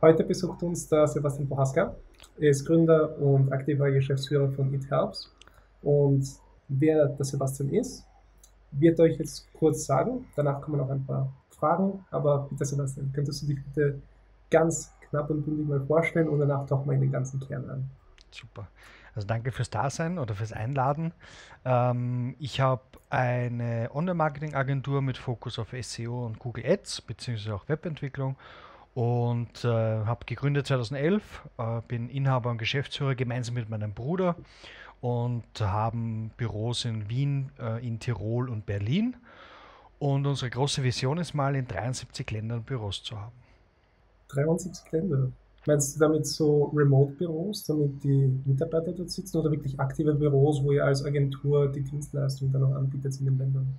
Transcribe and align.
Heute 0.00 0.24
besucht 0.24 0.62
uns 0.62 0.88
der 0.88 1.06
Sebastian 1.06 1.48
Bohaska. 1.48 1.94
Er 2.38 2.50
ist 2.50 2.64
Gründer 2.66 3.16
und 3.18 3.52
aktiver 3.52 3.90
Geschäftsführer 3.90 4.50
von 4.50 4.72
It 4.74 4.90
Helps. 4.90 5.32
Und 5.82 6.26
wer 6.68 7.08
der 7.08 7.24
Sebastian 7.24 7.70
ist, 7.70 8.04
wird 8.72 8.98
euch 9.00 9.18
jetzt 9.18 9.52
kurz 9.54 9.84
sagen. 9.84 10.26
Danach 10.36 10.60
kommen 10.60 10.78
noch 10.78 10.90
ein 10.90 11.04
paar 11.04 11.32
Fragen. 11.50 12.04
Aber 12.10 12.46
bitte, 12.50 12.64
Sebastian, 12.64 13.12
könntest 13.12 13.42
du 13.42 13.46
dich 13.46 13.64
bitte 13.64 14.00
ganz 14.50 14.92
knapp 15.08 15.30
und 15.30 15.44
bündig 15.44 15.66
mal 15.66 15.80
vorstellen 15.86 16.28
und 16.28 16.38
danach 16.38 16.66
tauchen 16.66 16.86
wir 16.86 16.94
in 16.94 17.02
den 17.02 17.12
ganzen 17.12 17.40
Kern 17.40 17.68
an. 17.68 17.90
Super. 18.30 18.68
Also 19.14 19.28
danke 19.28 19.52
fürs 19.52 19.68
Dasein 19.68 20.18
oder 20.18 20.34
fürs 20.34 20.52
Einladen. 20.52 21.12
Ähm, 21.64 22.34
ich 22.38 22.60
habe 22.60 22.82
eine 23.10 23.90
Online-Marketing-Agentur 23.92 25.02
mit 25.02 25.18
Fokus 25.18 25.58
auf 25.58 25.74
SEO 25.78 26.24
und 26.24 26.38
Google 26.38 26.64
Ads, 26.66 27.02
beziehungsweise 27.02 27.54
auch 27.54 27.68
Webentwicklung 27.68 28.36
und 28.94 29.64
äh, 29.64 29.68
habe 29.68 30.24
gegründet 30.26 30.66
2011, 30.66 31.48
äh, 31.58 31.80
bin 31.88 32.08
Inhaber 32.08 32.50
und 32.50 32.58
Geschäftsführer 32.58 33.14
gemeinsam 33.14 33.54
mit 33.54 33.68
meinem 33.68 33.94
Bruder 33.94 34.36
und 35.00 35.44
haben 35.60 36.30
Büros 36.36 36.84
in 36.84 37.08
Wien, 37.08 37.50
äh, 37.58 37.86
in 37.86 37.98
Tirol 37.98 38.48
und 38.48 38.66
Berlin. 38.66 39.16
Und 39.98 40.26
unsere 40.26 40.50
große 40.50 40.82
Vision 40.82 41.18
ist 41.18 41.32
mal 41.32 41.54
in 41.54 41.66
73 41.66 42.30
Ländern 42.30 42.62
Büros 42.62 43.02
zu 43.02 43.18
haben. 43.18 43.32
73 44.28 44.92
Länder? 44.92 45.30
Meinst 45.66 45.94
du 45.94 46.00
damit 46.00 46.26
so 46.26 46.64
Remote-Büros, 46.74 47.66
damit 47.66 48.02
die 48.02 48.40
Mitarbeiter 48.44 48.92
dort 48.92 49.10
sitzen 49.10 49.38
oder 49.38 49.50
wirklich 49.50 49.78
aktive 49.78 50.12
Büros, 50.14 50.62
wo 50.62 50.72
ihr 50.72 50.84
als 50.84 51.04
Agentur 51.04 51.70
die 51.70 51.82
Dienstleistung 51.82 52.50
dann 52.52 52.64
auch 52.64 52.74
anbietet 52.74 53.16
in 53.20 53.26
den 53.26 53.38
Ländern? 53.38 53.74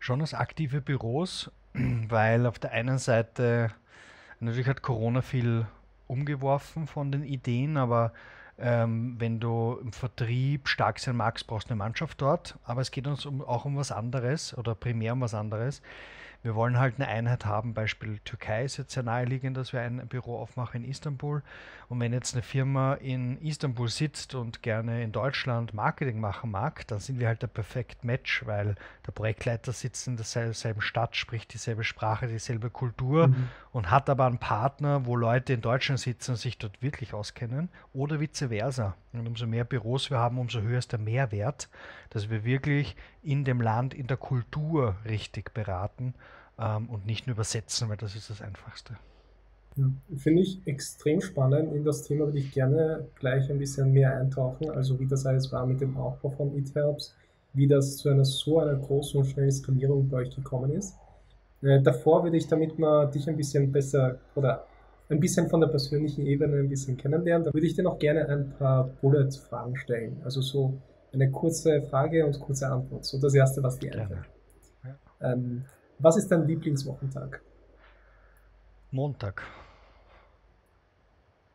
Schon 0.00 0.20
als 0.20 0.34
aktive 0.34 0.80
Büros, 0.80 1.50
weil 2.08 2.46
auf 2.46 2.58
der 2.58 2.72
einen 2.72 2.98
Seite 2.98 3.70
natürlich 4.42 4.68
hat 4.68 4.82
Corona 4.82 5.22
viel 5.22 5.66
umgeworfen 6.06 6.86
von 6.86 7.10
den 7.10 7.24
Ideen, 7.24 7.76
aber 7.76 8.12
ähm, 8.58 9.16
wenn 9.18 9.40
du 9.40 9.78
im 9.82 9.92
Vertrieb 9.92 10.68
stark 10.68 10.98
sein 10.98 11.16
magst, 11.16 11.46
brauchst 11.46 11.68
du 11.68 11.72
eine 11.72 11.78
Mannschaft 11.78 12.20
dort. 12.20 12.58
Aber 12.64 12.80
es 12.80 12.90
geht 12.90 13.06
uns 13.06 13.24
um, 13.24 13.42
auch 13.42 13.64
um 13.64 13.76
was 13.76 13.90
anderes 13.90 14.56
oder 14.56 14.74
primär 14.74 15.14
um 15.14 15.20
was 15.20 15.34
anderes. 15.34 15.82
Wir 16.42 16.56
wollen 16.56 16.76
halt 16.76 16.96
eine 16.96 17.06
Einheit 17.06 17.46
haben, 17.46 17.72
Beispiel 17.72 18.18
Türkei 18.24 18.64
ist 18.64 18.76
jetzt 18.76 18.94
sehr 18.94 19.04
naheliegend, 19.04 19.56
dass 19.56 19.72
wir 19.72 19.80
ein 19.80 20.08
Büro 20.08 20.38
aufmachen 20.38 20.82
in 20.82 20.90
Istanbul. 20.90 21.40
Und 21.88 22.00
wenn 22.00 22.12
jetzt 22.12 22.34
eine 22.34 22.42
Firma 22.42 22.94
in 22.94 23.40
Istanbul 23.42 23.88
sitzt 23.88 24.34
und 24.34 24.60
gerne 24.60 25.04
in 25.04 25.12
Deutschland 25.12 25.72
Marketing 25.72 26.18
machen 26.18 26.50
mag, 26.50 26.84
dann 26.88 26.98
sind 26.98 27.20
wir 27.20 27.28
halt 27.28 27.42
der 27.42 27.46
perfekt 27.46 28.02
Match, 28.02 28.44
weil 28.44 28.74
der 29.06 29.12
Projektleiter 29.12 29.72
sitzt 29.72 30.08
in 30.08 30.16
derselben 30.16 30.80
Stadt, 30.80 31.14
spricht 31.14 31.54
dieselbe 31.54 31.84
Sprache, 31.84 32.26
dieselbe 32.26 32.70
Kultur 32.70 33.28
mhm. 33.28 33.48
und 33.70 33.92
hat 33.92 34.10
aber 34.10 34.26
einen 34.26 34.38
Partner, 34.38 35.06
wo 35.06 35.14
Leute 35.14 35.52
in 35.52 35.60
Deutschland 35.60 36.00
sitzen 36.00 36.32
und 36.32 36.38
sich 36.38 36.58
dort 36.58 36.82
wirklich 36.82 37.14
auskennen 37.14 37.68
oder 37.92 38.18
vice 38.18 38.46
versa. 38.48 38.96
Und 39.12 39.28
umso 39.28 39.46
mehr 39.46 39.64
Büros 39.64 40.10
wir 40.10 40.18
haben, 40.18 40.38
umso 40.38 40.60
höher 40.60 40.78
ist 40.78 40.90
der 40.90 40.98
Mehrwert, 40.98 41.68
dass 42.10 42.30
wir 42.30 42.44
wirklich 42.44 42.96
in 43.22 43.44
dem 43.44 43.60
Land, 43.60 43.94
in 43.94 44.08
der 44.08 44.16
Kultur 44.16 44.96
richtig 45.04 45.54
beraten 45.54 46.14
ähm, 46.62 46.88
und 46.88 47.06
nicht 47.06 47.26
nur 47.26 47.34
übersetzen, 47.34 47.88
weil 47.88 47.96
das 47.96 48.14
ist 48.14 48.30
das 48.30 48.40
Einfachste. 48.40 48.96
Finde 50.16 50.42
ich 50.42 50.60
extrem 50.66 51.20
spannend. 51.20 51.72
In 51.74 51.84
das 51.84 52.02
Thema 52.02 52.26
würde 52.26 52.38
ich 52.38 52.52
gerne 52.52 53.06
gleich 53.18 53.50
ein 53.50 53.58
bisschen 53.58 53.92
mehr 53.92 54.14
eintauchen, 54.16 54.70
also 54.70 55.00
wie 55.00 55.06
das 55.06 55.24
alles 55.24 55.50
war 55.50 55.66
mit 55.66 55.80
dem 55.80 55.96
Aufbau 55.96 56.28
von 56.28 56.56
ETHELPS, 56.56 57.14
wie 57.54 57.66
das 57.66 57.96
zu 57.96 58.10
einer 58.10 58.24
so 58.24 58.60
einer 58.60 58.76
großen 58.76 59.18
und 59.20 59.26
schnellen 59.26 59.50
Skalierung 59.50 60.08
bei 60.08 60.18
euch 60.18 60.34
gekommen 60.34 60.72
ist. 60.72 60.94
Äh, 61.62 61.80
davor 61.80 62.22
würde 62.22 62.36
ich, 62.36 62.48
damit 62.48 62.78
man 62.78 63.10
dich 63.10 63.26
ein 63.28 63.36
bisschen 63.36 63.72
besser 63.72 64.18
oder 64.34 64.66
ein 65.08 65.20
bisschen 65.20 65.48
von 65.48 65.60
der 65.60 65.68
persönlichen 65.68 66.26
Ebene 66.26 66.58
ein 66.58 66.68
bisschen 66.68 66.96
kennenlernen, 66.96 67.44
da 67.44 67.54
würde 67.54 67.66
ich 67.66 67.74
dir 67.74 67.82
noch 67.82 67.98
gerne 67.98 68.28
ein 68.28 68.50
paar 68.58 68.84
Bullet-Fragen 69.00 69.76
stellen. 69.76 70.20
Also 70.24 70.40
so 70.40 70.74
eine 71.12 71.30
kurze 71.30 71.82
Frage 71.82 72.26
und 72.26 72.38
kurze 72.40 72.68
Antwort. 72.68 73.04
So 73.04 73.18
das 73.18 73.34
Erste, 73.34 73.62
was 73.62 73.78
dir 73.78 73.92
einfällt. 73.92 74.28
Ja. 74.84 75.32
Ähm, 75.32 75.64
was 76.02 76.16
ist 76.16 76.28
dein 76.28 76.46
Lieblingswochentag? 76.46 77.40
Montag. 78.90 79.42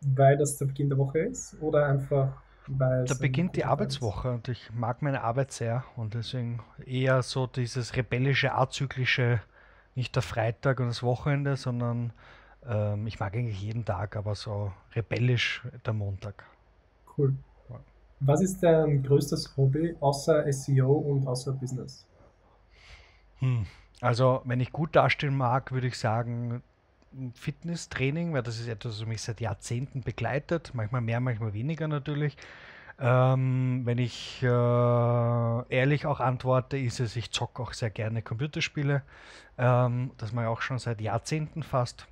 Weil 0.02 0.38
das 0.38 0.58
der 0.58 0.66
Beginn 0.66 0.90
der 0.90 0.98
Woche 0.98 1.20
ist 1.20 1.56
oder 1.62 1.86
einfach 1.86 2.42
weil 2.68 3.06
Da 3.06 3.14
beginnt 3.14 3.56
die 3.56 3.66
Arbeitswoche 3.66 4.32
und 4.32 4.50
ich 4.50 4.72
mag 4.74 5.02
meine 5.02 5.24
Arbeit 5.24 5.52
sehr 5.52 5.86
und 5.96 6.14
deswegen 6.14 6.62
eher 6.86 7.22
so 7.22 7.48
dieses 7.48 7.96
rebellische, 7.96 8.54
azyklische, 8.54 9.42
nicht 9.96 10.16
der 10.16 10.22
Freitag 10.22 10.80
und 10.80 10.88
das 10.88 11.02
Wochenende, 11.02 11.56
sondern 11.56 12.12
ähm, 12.68 13.08
ich 13.08 13.20
mag 13.20 13.34
eigentlich 13.34 13.62
jeden 13.62 13.86
Tag, 13.86 14.16
aber 14.16 14.36
so 14.36 14.74
rebellisch 14.96 15.66
der 15.86 15.94
Montag. 15.94 16.44
Cool. 17.18 17.36
Was 18.20 18.42
ist 18.42 18.62
dein 18.64 19.04
größtes 19.04 19.56
Hobby 19.56 19.96
außer 20.00 20.52
SEO 20.52 20.92
und 20.92 21.28
außer 21.28 21.54
Business? 21.54 22.06
Hm. 23.40 23.66
Also, 24.02 24.42
wenn 24.46 24.60
ich 24.60 24.72
gut 24.72 24.96
dastehen 24.96 25.36
mag, 25.36 25.72
würde 25.72 25.88
ich 25.88 25.98
sagen 25.98 26.62
Fitnesstraining, 27.34 28.34
weil 28.34 28.44
das 28.44 28.60
ist 28.60 28.68
etwas, 28.68 29.00
was 29.00 29.08
mich 29.08 29.22
seit 29.22 29.42
Jahrzehnten 29.42 30.02
begleitet. 30.02 30.72
Manchmal 30.74 31.02
mehr, 31.02 31.20
manchmal 31.20 31.54
weniger 31.54 31.88
natürlich. 31.88 32.38
Ähm, 33.00 33.82
wenn 33.86 34.00
ich 34.00 34.42
äh, 34.42 34.48
ehrlich 34.48 36.06
auch 36.06 36.20
antworte, 36.20 36.78
ist 36.78 37.00
es, 37.00 37.16
ich 37.16 37.32
zocke 37.32 37.62
auch 37.62 37.74
sehr 37.74 37.92
gerne 37.92 38.22
Computerspiele. 38.22 39.04
Ähm, 39.58 40.12
das 40.18 40.32
mache 40.32 40.46
ich 40.46 40.50
auch 40.50 40.62
schon 40.62 40.80
seit 40.80 41.02
Jahrzehnten 41.02 41.64
fast. 41.64 42.08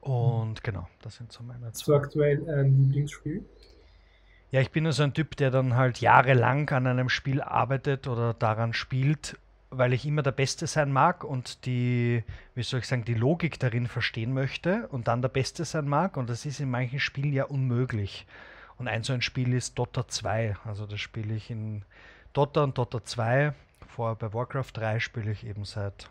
Und 0.00 0.62
genau, 0.62 0.88
das 1.02 1.16
sind 1.16 1.32
so 1.32 1.42
meine. 1.42 1.66
Hast 1.66 1.86
du 1.86 1.94
aktuell 1.94 2.48
ein 2.48 2.84
Lieblingsspiel? 2.84 3.44
Ja, 4.50 4.60
ich 4.60 4.70
bin 4.70 4.86
also 4.86 5.02
ein 5.02 5.14
Typ, 5.14 5.36
der 5.36 5.50
dann 5.50 5.76
halt 5.76 6.00
jahrelang 6.00 6.68
an 6.70 6.86
einem 6.86 7.08
Spiel 7.08 7.40
arbeitet 7.40 8.06
oder 8.06 8.34
daran 8.34 8.74
spielt, 8.74 9.38
weil 9.72 9.92
ich 9.92 10.06
immer 10.06 10.22
der 10.22 10.32
Beste 10.32 10.66
sein 10.66 10.92
mag 10.92 11.24
und 11.24 11.64
die, 11.66 12.22
wie 12.54 12.62
soll 12.62 12.80
ich 12.80 12.86
sagen, 12.86 13.04
die 13.04 13.14
Logik 13.14 13.58
darin 13.58 13.86
verstehen 13.86 14.32
möchte 14.34 14.86
und 14.88 15.08
dann 15.08 15.22
der 15.22 15.30
Beste 15.30 15.64
sein 15.64 15.88
mag. 15.88 16.16
Und 16.16 16.28
das 16.28 16.46
ist 16.46 16.60
in 16.60 16.70
manchen 16.70 17.00
Spielen 17.00 17.32
ja 17.32 17.44
unmöglich. 17.44 18.26
Und 18.78 18.86
ein 18.86 19.02
so 19.02 19.12
ein 19.12 19.22
Spiel 19.22 19.54
ist 19.54 19.78
Dota 19.78 20.06
2. 20.06 20.56
Also 20.64 20.86
das 20.86 21.00
spiele 21.00 21.34
ich 21.34 21.50
in 21.50 21.82
Dota 22.32 22.62
und 22.62 22.76
Dota 22.76 23.02
2. 23.02 23.54
Vorher 23.88 24.16
bei 24.16 24.32
Warcraft 24.32 24.72
3 24.74 25.00
spiele 25.00 25.32
ich 25.32 25.46
eben 25.46 25.64
seit 25.64 26.08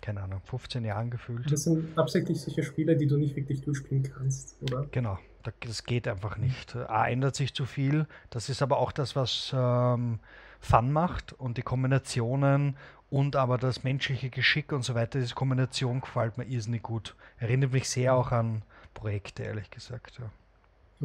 keine 0.00 0.22
Ahnung, 0.22 0.42
15 0.44 0.84
Jahren 0.84 1.08
gefühlt. 1.08 1.50
Das 1.50 1.64
sind 1.64 1.96
absichtlich 1.96 2.38
solche 2.38 2.62
Spiele, 2.62 2.94
die 2.94 3.06
du 3.06 3.16
nicht 3.16 3.36
wirklich 3.36 3.62
durchspielen 3.62 4.02
kannst, 4.02 4.54
oder? 4.60 4.86
Genau, 4.90 5.18
das 5.60 5.84
geht 5.84 6.06
einfach 6.06 6.36
nicht. 6.36 6.76
A 6.76 7.08
ändert 7.08 7.36
sich 7.36 7.54
zu 7.54 7.64
viel. 7.64 8.06
Das 8.28 8.50
ist 8.50 8.60
aber 8.60 8.76
auch 8.76 8.92
das, 8.92 9.16
was 9.16 9.54
ähm, 9.56 10.18
Fun 10.60 10.92
macht 10.92 11.32
und 11.32 11.56
die 11.56 11.62
Kombinationen 11.62 12.76
und 13.10 13.36
aber 13.36 13.58
das 13.58 13.84
menschliche 13.84 14.30
Geschick 14.30 14.72
und 14.72 14.84
so 14.84 14.94
weiter. 14.94 15.20
Diese 15.20 15.34
Kombination 15.34 16.00
gefällt 16.00 16.36
mir 16.38 16.44
irrsinnig 16.44 16.82
gut. 16.82 17.14
Erinnert 17.38 17.72
mich 17.72 17.88
sehr 17.88 18.14
auch 18.14 18.32
an 18.32 18.62
Projekte, 18.92 19.42
ehrlich 19.44 19.70
gesagt. 19.70 20.18
Ja. 20.18 20.30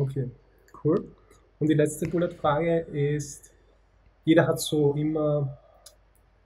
Okay, 0.01 0.29
cool. 0.83 1.05
Und 1.59 1.69
die 1.69 1.75
letzte 1.75 2.07
Bullet-Frage 2.07 2.79
ist, 2.79 3.51
jeder 4.23 4.47
hat 4.47 4.59
so 4.59 4.93
immer 4.93 5.57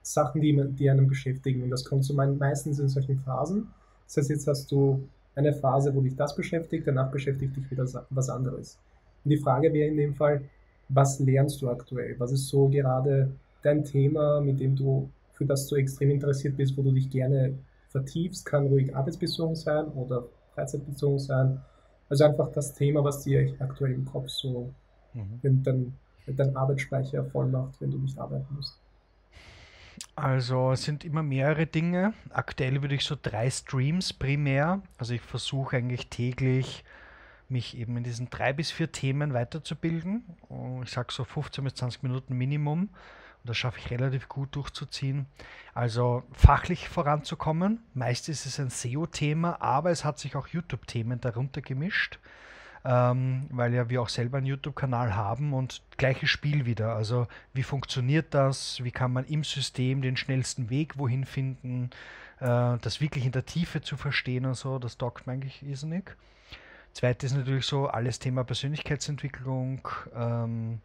Sachen, 0.02 0.42
die, 0.42 0.60
die 0.72 0.90
einen 0.90 1.08
beschäftigen. 1.08 1.64
Und 1.64 1.70
das 1.70 1.86
kommt 1.86 2.04
so 2.04 2.14
meistens 2.14 2.80
in 2.80 2.90
solchen 2.90 3.20
Phasen. 3.20 3.68
Das 4.06 4.18
heißt, 4.18 4.30
jetzt 4.30 4.48
hast 4.48 4.72
du 4.72 5.08
eine 5.36 5.54
Phase, 5.54 5.94
wo 5.96 6.02
dich 6.02 6.16
das 6.16 6.36
beschäftigt, 6.36 6.88
danach 6.88 7.10
beschäftigt 7.10 7.56
dich 7.56 7.70
wieder 7.72 7.86
was 8.10 8.30
anderes. 8.30 8.78
Und 9.24 9.32
die 9.32 9.38
Frage 9.38 9.74
wäre 9.74 9.90
in 9.90 9.98
dem 9.98 10.14
Fall, 10.14 10.44
was 10.90 11.20
lernst 11.20 11.62
du 11.62 11.70
aktuell? 11.70 12.16
Was 12.20 12.32
ist 12.32 12.48
so 12.48 12.68
gerade 12.68 13.32
dein 13.62 13.84
Thema, 13.84 14.42
mit 14.42 14.60
dem 14.60 14.76
du, 14.76 15.10
für 15.34 15.46
das 15.46 15.68
du 15.68 15.76
extrem 15.76 16.12
interessiert 16.12 16.58
bist, 16.58 16.78
wo 16.78 16.84
du 16.84 16.92
dich 16.92 17.10
gerne 17.10 17.58
vertiefst? 17.90 18.46
Kann 18.46 18.68
ruhig 18.68 18.96
arbeitsbezogen 18.96 19.56
sein 19.56 19.88
oder 19.90 20.26
freizeitbezogen 20.54 21.20
sein. 21.20 21.62
Also 22.10 22.26
einfach 22.26 22.52
das 22.52 22.74
Thema, 22.74 23.04
was 23.04 23.24
dir 23.24 23.56
aktuell 23.60 23.94
im 23.94 24.06
Kopf 24.06 24.30
so 24.30 24.74
mhm. 25.14 25.64
dein, 25.64 25.94
dein 26.28 26.56
Arbeitsspeicher 26.56 27.26
voll 27.26 27.48
macht, 27.48 27.82
wenn 27.82 27.92
du 27.92 27.98
nicht 27.98 28.18
arbeiten 28.18 28.56
musst. 28.56 28.80
Also 30.16 30.72
es 30.72 30.84
sind 30.84 31.04
immer 31.04 31.24
mehrere 31.24 31.66
Dinge. 31.66 32.14
Aktuell 32.30 32.82
würde 32.82 32.96
ich 32.96 33.04
so 33.04 33.16
drei 33.20 33.50
Streams 33.50 34.14
primär. 34.14 34.82
Also 34.98 35.14
ich 35.14 35.22
versuche 35.22 35.78
eigentlich 35.78 36.10
täglich 36.10 36.84
mich 37.50 37.78
eben 37.78 37.98
in 37.98 38.04
diesen 38.04 38.30
drei 38.30 38.54
bis 38.54 38.72
vier 38.72 38.92
Themen 38.92 39.34
weiterzubilden. 39.34 40.24
Ich 40.84 40.92
sage 40.92 41.12
so 41.12 41.24
15 41.24 41.64
bis 41.64 41.76
20 41.76 42.04
Minuten 42.04 42.38
Minimum. 42.38 42.90
Das 43.46 43.58
schaffe 43.58 43.80
ich 43.80 43.92
relativ 43.92 44.30
gut 44.30 44.56
durchzuziehen. 44.56 45.26
Also 45.74 46.24
fachlich 46.32 46.88
voranzukommen. 46.88 47.84
Meist 47.94 48.30
ist 48.30 48.46
es 48.46 48.60
ein 48.60 48.70
SEO-Thema, 48.70 49.62
aber 49.62 49.92
es 49.92 50.06
hat 50.06 50.20
sich 50.20 50.36
auch 50.36 50.48
YouTube-Themen 50.48 51.20
darunter 51.20 51.62
gemischt 51.62 52.20
ähm, 52.86 53.48
weil 53.50 53.74
ja 53.74 53.90
wir 53.90 54.02
auch 54.02 54.10
selber 54.10 54.38
einen 54.38 54.48
YouTube-Kanal 54.48 55.16
haben 55.16 55.54
und 55.54 55.82
gleiches 55.98 56.30
Spiel 56.30 56.66
wieder. 56.66 56.96
Also 56.96 57.28
wie 57.54 57.64
funktioniert 57.64 58.34
das? 58.34 58.84
Wie 58.84 58.92
kann 58.92 59.14
man 59.14 59.26
im 59.26 59.44
System 59.44 60.02
den 60.02 60.18
schnellsten 60.18 60.70
Weg 60.70 60.98
wohin 60.98 61.26
finden? 61.26 61.92
Äh, 62.40 62.78
das 62.82 63.00
wirklich 63.00 63.26
in 63.26 63.32
der 63.32 63.46
Tiefe 63.46 63.82
zu 63.82 63.96
verstehen 63.96 64.46
und 64.46 64.56
so, 64.56 64.80
das 64.80 64.98
taugt 64.98 65.28
mir 65.28 65.34
eigentlich 65.34 65.64
irrsinnig. 65.64 66.16
Zweites 66.94 67.32
ist 67.32 67.38
natürlich 67.38 67.66
so 67.66 67.88
alles 67.88 68.20
Thema 68.20 68.44
Persönlichkeitsentwicklung 68.44 69.88
ähm, 70.16 70.80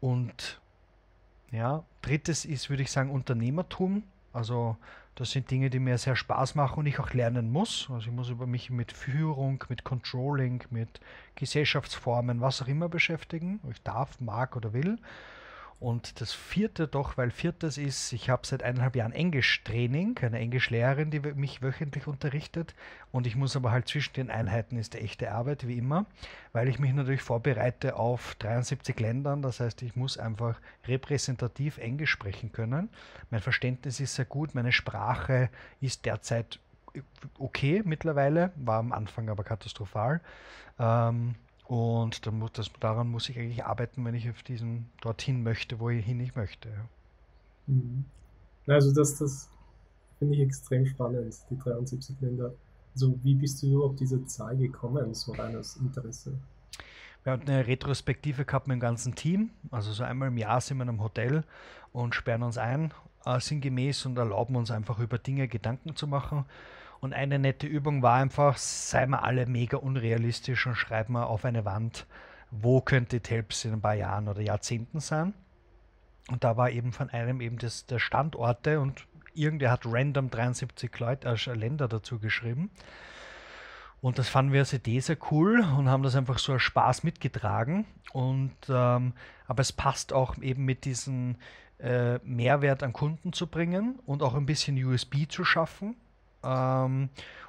und 0.00 0.60
ja, 1.50 1.84
drittes 2.02 2.44
ist, 2.44 2.70
würde 2.70 2.82
ich 2.82 2.90
sagen, 2.90 3.10
Unternehmertum. 3.10 4.02
Also 4.32 4.76
das 5.14 5.30
sind 5.30 5.50
Dinge, 5.50 5.70
die 5.70 5.78
mir 5.78 5.96
sehr 5.96 6.14
Spaß 6.14 6.54
machen 6.56 6.80
und 6.80 6.86
ich 6.86 6.98
auch 6.98 7.12
lernen 7.12 7.50
muss. 7.50 7.88
Also 7.90 8.08
ich 8.08 8.12
muss 8.12 8.28
über 8.28 8.46
mich 8.46 8.70
mit 8.70 8.92
Führung, 8.92 9.64
mit 9.68 9.82
Controlling, 9.82 10.62
mit 10.70 11.00
Gesellschaftsformen, 11.36 12.40
was 12.40 12.60
auch 12.60 12.68
immer 12.68 12.88
beschäftigen. 12.88 13.60
Ich 13.70 13.82
darf, 13.82 14.20
mag 14.20 14.56
oder 14.56 14.72
will. 14.74 14.98
Und 15.78 16.22
das 16.22 16.32
vierte 16.32 16.88
doch, 16.88 17.18
weil 17.18 17.30
viertes 17.30 17.76
ist, 17.76 18.12
ich 18.14 18.30
habe 18.30 18.46
seit 18.46 18.62
eineinhalb 18.62 18.96
Jahren 18.96 19.12
Englisch-Training, 19.12 20.18
eine 20.22 20.38
Englischlehrerin, 20.38 21.10
die 21.10 21.20
mich 21.20 21.60
wöchentlich 21.60 22.06
unterrichtet. 22.06 22.74
Und 23.12 23.26
ich 23.26 23.36
muss 23.36 23.56
aber 23.56 23.72
halt 23.72 23.86
zwischen 23.86 24.14
den 24.14 24.30
Einheiten 24.30 24.78
ist 24.78 24.94
echte 24.94 25.32
Arbeit, 25.32 25.68
wie 25.68 25.76
immer, 25.76 26.06
weil 26.52 26.68
ich 26.68 26.78
mich 26.78 26.94
natürlich 26.94 27.20
vorbereite 27.20 27.96
auf 27.96 28.36
73 28.36 28.98
Ländern. 28.98 29.42
Das 29.42 29.60
heißt, 29.60 29.82
ich 29.82 29.96
muss 29.96 30.16
einfach 30.16 30.58
repräsentativ 30.86 31.76
Englisch 31.76 32.10
sprechen 32.10 32.52
können. 32.52 32.88
Mein 33.30 33.42
Verständnis 33.42 34.00
ist 34.00 34.14
sehr 34.14 34.24
gut, 34.24 34.54
meine 34.54 34.72
Sprache 34.72 35.50
ist 35.82 36.06
derzeit 36.06 36.58
okay 37.38 37.82
mittlerweile, 37.84 38.50
war 38.56 38.78
am 38.78 38.92
Anfang 38.92 39.28
aber 39.28 39.44
katastrophal. 39.44 40.22
Ähm, 40.78 41.34
und 41.68 42.26
dann, 42.26 42.48
das, 42.52 42.70
daran 42.80 43.08
muss 43.08 43.28
ich 43.28 43.38
eigentlich 43.38 43.64
arbeiten, 43.64 44.04
wenn 44.04 44.14
ich 44.14 44.30
auf 44.30 44.42
diesen 44.42 44.86
dorthin 45.00 45.42
möchte, 45.42 45.80
wo 45.80 45.90
ich 45.90 46.04
hin 46.04 46.20
ich 46.20 46.34
möchte. 46.36 46.68
Mhm. 47.66 48.04
Also 48.66 48.92
das, 48.92 49.18
das 49.18 49.48
finde 50.18 50.34
ich 50.34 50.40
extrem 50.40 50.86
spannend, 50.86 51.34
die 51.50 51.58
73 51.58 52.16
Länder. 52.20 52.52
Also 52.94 53.18
wie 53.22 53.34
bist 53.34 53.62
du 53.62 53.84
auf 53.84 53.96
diese 53.96 54.24
Zahl 54.26 54.56
gekommen, 54.56 55.12
so 55.14 55.32
rein 55.32 55.56
aus 55.56 55.76
Interesse? 55.76 56.32
Wir 57.24 57.32
haben 57.32 57.42
eine 57.42 57.66
Retrospektive 57.66 58.44
gehabt 58.44 58.68
mit 58.68 58.76
dem 58.76 58.80
ganzen 58.80 59.14
Team. 59.16 59.50
Also 59.70 59.92
so 59.92 60.04
einmal 60.04 60.28
im 60.28 60.38
Jahr 60.38 60.60
sind 60.60 60.78
wir 60.78 60.84
in 60.84 60.90
einem 60.90 61.02
Hotel 61.02 61.42
und 61.92 62.14
sperren 62.14 62.44
uns 62.44 62.56
ein, 62.56 62.94
äh, 63.24 63.40
sinngemäß, 63.40 64.06
und 64.06 64.16
erlauben 64.16 64.54
uns 64.54 64.70
einfach 64.70 65.00
über 65.00 65.18
Dinge 65.18 65.48
Gedanken 65.48 65.96
zu 65.96 66.06
machen. 66.06 66.44
Und 67.00 67.12
eine 67.12 67.38
nette 67.38 67.66
Übung 67.66 68.02
war 68.02 68.14
einfach, 68.14 68.56
seien 68.56 69.10
wir 69.10 69.22
alle 69.22 69.46
mega 69.46 69.76
unrealistisch 69.76 70.66
und 70.66 70.76
schreiben 70.76 71.12
wir 71.14 71.28
auf 71.28 71.44
eine 71.44 71.64
Wand, 71.64 72.06
wo 72.50 72.80
könnte 72.80 73.20
Telps 73.20 73.64
in 73.64 73.74
ein 73.74 73.80
paar 73.80 73.94
Jahren 73.94 74.28
oder 74.28 74.40
Jahrzehnten 74.40 75.00
sein. 75.00 75.34
Und 76.28 76.42
da 76.42 76.56
war 76.56 76.70
eben 76.70 76.92
von 76.92 77.10
einem 77.10 77.40
eben 77.40 77.58
das, 77.58 77.86
der 77.86 77.98
Standorte 77.98 78.80
und 78.80 79.06
irgendwer 79.34 79.70
hat 79.70 79.82
random 79.84 80.30
73 80.30 80.98
Leute, 80.98 81.28
äh, 81.28 81.54
Länder 81.54 81.88
dazu 81.88 82.18
geschrieben. 82.18 82.70
Und 84.00 84.18
das 84.18 84.28
fanden 84.28 84.52
wir 84.52 84.60
als 84.60 84.72
Idee 84.72 85.00
sehr 85.00 85.16
cool 85.30 85.60
und 85.60 85.88
haben 85.88 86.02
das 86.02 86.16
einfach 86.16 86.38
so 86.38 86.52
als 86.52 86.62
Spaß 86.62 87.02
mitgetragen. 87.02 87.86
Und 88.12 88.54
ähm, 88.68 89.14
aber 89.46 89.60
es 89.60 89.72
passt 89.72 90.12
auch 90.12 90.36
eben 90.38 90.64
mit 90.64 90.84
diesem 90.84 91.36
äh, 91.78 92.18
Mehrwert 92.18 92.82
an 92.82 92.92
Kunden 92.92 93.32
zu 93.32 93.46
bringen 93.46 93.98
und 94.06 94.22
auch 94.22 94.34
ein 94.34 94.46
bisschen 94.46 94.82
USB 94.84 95.28
zu 95.28 95.44
schaffen. 95.44 95.96
Ähm, 96.46 97.08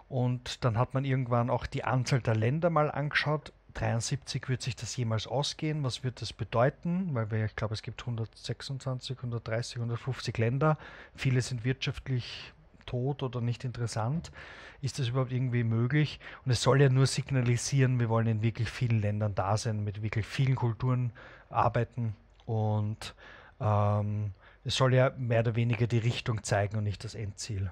und 0.09 0.63
dann 0.63 0.77
hat 0.77 0.93
man 0.93 1.05
irgendwann 1.05 1.49
auch 1.49 1.65
die 1.65 1.83
Anzahl 1.83 2.21
der 2.21 2.35
Länder 2.35 2.69
mal 2.69 2.89
angeschaut. 2.89 3.53
73 3.73 4.49
wird 4.49 4.61
sich 4.61 4.75
das 4.75 4.95
jemals 4.95 5.27
ausgehen. 5.27 5.83
Was 5.83 6.03
wird 6.03 6.21
das 6.21 6.33
bedeuten? 6.33 7.09
Weil 7.13 7.29
wir, 7.29 7.45
ich 7.45 7.55
glaube, 7.55 7.73
es 7.73 7.83
gibt 7.83 8.01
126, 8.01 9.17
130, 9.17 9.77
150 9.77 10.37
Länder. 10.37 10.77
Viele 11.13 11.41
sind 11.41 11.63
wirtschaftlich 11.63 12.53
tot 12.85 13.21
oder 13.21 13.41
nicht 13.41 13.63
interessant. 13.63 14.31
Ist 14.81 14.97
das 14.97 15.09
überhaupt 15.09 15.31
irgendwie 15.31 15.63
möglich? 15.63 16.19
Und 16.45 16.51
es 16.51 16.61
soll 16.61 16.81
ja 16.81 16.89
nur 16.89 17.05
signalisieren, 17.05 17.99
wir 17.99 18.09
wollen 18.09 18.27
in 18.27 18.41
wirklich 18.41 18.69
vielen 18.69 19.01
Ländern 19.01 19.35
da 19.35 19.57
sein, 19.57 19.83
mit 19.83 20.01
wirklich 20.01 20.25
vielen 20.25 20.55
Kulturen 20.55 21.11
arbeiten 21.49 22.15
und 22.45 23.15
ähm, 23.59 24.33
es 24.63 24.75
soll 24.75 24.93
ja 24.93 25.11
mehr 25.17 25.41
oder 25.41 25.55
weniger 25.55 25.87
die 25.87 25.97
Richtung 25.97 26.43
zeigen 26.43 26.77
und 26.77 26.83
nicht 26.83 27.03
das 27.03 27.15
Endziel. 27.15 27.71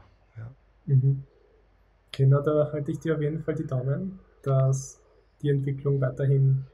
Mhm. 0.86 1.24
Genau, 2.12 2.42
da 2.42 2.72
halte 2.72 2.92
ich 2.92 3.00
dir 3.00 3.16
auf 3.16 3.22
jeden 3.22 3.44
Fall 3.44 3.56
die 3.56 3.68
Daumen, 3.68 4.20
dass 4.44 5.00
die 5.42 5.50
Entwicklung 5.50 6.00
weiterhin 6.00 6.66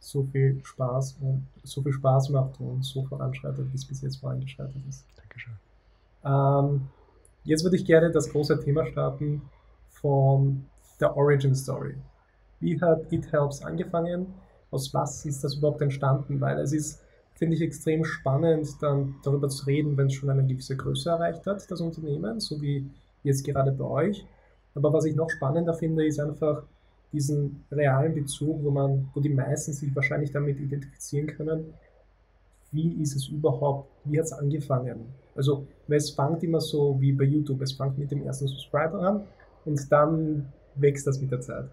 so 0.00 0.24
viel 0.24 0.60
Spaß 0.64 1.18
und 1.20 1.46
so 1.62 1.82
viel 1.82 1.92
Spaß 1.92 2.30
macht 2.30 2.60
und 2.60 2.84
so 2.84 3.04
voranschreitet, 3.04 3.70
wie 3.70 3.76
es 3.76 3.84
bis 3.84 4.02
jetzt 4.02 4.16
vorangeschreitet 4.16 4.82
ist. 4.88 5.04
Dankeschön. 5.16 5.54
Ähm, 6.24 6.88
jetzt 7.44 7.64
würde 7.64 7.76
ich 7.76 7.84
gerne 7.84 8.10
das 8.10 8.30
große 8.30 8.60
Thema 8.60 8.86
starten 8.86 9.42
von 9.90 10.64
der 11.00 11.16
Origin 11.16 11.54
Story. 11.54 11.94
Wie 12.60 12.80
hat 12.80 13.12
It 13.12 13.30
Helps 13.32 13.62
angefangen? 13.62 14.34
Aus 14.70 14.92
was 14.92 15.24
ist 15.24 15.44
das 15.44 15.54
überhaupt 15.54 15.80
entstanden? 15.80 16.40
Weil 16.40 16.58
es 16.58 16.72
ist, 16.72 17.00
finde 17.34 17.54
ich, 17.54 17.62
extrem 17.62 18.04
spannend, 18.04 18.68
dann 18.80 19.14
darüber 19.22 19.48
zu 19.48 19.66
reden, 19.66 19.96
wenn 19.96 20.06
es 20.08 20.14
schon 20.14 20.30
eine 20.30 20.44
gewisse 20.44 20.76
Größe 20.76 21.10
erreicht 21.10 21.46
hat, 21.46 21.70
das 21.70 21.80
Unternehmen, 21.80 22.40
so 22.40 22.60
wie 22.60 22.90
jetzt 23.28 23.44
gerade 23.44 23.72
bei 23.72 23.84
euch. 23.84 24.26
Aber 24.74 24.92
was 24.92 25.04
ich 25.04 25.14
noch 25.14 25.30
spannender 25.30 25.74
finde, 25.74 26.06
ist 26.06 26.20
einfach 26.20 26.62
diesen 27.12 27.64
realen 27.72 28.14
Bezug, 28.14 28.62
wo 28.62 28.70
man, 28.70 29.08
wo 29.14 29.20
die 29.20 29.30
meisten 29.30 29.72
sich 29.72 29.94
wahrscheinlich 29.94 30.32
damit 30.32 30.60
identifizieren 30.60 31.26
können. 31.26 31.74
Wie 32.70 33.00
ist 33.02 33.16
es 33.16 33.28
überhaupt, 33.28 33.88
wie 34.04 34.18
hat 34.18 34.26
es 34.26 34.32
angefangen? 34.32 35.06
Also, 35.34 35.66
es 35.88 36.10
fängt 36.10 36.42
immer 36.42 36.60
so 36.60 37.00
wie 37.00 37.12
bei 37.12 37.24
YouTube, 37.24 37.62
es 37.62 37.72
fängt 37.72 37.96
mit 37.96 38.10
dem 38.10 38.22
ersten 38.22 38.46
Subscriber 38.46 39.00
an 39.00 39.22
und 39.64 39.90
dann 39.90 40.52
wächst 40.74 41.06
das 41.06 41.20
mit 41.20 41.30
der 41.30 41.40
Zeit. 41.40 41.64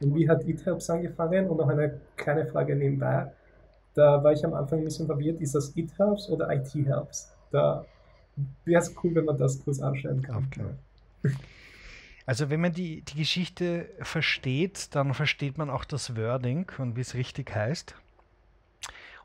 Und 0.00 0.14
wie 0.14 0.28
hat 0.28 0.46
EatHelps 0.46 0.90
angefangen? 0.90 1.48
Und 1.48 1.56
noch 1.56 1.68
eine 1.68 2.00
kleine 2.16 2.46
Frage 2.46 2.76
nebenbei. 2.76 3.32
Da 3.94 4.22
war 4.22 4.32
ich 4.32 4.44
am 4.44 4.54
Anfang 4.54 4.80
ein 4.80 4.84
bisschen 4.84 5.06
verwirrt, 5.06 5.40
ist 5.40 5.54
das 5.54 5.76
EatHelps 5.76 6.28
oder 6.28 6.52
IT-Helps? 6.52 7.32
Da 7.50 7.84
wäre 8.64 8.80
es 8.80 8.94
cool, 9.02 9.14
wenn 9.14 9.24
man 9.24 9.38
das 9.38 9.62
kurz 9.62 9.80
anstellen 9.80 10.22
kann. 10.22 10.46
Okay. 10.46 10.64
Also 12.26 12.48
wenn 12.48 12.60
man 12.60 12.72
die, 12.72 13.02
die 13.02 13.18
Geschichte 13.18 13.90
versteht, 14.00 14.94
dann 14.94 15.12
versteht 15.12 15.58
man 15.58 15.68
auch 15.68 15.84
das 15.84 16.16
Wording 16.16 16.70
und 16.78 16.96
wie 16.96 17.02
es 17.02 17.14
richtig 17.14 17.54
heißt. 17.54 17.94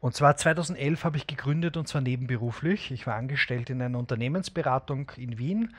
Und 0.02 0.16
zwar 0.16 0.38
2011 0.38 1.04
habe 1.04 1.18
ich 1.18 1.28
gegründet 1.28 1.78
und 1.78 1.88
zwar 1.88 2.02
nebenberuflich. 2.02 2.92
Ich 2.92 3.08
war 3.08 3.16
angestellt 3.16 3.70
in 3.70 3.82
einer 3.82 3.98
Unternehmensberatung 3.98 5.12
in 5.18 5.38
Wien, 5.38 5.76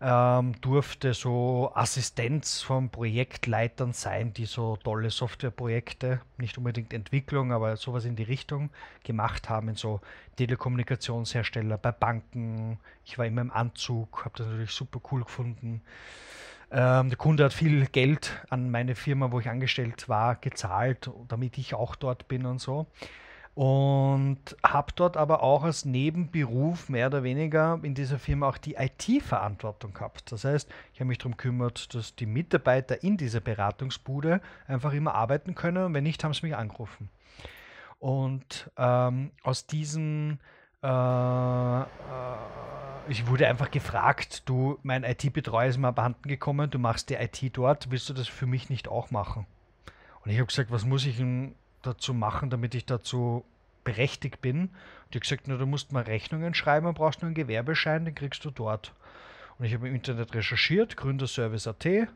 ähm, 0.00 0.58
durfte 0.60 1.12
so 1.12 1.70
Assistenz 1.74 2.62
von 2.62 2.88
Projektleitern 2.88 3.92
sein, 3.92 4.32
die 4.32 4.46
so 4.46 4.76
tolle 4.76 5.10
Softwareprojekte, 5.10 6.20
nicht 6.38 6.56
unbedingt 6.56 6.94
Entwicklung, 6.94 7.52
aber 7.52 7.76
sowas 7.76 8.06
in 8.06 8.16
die 8.16 8.22
Richtung 8.22 8.70
gemacht 9.04 9.50
haben, 9.50 9.68
in 9.68 9.74
so 9.74 10.00
Telekommunikationshersteller, 10.36 11.76
bei 11.76 11.92
Banken. 11.92 12.78
Ich 13.04 13.18
war 13.18 13.26
immer 13.26 13.42
im 13.42 13.50
Anzug, 13.50 14.24
habe 14.24 14.38
das 14.38 14.46
natürlich 14.46 14.70
super 14.70 15.00
cool 15.12 15.24
gefunden. 15.24 15.82
Ähm, 16.72 17.08
der 17.10 17.18
Kunde 17.18 17.44
hat 17.44 17.52
viel 17.52 17.86
Geld 17.86 18.42
an 18.48 18.70
meine 18.70 18.94
Firma, 18.94 19.32
wo 19.32 19.40
ich 19.40 19.48
angestellt 19.48 20.08
war, 20.08 20.36
gezahlt, 20.36 21.10
damit 21.28 21.58
ich 21.58 21.74
auch 21.74 21.94
dort 21.94 22.26
bin 22.28 22.46
und 22.46 22.60
so. 22.60 22.86
Und 23.62 24.56
habe 24.64 24.90
dort 24.96 25.18
aber 25.18 25.42
auch 25.42 25.64
als 25.64 25.84
Nebenberuf 25.84 26.88
mehr 26.88 27.08
oder 27.08 27.22
weniger 27.22 27.78
in 27.82 27.94
dieser 27.94 28.18
Firma 28.18 28.48
auch 28.48 28.56
die 28.56 28.76
IT-Verantwortung 28.76 29.92
gehabt. 29.92 30.32
Das 30.32 30.46
heißt, 30.46 30.66
ich 30.94 31.00
habe 31.00 31.08
mich 31.08 31.18
darum 31.18 31.32
gekümmert, 31.32 31.94
dass 31.94 32.16
die 32.16 32.24
Mitarbeiter 32.24 33.04
in 33.04 33.18
dieser 33.18 33.40
Beratungsbude 33.40 34.40
einfach 34.66 34.94
immer 34.94 35.14
arbeiten 35.14 35.54
können 35.54 35.84
und 35.84 35.92
wenn 35.92 36.04
nicht, 36.04 36.24
haben 36.24 36.32
sie 36.32 36.46
mich 36.46 36.56
angerufen. 36.56 37.10
Und 37.98 38.70
ähm, 38.78 39.30
aus 39.42 39.66
diesen 39.66 40.40
äh, 40.82 41.80
äh, 41.80 41.84
ich 43.08 43.26
wurde 43.26 43.46
einfach 43.46 43.70
gefragt, 43.70 44.48
du, 44.48 44.78
mein 44.82 45.04
IT-Betreuer 45.04 45.68
ist 45.68 45.76
mir 45.76 45.88
abhanden 45.88 46.30
gekommen, 46.30 46.70
du 46.70 46.78
machst 46.78 47.10
die 47.10 47.16
IT 47.16 47.42
dort, 47.52 47.90
willst 47.90 48.08
du 48.08 48.14
das 48.14 48.26
für 48.26 48.46
mich 48.46 48.70
nicht 48.70 48.88
auch 48.88 49.10
machen? 49.10 49.44
Und 50.24 50.30
ich 50.30 50.38
habe 50.38 50.46
gesagt, 50.46 50.70
was 50.70 50.86
muss 50.86 51.04
ich 51.04 51.18
denn 51.18 51.54
dazu 51.82 52.14
machen, 52.14 52.50
damit 52.50 52.74
ich 52.74 52.86
dazu 52.86 53.44
berechtigt 53.84 54.40
bin? 54.40 54.70
Ich 55.10 55.16
habe 55.16 55.20
gesagt, 55.20 55.48
na, 55.48 55.56
du 55.56 55.66
musst 55.66 55.92
mal 55.92 56.02
Rechnungen 56.02 56.54
schreiben 56.54 56.86
und 56.86 56.94
brauchst 56.94 57.22
nur 57.22 57.26
einen 57.26 57.34
Gewerbeschein, 57.34 58.04
den 58.04 58.14
kriegst 58.14 58.44
du 58.44 58.50
dort. 58.50 58.94
Und 59.58 59.66
ich 59.66 59.74
habe 59.74 59.88
im 59.88 59.94
Internet 59.94 60.34
recherchiert, 60.34 60.96
Gründerservice.at, 60.96 62.08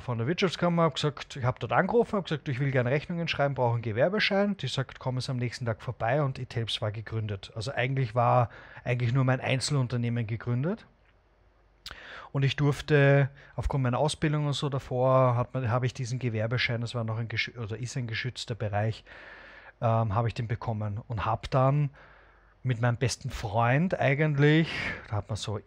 von 0.00 0.18
der 0.18 0.26
Wirtschaftskammer, 0.26 0.84
habe 0.84 0.94
gesagt, 0.94 1.36
ich 1.36 1.44
habe 1.44 1.58
dort 1.60 1.72
angerufen, 1.72 2.16
habe 2.16 2.22
gesagt, 2.22 2.48
ich 2.48 2.58
will 2.58 2.70
gerne 2.70 2.90
Rechnungen 2.90 3.28
schreiben, 3.28 3.54
brauche 3.54 3.74
einen 3.74 3.82
Gewerbeschein. 3.82 4.56
Die 4.56 4.66
sagt, 4.66 4.98
komm 4.98 5.18
es 5.18 5.28
am 5.28 5.36
nächsten 5.36 5.66
Tag 5.66 5.82
vorbei 5.82 6.22
und 6.22 6.38
Ithelps 6.38 6.80
war 6.80 6.90
gegründet. 6.90 7.52
Also 7.54 7.72
eigentlich 7.72 8.14
war 8.14 8.48
eigentlich 8.84 9.12
nur 9.12 9.24
mein 9.24 9.40
Einzelunternehmen 9.40 10.26
gegründet. 10.26 10.86
Und 12.32 12.44
ich 12.44 12.56
durfte 12.56 13.28
aufgrund 13.56 13.84
meiner 13.84 13.98
Ausbildung 13.98 14.46
und 14.46 14.54
so 14.54 14.68
davor, 14.68 15.46
habe 15.52 15.86
ich 15.86 15.94
diesen 15.94 16.18
Gewerbeschein, 16.18 16.80
das 16.80 16.94
war 16.94 17.04
noch 17.04 17.18
ein 17.18 17.28
oder 17.62 17.76
ist 17.76 17.96
ein 17.96 18.06
geschützter 18.06 18.54
Bereich, 18.54 19.04
ähm, 19.82 20.14
habe 20.14 20.28
ich 20.28 20.34
den 20.34 20.48
bekommen 20.48 21.00
und 21.08 21.26
habe 21.26 21.48
dann 21.48 21.90
mit 22.62 22.80
meinem 22.80 22.96
besten 22.96 23.28
Freund 23.30 23.98
eigentlich, 23.98 24.68
da 25.08 25.16
hat 25.16 25.28
man 25.28 25.36
so 25.36 25.60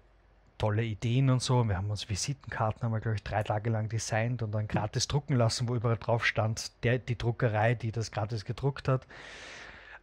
tolle 0.57 0.83
Ideen 0.83 1.29
und 1.29 1.41
so. 1.41 1.67
Wir 1.67 1.77
haben 1.77 1.89
uns 1.89 2.09
Visitenkarten, 2.09 2.83
haben 2.83 2.93
wir, 2.93 3.01
glaube 3.01 3.15
ich, 3.15 3.23
drei 3.23 3.43
Tage 3.43 3.69
lang 3.69 3.89
designt 3.89 4.41
und 4.41 4.51
dann 4.51 4.67
gratis 4.67 5.07
drucken 5.07 5.35
lassen, 5.35 5.67
wo 5.67 5.75
überall 5.75 5.97
drauf 5.97 6.25
stand, 6.25 6.71
der, 6.83 6.97
die 6.97 7.17
Druckerei, 7.17 7.75
die 7.75 7.91
das 7.91 8.11
gratis 8.11 8.45
gedruckt 8.45 8.87
hat. 8.87 9.05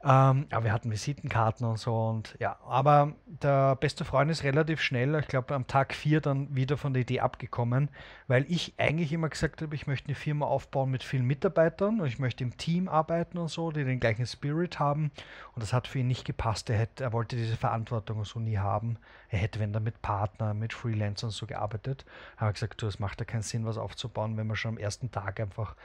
Ähm, 0.04 0.46
aber 0.50 0.64
wir 0.64 0.72
hatten 0.72 0.90
Visitenkarten 0.90 1.64
und 1.64 1.78
so 1.78 1.94
und 2.08 2.34
ja, 2.40 2.58
aber 2.66 3.12
der 3.24 3.76
beste 3.76 4.04
Freund 4.04 4.32
ist 4.32 4.42
relativ 4.42 4.80
schnell, 4.80 5.14
ich 5.20 5.28
glaube 5.28 5.54
am 5.54 5.68
Tag 5.68 5.94
vier 5.94 6.20
dann 6.20 6.52
wieder 6.56 6.76
von 6.76 6.92
der 6.92 7.02
Idee 7.02 7.20
abgekommen, 7.20 7.88
weil 8.26 8.44
ich 8.48 8.74
eigentlich 8.78 9.12
immer 9.12 9.28
gesagt 9.28 9.62
habe, 9.62 9.76
ich 9.76 9.86
möchte 9.86 10.08
eine 10.08 10.16
Firma 10.16 10.46
aufbauen 10.46 10.90
mit 10.90 11.04
vielen 11.04 11.24
Mitarbeitern 11.24 12.00
und 12.00 12.06
ich 12.08 12.18
möchte 12.18 12.42
im 12.42 12.56
Team 12.56 12.88
arbeiten 12.88 13.38
und 13.38 13.46
so, 13.46 13.70
die 13.70 13.84
den 13.84 14.00
gleichen 14.00 14.26
Spirit 14.26 14.80
haben 14.80 15.12
und 15.54 15.62
das 15.62 15.72
hat 15.72 15.86
für 15.86 16.00
ihn 16.00 16.08
nicht 16.08 16.24
gepasst. 16.24 16.68
Er, 16.68 16.78
hätte, 16.78 17.04
er 17.04 17.12
wollte 17.12 17.36
diese 17.36 17.56
Verantwortung 17.56 18.24
so 18.24 18.40
nie 18.40 18.58
haben. 18.58 18.96
Er 19.28 19.38
hätte, 19.38 19.60
wenn 19.60 19.72
dann 19.72 19.84
mit 19.84 20.02
Partnern, 20.02 20.58
mit 20.58 20.72
Freelancern 20.72 21.30
so 21.30 21.46
gearbeitet, 21.46 22.04
habe 22.38 22.52
gesagt, 22.52 22.82
du, 22.82 22.88
es 22.88 22.98
macht 22.98 23.20
ja 23.20 23.24
keinen 23.24 23.42
Sinn, 23.42 23.66
was 23.66 23.78
aufzubauen, 23.78 24.36
wenn 24.36 24.48
man 24.48 24.56
schon 24.56 24.72
am 24.72 24.78
ersten 24.78 25.12
Tag 25.12 25.38
einfach 25.38 25.76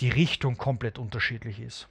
die 0.00 0.08
Richtung 0.08 0.56
komplett 0.56 0.98
unterschiedlich 0.98 1.60
ist. 1.60 1.88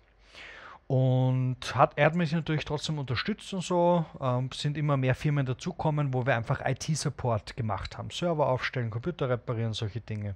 Und 0.90 1.76
hat, 1.76 1.94
er 1.98 2.08
hat 2.08 2.16
mich 2.16 2.32
natürlich 2.32 2.66
trotzdem 2.66 2.98
unterstützt 2.98 3.54
und 3.54 3.62
so. 3.62 4.06
Ähm, 4.20 4.50
sind 4.52 4.76
immer 4.76 4.98
mehr 4.98 5.14
Firmen 5.14 5.46
dazukommen, 5.46 6.16
wo 6.16 6.26
wir 6.26 6.36
einfach 6.36 6.66
IT-Support 6.66 7.56
gemacht 7.56 8.00
haben. 8.00 8.10
Server 8.10 8.48
aufstellen, 8.50 8.90
Computer 8.90 9.30
reparieren, 9.30 9.74
solche 9.74 10.02
Dinge. 10.02 10.36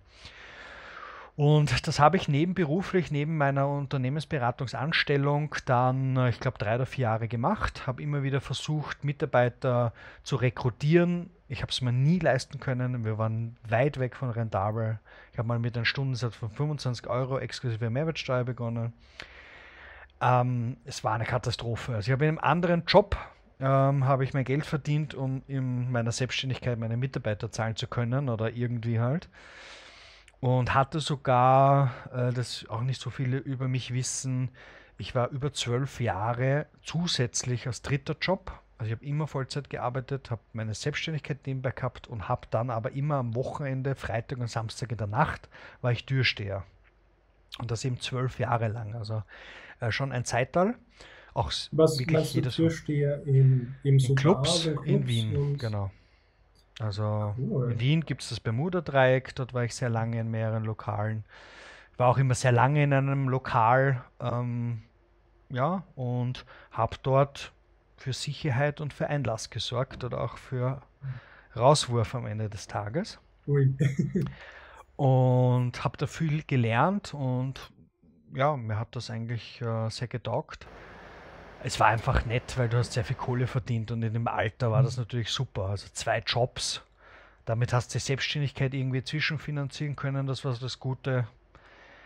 Und 1.36 1.88
das 1.88 2.00
habe 2.00 2.18
ich 2.18 2.28
nebenberuflich, 2.28 3.10
neben 3.10 3.36
meiner 3.36 3.68
Unternehmensberatungsanstellung, 3.68 5.56
dann, 5.66 6.18
äh, 6.18 6.30
ich 6.30 6.40
glaube, 6.40 6.60
drei 6.60 6.76
oder 6.76 6.86
vier 6.86 7.06
Jahre 7.06 7.28
gemacht. 7.28 7.88
Habe 7.88 8.04
immer 8.04 8.22
wieder 8.22 8.40
versucht, 8.40 9.04
Mitarbeiter 9.04 9.92
zu 10.22 10.36
rekrutieren. 10.36 11.32
Ich 11.48 11.64
habe 11.64 11.72
es 11.72 11.82
mir 11.82 11.92
nie 11.92 12.20
leisten 12.20 12.60
können. 12.60 13.06
Wir 13.06 13.18
waren 13.18 13.58
weit 13.68 14.00
weg 14.00 14.16
von 14.16 14.30
rentabel. 14.30 15.00
Ich 15.32 15.40
habe 15.40 15.48
mal 15.48 15.58
mit 15.58 15.76
einem 15.76 15.86
Stundensatz 15.86 16.36
von 16.36 16.52
25 16.52 17.08
Euro 17.08 17.40
exklusive 17.40 17.90
Mehrwertsteuer 17.90 18.44
begonnen. 18.44 18.94
Ähm, 20.24 20.78
es 20.86 21.04
war 21.04 21.16
eine 21.16 21.26
Katastrophe. 21.26 21.96
Also 21.96 22.08
ich 22.08 22.12
habe 22.14 22.26
in 22.26 22.30
einem 22.30 22.40
anderen 22.40 22.84
Job 22.86 23.18
ähm, 23.60 24.06
habe 24.06 24.24
ich 24.24 24.34
mein 24.34 24.46
Geld 24.46 24.66
verdient, 24.66 25.14
um 25.14 25.44
in 25.48 25.92
meiner 25.92 26.12
Selbstständigkeit 26.12 26.80
meine 26.80 26.96
Mitarbeiter 26.96 27.52
zahlen 27.52 27.76
zu 27.76 27.88
können 27.88 28.30
oder 28.30 28.52
irgendwie 28.52 29.00
halt. 29.00 29.28
Und 30.40 30.74
hatte 30.74 31.00
sogar, 31.00 31.92
äh, 32.14 32.32
das 32.32 32.66
auch 32.70 32.82
nicht 32.82 33.02
so 33.02 33.10
viele 33.10 33.38
über 33.38 33.68
mich 33.68 33.94
wissen, 33.94 34.50
ich 34.98 35.16
war 35.16 35.30
über 35.30 35.52
zwölf 35.52 36.00
Jahre 36.00 36.68
zusätzlich 36.84 37.68
als 37.68 37.82
dritter 37.82 38.16
Job. 38.22 38.52
Also 38.78 38.92
ich 38.92 38.98
habe 38.98 39.06
immer 39.06 39.28
Vollzeit 39.28 39.70
gearbeitet, 39.70 40.32
habe 40.32 40.42
meine 40.54 40.74
Selbstständigkeit 40.74 41.46
nebenbei 41.46 41.72
gehabt 41.72 42.08
und 42.08 42.30
habe 42.30 42.48
dann 42.50 42.70
aber 42.70 42.92
immer 42.92 43.16
am 43.16 43.36
Wochenende, 43.36 43.96
Freitag 43.96 44.40
und 44.40 44.50
Samstag 44.50 44.92
in 44.92 44.98
der 44.98 45.08
Nacht, 45.08 45.50
war 45.82 45.92
ich 45.92 46.06
Türsteher. 46.06 46.64
Und 47.60 47.72
das 47.72 47.86
eben 47.86 48.00
zwölf 48.00 48.40
Jahre 48.40 48.68
lang. 48.68 48.96
Also 48.96 49.24
äh, 49.80 49.92
schon 49.92 50.12
ein 50.12 50.26
Zeitalter. 50.26 50.78
Auch 51.34 51.52
Was 51.72 52.00
wirklich 52.00 52.34
jedes 52.36 52.56
Türsteher 52.56 53.24
in, 53.26 53.74
in 53.84 53.98
Clubs, 53.98 54.64
Clubs 54.64 54.86
in 54.86 55.08
Wien, 55.08 55.58
genau. 55.58 55.90
Also 56.80 57.36
cool. 57.38 57.72
in 57.72 57.80
Wien 57.80 58.02
gibt 58.02 58.22
es 58.22 58.30
das 58.30 58.40
Bermuda-Dreieck, 58.40 59.36
dort 59.36 59.54
war 59.54 59.64
ich 59.64 59.74
sehr 59.74 59.90
lange 59.90 60.20
in 60.20 60.30
mehreren 60.30 60.64
Lokalen. 60.64 61.24
War 61.98 62.10
auch 62.10 62.18
immer 62.18 62.36
sehr 62.36 62.52
lange 62.52 62.84
in 62.84 62.94
einem 62.94 63.30
Lokal, 63.30 64.04
ähm, 64.20 64.84
ja, 65.50 65.84
und 65.96 66.46
habe 66.72 66.98
dort 67.04 67.52
für 67.98 68.14
Sicherheit 68.14 68.82
und 68.82 68.94
für 68.94 69.08
Einlass 69.08 69.50
gesorgt 69.50 70.04
oder 70.04 70.22
auch 70.22 70.38
für 70.38 70.82
Rauswurf 71.56 72.16
am 72.16 72.26
Ende 72.26 72.50
des 72.50 72.68
Tages. 72.68 73.20
Ui. 73.48 73.74
und 74.96 75.84
habe 75.84 75.98
da 75.98 76.08
viel 76.08 76.44
gelernt 76.44 77.14
und 77.14 77.72
ja, 78.36 78.56
mir 78.56 78.80
hat 78.80 78.96
das 78.96 79.10
eigentlich 79.10 79.62
äh, 79.62 79.90
sehr 79.90 80.08
getaugt. 80.08 80.66
Es 81.64 81.80
war 81.80 81.88
einfach 81.88 82.26
nett, 82.26 82.58
weil 82.58 82.68
du 82.68 82.78
hast 82.78 82.94
sehr 82.94 83.06
viel 83.06 83.16
Kohle 83.16 83.48
verdient 83.48 83.92
und 83.92 84.04
in 84.04 84.14
dem 84.14 84.28
Alter 84.28 84.72
war 84.72 84.82
mhm. 84.82 84.86
das 84.86 84.98
natürlich 84.98 85.30
super. 85.30 85.68
Also 85.68 85.88
zwei 85.94 86.20
Jobs, 86.20 86.82
damit 87.46 87.74
hast 87.74 87.94
du 87.94 88.00
die 88.00 88.04
Selbstständigkeit 88.04 88.74
irgendwie 88.74 89.04
zwischenfinanzieren 89.04 89.96
können, 89.96 90.28
das 90.28 90.44
war 90.44 90.56
das 90.60 90.80
Gute. 90.80 91.28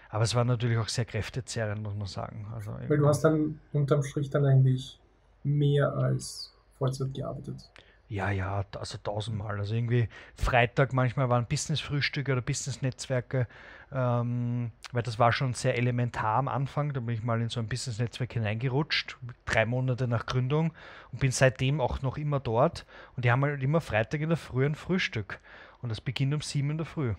Aber 0.10 0.24
es 0.24 0.36
war 0.36 0.46
natürlich 0.46 0.78
auch 0.78 0.88
sehr 0.88 1.06
kräftezehrend, 1.06 1.84
muss 1.84 1.96
man 1.96 2.08
sagen. 2.08 2.48
Also 2.54 2.72
weil 2.88 2.98
du 2.98 3.08
hast 3.08 3.22
dann 3.22 3.60
unterm 3.74 4.04
Strich 4.04 4.30
dann 4.30 4.46
eigentlich 4.46 5.00
mehr 5.44 5.92
als 5.92 6.54
Vollzeit 6.78 7.14
gearbeitet. 7.14 7.70
Ja, 8.10 8.32
ja, 8.32 8.64
also 8.80 8.98
tausendmal. 8.98 9.60
Also 9.60 9.76
irgendwie 9.76 10.08
Freitag 10.36 10.94
manchmal 10.94 11.30
waren 11.30 11.46
Business-Frühstücke 11.46 12.32
oder 12.32 12.42
Business-Netzwerke, 12.42 13.48
ähm, 13.92 14.72
weil 14.94 15.04
das 15.04 15.20
war 15.20 15.34
schon 15.34 15.54
sehr 15.54 15.78
elementar 15.78 16.38
am 16.38 16.48
Anfang. 16.48 16.94
Da 16.94 17.02
bin 17.02 17.16
ich 17.16 17.24
mal 17.24 17.42
in 17.42 17.50
so 17.50 17.60
ein 17.60 17.68
Business-Netzwerk 17.68 18.32
hineingerutscht, 18.32 19.18
drei 19.46 19.66
Monate 19.66 20.08
nach 20.08 20.26
Gründung 20.26 20.74
und 21.12 21.20
bin 21.20 21.32
seitdem 21.32 21.82
auch 21.82 22.02
noch 22.02 22.18
immer 22.18 22.40
dort. 22.40 22.86
Und 23.18 23.26
die 23.26 23.32
haben 23.32 23.44
halt 23.44 23.62
immer 23.62 23.82
Freitag 23.82 24.22
in 24.22 24.30
der 24.30 24.38
Früh 24.38 24.66
ein 24.66 24.76
Frühstück. 24.76 25.40
Und 25.82 25.90
das 25.90 26.00
beginnt 26.00 26.34
um 26.34 26.42
sieben 26.42 26.72
in 26.72 26.78
der 26.78 26.86
Früh. 26.86 27.14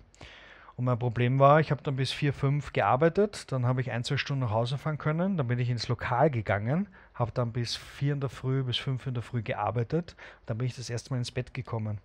Und 0.78 0.84
mein 0.84 0.98
Problem 0.98 1.40
war, 1.40 1.58
ich 1.58 1.72
habe 1.72 1.82
dann 1.82 1.96
bis 1.96 2.12
vier, 2.12 2.32
fünf 2.32 2.72
gearbeitet, 2.72 3.50
dann 3.50 3.66
habe 3.66 3.80
ich 3.80 3.90
ein, 3.90 4.04
zwei 4.04 4.16
Stunden 4.16 4.44
nach 4.44 4.52
Hause 4.52 4.78
fahren 4.78 4.96
können, 4.96 5.36
dann 5.36 5.48
bin 5.48 5.58
ich 5.58 5.70
ins 5.70 5.88
Lokal 5.88 6.30
gegangen, 6.30 6.86
habe 7.14 7.32
dann 7.34 7.50
bis 7.50 7.74
vier 7.74 8.12
in 8.12 8.20
der 8.20 8.28
Früh, 8.28 8.62
bis 8.62 8.76
fünf 8.76 9.04
in 9.08 9.14
der 9.14 9.24
Früh 9.24 9.42
gearbeitet, 9.42 10.14
dann 10.46 10.56
bin 10.56 10.68
ich 10.68 10.76
das 10.76 10.88
erste 10.88 11.12
Mal 11.12 11.18
ins 11.18 11.32
Bett 11.32 11.52
gekommen. 11.52 11.98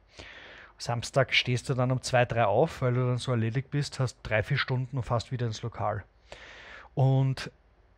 Samstag 0.80 1.36
stehst 1.36 1.70
du 1.70 1.76
dann 1.76 1.92
um 1.92 2.02
zwei, 2.02 2.26
drei 2.26 2.46
auf, 2.46 2.82
weil 2.82 2.96
du 2.96 3.06
dann 3.06 3.20
so 3.20 3.30
erledigt 3.30 3.70
bist, 3.70 4.00
hast 4.00 4.18
drei, 4.24 4.42
vier 4.42 4.58
Stunden 4.58 4.98
und 4.98 5.04
fast 5.04 5.32
wieder 5.32 5.46
ins 5.46 5.62
Lokal. 5.62 6.04
Und 6.96 7.52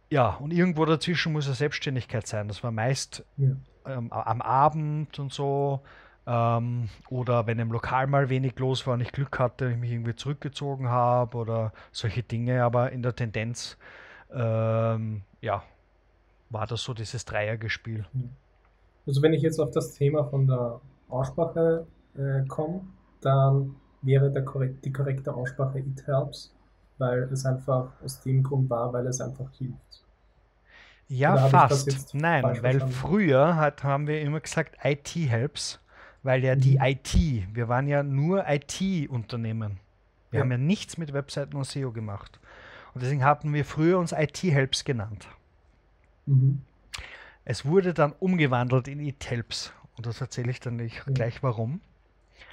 ja, 0.10 0.32
und 0.32 0.52
irgendwo 0.52 0.84
dazwischen 0.84 1.32
muss 1.32 1.46
eine 1.46 1.56
Selbstständigkeit 1.56 2.28
sein. 2.28 2.50
Das 2.50 2.66
war 2.66 2.72
meist 2.72 3.24
ja. 3.38 3.56
ähm, 3.86 4.12
am 4.12 4.42
Abend 4.42 5.20
und 5.20 5.32
so, 5.32 5.80
ähm, 6.28 6.90
oder 7.10 7.46
wenn 7.48 7.60
im 7.60 7.72
Lokal 7.72 8.08
mal 8.08 8.30
wenig 8.30 8.58
los 8.58 8.86
war 8.88 8.96
und 8.96 9.02
ich 9.02 9.12
Glück 9.12 9.38
hatte, 9.40 9.72
ich 9.72 9.78
mich 9.78 9.92
irgendwie 9.92 10.16
zurückgezogen 10.16 10.90
habe 10.90 11.38
oder 11.38 11.74
solche 11.92 12.24
Dinge, 12.24 12.64
aber 12.64 12.92
in 12.92 13.04
der 13.04 13.16
Tendenz, 13.16 13.78
ähm, 14.34 15.22
ja, 15.42 15.64
war 16.50 16.68
das 16.68 16.84
so 16.84 16.94
dieses 16.94 17.26
Dreiergespiel. 17.26 18.06
Also 19.06 19.22
wenn 19.22 19.34
ich 19.34 19.42
jetzt 19.42 19.60
auf 19.60 19.72
das 19.72 19.94
Thema 19.94 20.24
von 20.26 20.48
der 20.48 20.82
Aussprache 21.10 21.86
äh, 22.18 22.46
komme, 22.48 22.82
dann 23.22 23.76
wäre 24.02 24.44
korrekt, 24.44 24.86
die 24.86 24.92
korrekte 24.92 25.34
Aussprache 25.34 25.80
It 25.80 26.06
Helps, 26.08 26.56
weil 26.98 27.24
es 27.32 27.46
einfach 27.46 27.92
aus 28.04 28.22
dem 28.22 28.42
Grund 28.42 28.70
war, 28.70 28.92
weil 28.94 29.06
es 29.08 29.22
einfach 29.22 29.52
hilft. 29.52 30.04
Ja, 31.08 31.38
fast. 31.38 32.16
Nein, 32.16 32.44
weil 32.44 32.56
verstanden? 32.56 32.92
früher 32.92 33.56
hat, 33.58 33.84
haben 33.84 34.08
wir 34.08 34.22
immer 34.22 34.40
gesagt 34.40 34.78
IT 34.84 35.16
Helps 35.16 35.80
weil 36.26 36.44
ja 36.44 36.56
die 36.56 36.78
mhm. 36.78 36.86
IT, 36.86 37.56
wir 37.56 37.70
waren 37.70 37.88
ja 37.88 38.02
nur 38.04 38.46
IT-Unternehmen. 38.50 39.80
Wir 40.32 40.40
ja. 40.40 40.44
haben 40.44 40.52
ja 40.52 40.58
nichts 40.58 40.98
mit 40.98 41.14
Webseiten 41.14 41.56
und 41.56 41.66
SEO 41.66 41.92
gemacht. 41.92 42.40
Und 42.94 43.04
deswegen 43.04 43.24
hatten 43.24 43.54
wir 43.54 43.64
früher 43.64 44.00
uns 44.00 44.12
IT-Helps 44.12 44.84
genannt. 44.84 45.28
Mhm. 46.26 46.62
Es 47.46 47.66
wurde 47.66 47.94
dann 47.94 48.14
umgewandelt 48.20 48.88
in 48.88 49.00
IT-Helps. 49.00 49.72
Und 49.98 50.08
das 50.08 50.20
erzähle 50.20 50.50
ich 50.50 50.60
dann 50.60 50.78
nicht, 50.78 51.04
ja. 51.06 51.14
gleich 51.14 51.44
warum. 51.44 51.80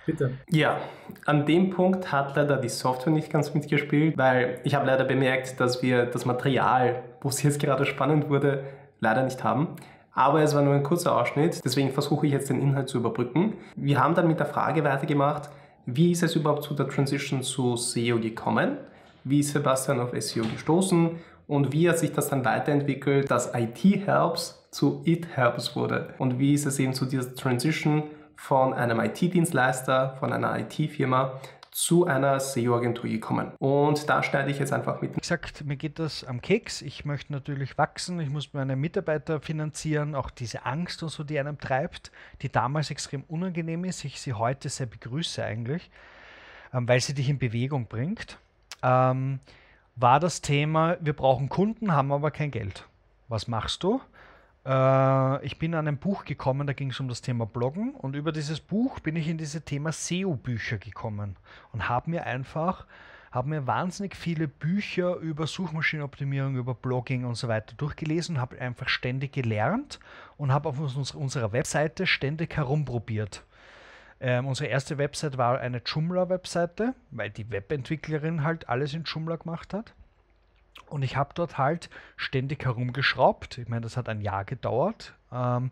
Bitte. 0.05 0.37
Ja, 0.50 0.81
an 1.25 1.47
dem 1.47 1.71
Punkt 1.71 2.12
hat 2.12 2.37
leider 2.37 2.59
die 2.59 2.69
Software 2.69 3.12
nicht 3.12 3.31
ganz 3.31 3.55
mitgespielt, 3.55 4.19
weil 4.19 4.61
ich 4.64 4.75
habe 4.75 4.87
leider 4.87 5.05
bemerkt, 5.05 5.61
dass 5.61 5.83
wir 5.83 6.07
das 6.07 6.25
Material, 6.26 7.02
wo 7.21 7.31
es 7.31 7.43
jetzt 7.43 7.59
gerade 7.59 7.87
spannend 7.87 8.29
wurde, 8.29 8.64
leider 9.00 9.23
nicht 9.23 9.43
haben. 9.43 9.76
Aber 10.14 10.42
es 10.42 10.54
war 10.54 10.62
nur 10.62 10.75
ein 10.75 10.83
kurzer 10.83 11.16
Ausschnitt, 11.19 11.62
deswegen 11.64 11.90
versuche 11.90 12.26
ich 12.26 12.33
jetzt 12.33 12.50
den 12.50 12.61
Inhalt 12.61 12.88
zu 12.88 12.99
überbrücken. 12.99 13.54
Wir 13.76 13.99
haben 13.99 14.14
dann 14.14 14.28
mit 14.28 14.38
der 14.38 14.47
Frage 14.47 14.85
weitergemacht, 14.85 15.49
wie 15.87 16.12
ist 16.12 16.23
es 16.23 16.37
überhaupt 16.37 16.62
zu 16.62 16.75
der 16.75 16.88
Transition 16.88 17.42
zu 17.42 17.76
SEO 17.76 18.21
gekommen? 18.21 18.76
Wie 19.25 19.40
ist 19.40 19.52
Sebastian 19.52 20.00
auf 20.00 20.11
SEO 20.16 20.45
gestoßen? 20.45 21.11
Und 21.49 21.73
wie 21.73 21.88
hat 21.88 21.99
sich 21.99 22.12
das 22.12 22.28
dann 22.28 22.45
weiterentwickelt, 22.45 23.31
dass 23.31 23.52
IT 23.54 23.83
Helps 24.07 24.66
zu 24.71 25.02
It 25.04 25.26
Helps 25.35 25.75
wurde? 25.75 26.14
Und 26.19 26.38
wie 26.38 26.54
ist 26.54 26.66
es 26.66 26.78
eben 26.78 26.92
zu 26.92 27.07
dieser 27.07 27.35
Transition 27.35 28.04
von 28.37 28.75
einem 28.75 29.00
IT-Dienstleister, 29.00 30.16
von 30.19 30.33
einer 30.33 30.59
IT-Firma 30.59 31.33
zu 31.73 32.07
einer 32.07 32.38
SEO-Agentur 32.38 33.09
gekommen. 33.09 33.52
Und 33.59 34.09
da 34.09 34.23
schneide 34.23 34.50
ich 34.50 34.59
jetzt 34.59 34.73
einfach 34.73 35.00
mit. 35.00 35.17
Wie 35.17 35.21
gesagt, 35.21 35.64
mir 35.64 35.76
geht 35.76 35.99
das 35.99 36.23
am 36.23 36.43
Keks. 36.43 36.83
Ich 36.83 37.07
möchte 37.07 37.33
natürlich 37.33 37.79
wachsen. 37.79 38.21
Ich 38.21 38.29
muss 38.29 38.52
meine 38.52 38.76
Mitarbeiter 38.76 39.41
finanzieren. 39.41 40.14
Auch 40.14 40.31
diese 40.31 40.67
Angst 40.67 41.02
und 41.02 41.09
so, 41.09 41.25
die 41.25 41.41
einem 41.41 41.59
treibt, 41.59 42.12
die 42.43 42.50
damals 42.50 42.91
extrem 42.91 43.25
unangenehm 43.25 43.85
ist. 43.85 44.05
Ich 44.05 44.21
sie 44.21 44.35
heute 44.35 44.69
sehr 44.69 44.87
begrüße 44.87 45.43
eigentlich, 45.43 45.91
ähm, 46.75 46.87
weil 46.87 47.00
sie 47.00 47.14
dich 47.14 47.31
in 47.31 47.38
Bewegung 47.38 47.87
bringt. 47.87 48.38
Ähm, 48.83 49.41
war 49.97 50.21
das 50.21 50.43
Thema, 50.43 50.99
wir 51.00 51.14
brauchen 51.14 51.49
Kunden, 51.49 51.93
haben 51.93 52.12
aber 52.12 52.31
kein 52.31 52.50
Geld. 52.50 52.87
Was 53.29 53.49
machst 53.49 53.83
du? 53.83 54.00
Äh, 54.66 55.45
ich 55.45 55.59
bin 55.59 55.75
an 55.75 55.88
ein 55.88 55.99
Buch 55.99 56.25
gekommen, 56.25 56.66
da 56.66 56.73
ging 56.73 56.90
es 56.90 57.00
um 57.00 57.09
das 57.09 57.21
Thema 57.21 57.47
Bloggen 57.47 57.95
und 57.95 58.16
über 58.16 58.33
dieses 58.33 58.61
Buch 58.61 59.00
bin 59.00 59.16
ich 59.16 59.28
in 59.28 59.38
dieses 59.38 59.64
Thema 59.64 59.92
SEO-Bücher 59.92 60.78
gekommen 60.78 61.37
und 61.73 61.88
habe 61.88 62.11
mir 62.11 62.25
einfach 62.26 62.87
habe 63.33 63.49
mir 63.49 63.66
wahnsinnig 63.66 64.14
viele 64.14 64.47
Bücher 64.47 65.16
über 65.16 65.47
Suchmaschinenoptimierung, 65.47 66.57
über 66.57 66.75
Blogging 66.75 67.25
und 67.25 67.35
so 67.35 67.49
weiter 67.49 67.75
durchgelesen, 67.76 68.38
habe 68.38 68.61
einfach 68.61 68.90
ständig 68.90 69.33
gelernt 69.33 69.99
und 70.37 70.52
habe 70.52 70.69
auf 70.69 70.78
uns, 70.78 71.12
unserer 71.12 71.52
Webseite 71.52 72.07
ständig 72.07 72.54
herumprobiert. 72.57 73.42
Ähm, 74.21 74.47
unsere 74.47 74.69
erste 74.69 74.99
Website 74.99 75.38
war 75.38 75.59
eine 75.59 75.78
Joomla-Webseite, 75.85 76.95
weil 77.11 77.31
die 77.31 77.50
Webentwicklerin 77.50 78.45
halt 78.45 78.69
alles 78.69 78.92
in 78.92 79.04
Joomla 79.04 79.37
gemacht 79.37 79.73
hat. 79.73 79.95
Und 80.87 81.02
ich 81.02 81.17
habe 81.17 81.31
dort 81.35 81.59
halt 81.59 81.88
ständig 82.17 82.64
herumgeschraubt. 82.64 83.59
Ich 83.59 83.69
meine, 83.69 83.83
das 83.83 83.97
hat 83.97 84.09
ein 84.09 84.21
Jahr 84.21 84.45
gedauert. 84.45 85.14
Ähm, 85.33 85.71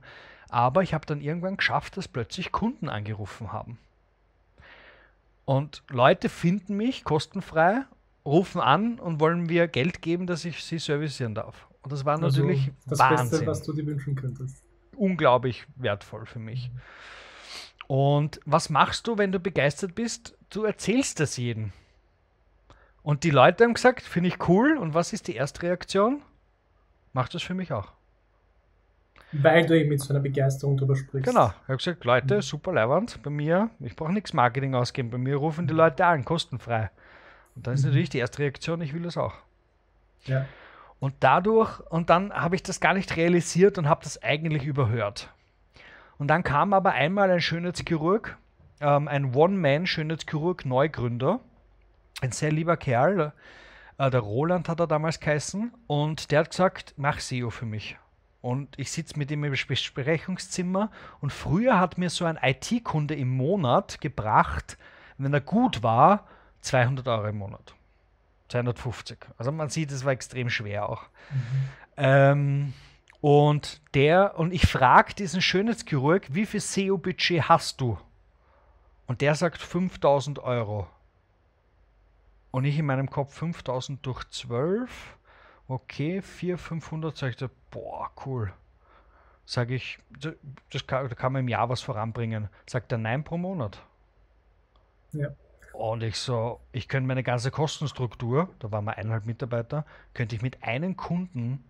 aber 0.48 0.82
ich 0.82 0.94
habe 0.94 1.06
dann 1.06 1.20
irgendwann 1.20 1.56
geschafft, 1.56 1.96
dass 1.96 2.08
plötzlich 2.08 2.52
Kunden 2.52 2.88
angerufen 2.88 3.52
haben. 3.52 3.78
Und 5.44 5.82
Leute 5.88 6.28
finden 6.28 6.76
mich 6.76 7.04
kostenfrei, 7.04 7.82
rufen 8.24 8.60
an 8.60 8.98
und 8.98 9.20
wollen 9.20 9.44
mir 9.44 9.68
Geld 9.68 10.02
geben, 10.02 10.26
dass 10.26 10.44
ich 10.44 10.64
sie 10.64 10.78
servicieren 10.78 11.34
darf. 11.34 11.66
Und 11.82 11.92
das 11.92 12.04
war 12.04 12.14
also 12.14 12.26
natürlich 12.26 12.70
das 12.86 12.98
Wahnsinn. 12.98 13.30
Beste, 13.30 13.46
was 13.46 13.62
du 13.62 13.72
dir 13.72 13.86
wünschen 13.86 14.14
könntest. 14.14 14.62
Unglaublich 14.96 15.66
wertvoll 15.76 16.26
für 16.26 16.38
mich. 16.38 16.70
Und 17.86 18.40
was 18.44 18.70
machst 18.70 19.06
du, 19.06 19.18
wenn 19.18 19.32
du 19.32 19.40
begeistert 19.40 19.94
bist? 19.94 20.36
Du 20.50 20.64
erzählst 20.64 21.18
das 21.20 21.36
jedem. 21.36 21.72
Und 23.02 23.24
die 23.24 23.30
Leute 23.30 23.64
haben 23.64 23.74
gesagt, 23.74 24.02
finde 24.02 24.28
ich 24.28 24.48
cool. 24.48 24.76
Und 24.76 24.94
was 24.94 25.12
ist 25.12 25.28
die 25.28 25.36
erste 25.36 25.62
Reaktion? 25.62 26.22
Mach 27.12 27.28
das 27.28 27.42
für 27.42 27.54
mich 27.54 27.72
auch. 27.72 27.92
Weil 29.32 29.64
du 29.64 29.78
eben 29.78 29.90
mit 29.90 30.00
so 30.00 30.12
einer 30.12 30.20
Begeisterung 30.20 30.76
drüber 30.76 30.96
sprichst. 30.96 31.28
Genau. 31.28 31.48
Ich 31.48 31.68
habe 31.68 31.76
gesagt, 31.76 32.04
Leute, 32.04 32.36
mhm. 32.36 32.42
super 32.42 32.72
Leihwand. 32.72 33.22
Bei 33.22 33.30
mir, 33.30 33.70
ich 33.80 33.94
brauche 33.94 34.12
nichts 34.12 34.32
Marketing 34.32 34.74
ausgeben. 34.74 35.10
Bei 35.10 35.18
mir 35.18 35.36
rufen 35.36 35.66
die 35.66 35.74
Leute 35.74 36.04
an, 36.04 36.24
kostenfrei. 36.24 36.90
Und 37.54 37.66
dann 37.66 37.74
ist 37.74 37.82
mhm. 37.82 37.90
natürlich 37.90 38.10
die 38.10 38.18
erste 38.18 38.40
Reaktion, 38.40 38.80
ich 38.80 38.92
will 38.92 39.02
das 39.02 39.16
auch. 39.16 39.34
Ja. 40.26 40.46
Und 40.98 41.14
dadurch, 41.20 41.80
und 41.90 42.10
dann 42.10 42.32
habe 42.32 42.56
ich 42.56 42.62
das 42.62 42.80
gar 42.80 42.92
nicht 42.92 43.16
realisiert 43.16 43.78
und 43.78 43.88
habe 43.88 44.02
das 44.04 44.22
eigentlich 44.22 44.64
überhört. 44.64 45.32
Und 46.18 46.28
dann 46.28 46.42
kam 46.42 46.74
aber 46.74 46.92
einmal 46.92 47.30
ein 47.30 47.40
Schönheitschirurg, 47.40 48.36
ähm, 48.80 49.08
ein 49.08 49.34
One-Man-Schönheitschirurg, 49.34 50.66
Neugründer, 50.66 51.40
ein 52.20 52.32
sehr 52.32 52.52
lieber 52.52 52.76
Kerl, 52.76 53.32
äh, 53.98 54.10
der 54.10 54.20
Roland 54.20 54.68
hat 54.68 54.80
er 54.80 54.86
damals 54.86 55.20
geheißen, 55.20 55.72
und 55.86 56.30
der 56.30 56.40
hat 56.40 56.50
gesagt, 56.50 56.94
mach 56.96 57.20
SEO 57.20 57.50
für 57.50 57.66
mich. 57.66 57.96
Und 58.42 58.78
ich 58.78 58.90
sitze 58.90 59.18
mit 59.18 59.30
ihm 59.30 59.44
im 59.44 59.52
Besprechungszimmer 59.52 60.90
und 61.20 61.30
früher 61.30 61.78
hat 61.78 61.98
mir 61.98 62.08
so 62.08 62.24
ein 62.24 62.38
IT-Kunde 62.42 63.14
im 63.14 63.28
Monat 63.28 64.00
gebracht, 64.00 64.78
wenn 65.18 65.34
er 65.34 65.42
gut 65.42 65.82
war, 65.82 66.26
200 66.62 67.06
Euro 67.08 67.26
im 67.28 67.38
Monat. 67.38 67.74
250. 68.48 69.18
Also 69.36 69.52
man 69.52 69.68
sieht, 69.68 69.92
es 69.92 70.04
war 70.04 70.12
extrem 70.12 70.48
schwer 70.48 70.88
auch. 70.88 71.02
Mhm. 71.30 71.68
Ähm, 71.98 72.72
und 73.20 73.82
der, 73.94 74.38
und 74.38 74.52
ich 74.52 74.66
frage 74.66 75.14
diesen 75.14 75.42
Schönheitschirurg, 75.42 76.26
wie 76.30 76.46
viel 76.46 76.60
SEO-Budget 76.60 77.48
hast 77.48 77.80
du? 77.80 77.98
Und 79.06 79.20
der 79.20 79.34
sagt 79.34 79.60
5000 79.60 80.38
Euro. 80.38 80.86
Und 82.50 82.64
ich 82.64 82.78
in 82.78 82.86
meinem 82.86 83.10
Kopf 83.10 83.34
5000 83.34 84.04
durch 84.04 84.28
12 84.30 85.16
okay, 85.70 86.20
400, 86.20 86.60
500, 86.60 87.16
sag 87.16 87.30
ich 87.30 87.36
da, 87.36 87.48
boah, 87.70 88.10
cool. 88.26 88.52
Sage 89.46 89.74
ich, 89.74 89.98
das 90.70 90.86
kann, 90.86 91.08
da 91.08 91.14
kann 91.14 91.32
man 91.32 91.40
im 91.40 91.48
Jahr 91.48 91.68
was 91.68 91.80
voranbringen. 91.80 92.48
Sagt 92.66 92.92
er, 92.92 92.98
nein 92.98 93.24
pro 93.24 93.36
Monat. 93.36 93.82
Ja. 95.12 95.28
Und 95.72 96.02
ich 96.02 96.18
so, 96.18 96.60
ich 96.72 96.88
könnte 96.88 97.06
meine 97.06 97.22
ganze 97.22 97.50
Kostenstruktur, 97.50 98.48
da 98.58 98.70
waren 98.70 98.84
wir 98.84 98.96
eineinhalb 98.96 99.26
Mitarbeiter, 99.26 99.86
könnte 100.14 100.36
ich 100.36 100.42
mit 100.42 100.62
einem 100.62 100.96
Kunden, 100.96 101.64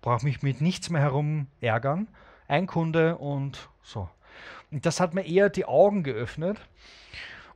brauche 0.00 0.24
mich 0.24 0.42
mit 0.42 0.60
nichts 0.60 0.90
mehr 0.90 1.02
herum 1.02 1.48
ärgern. 1.60 2.08
Ein 2.48 2.66
Kunde 2.66 3.16
und 3.16 3.68
so. 3.82 4.08
Und 4.70 4.86
das 4.86 5.00
hat 5.00 5.14
mir 5.14 5.26
eher 5.26 5.48
die 5.48 5.64
Augen 5.64 6.02
geöffnet. 6.02 6.58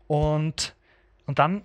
Und, 0.07 0.75
und 1.27 1.39
dann 1.39 1.63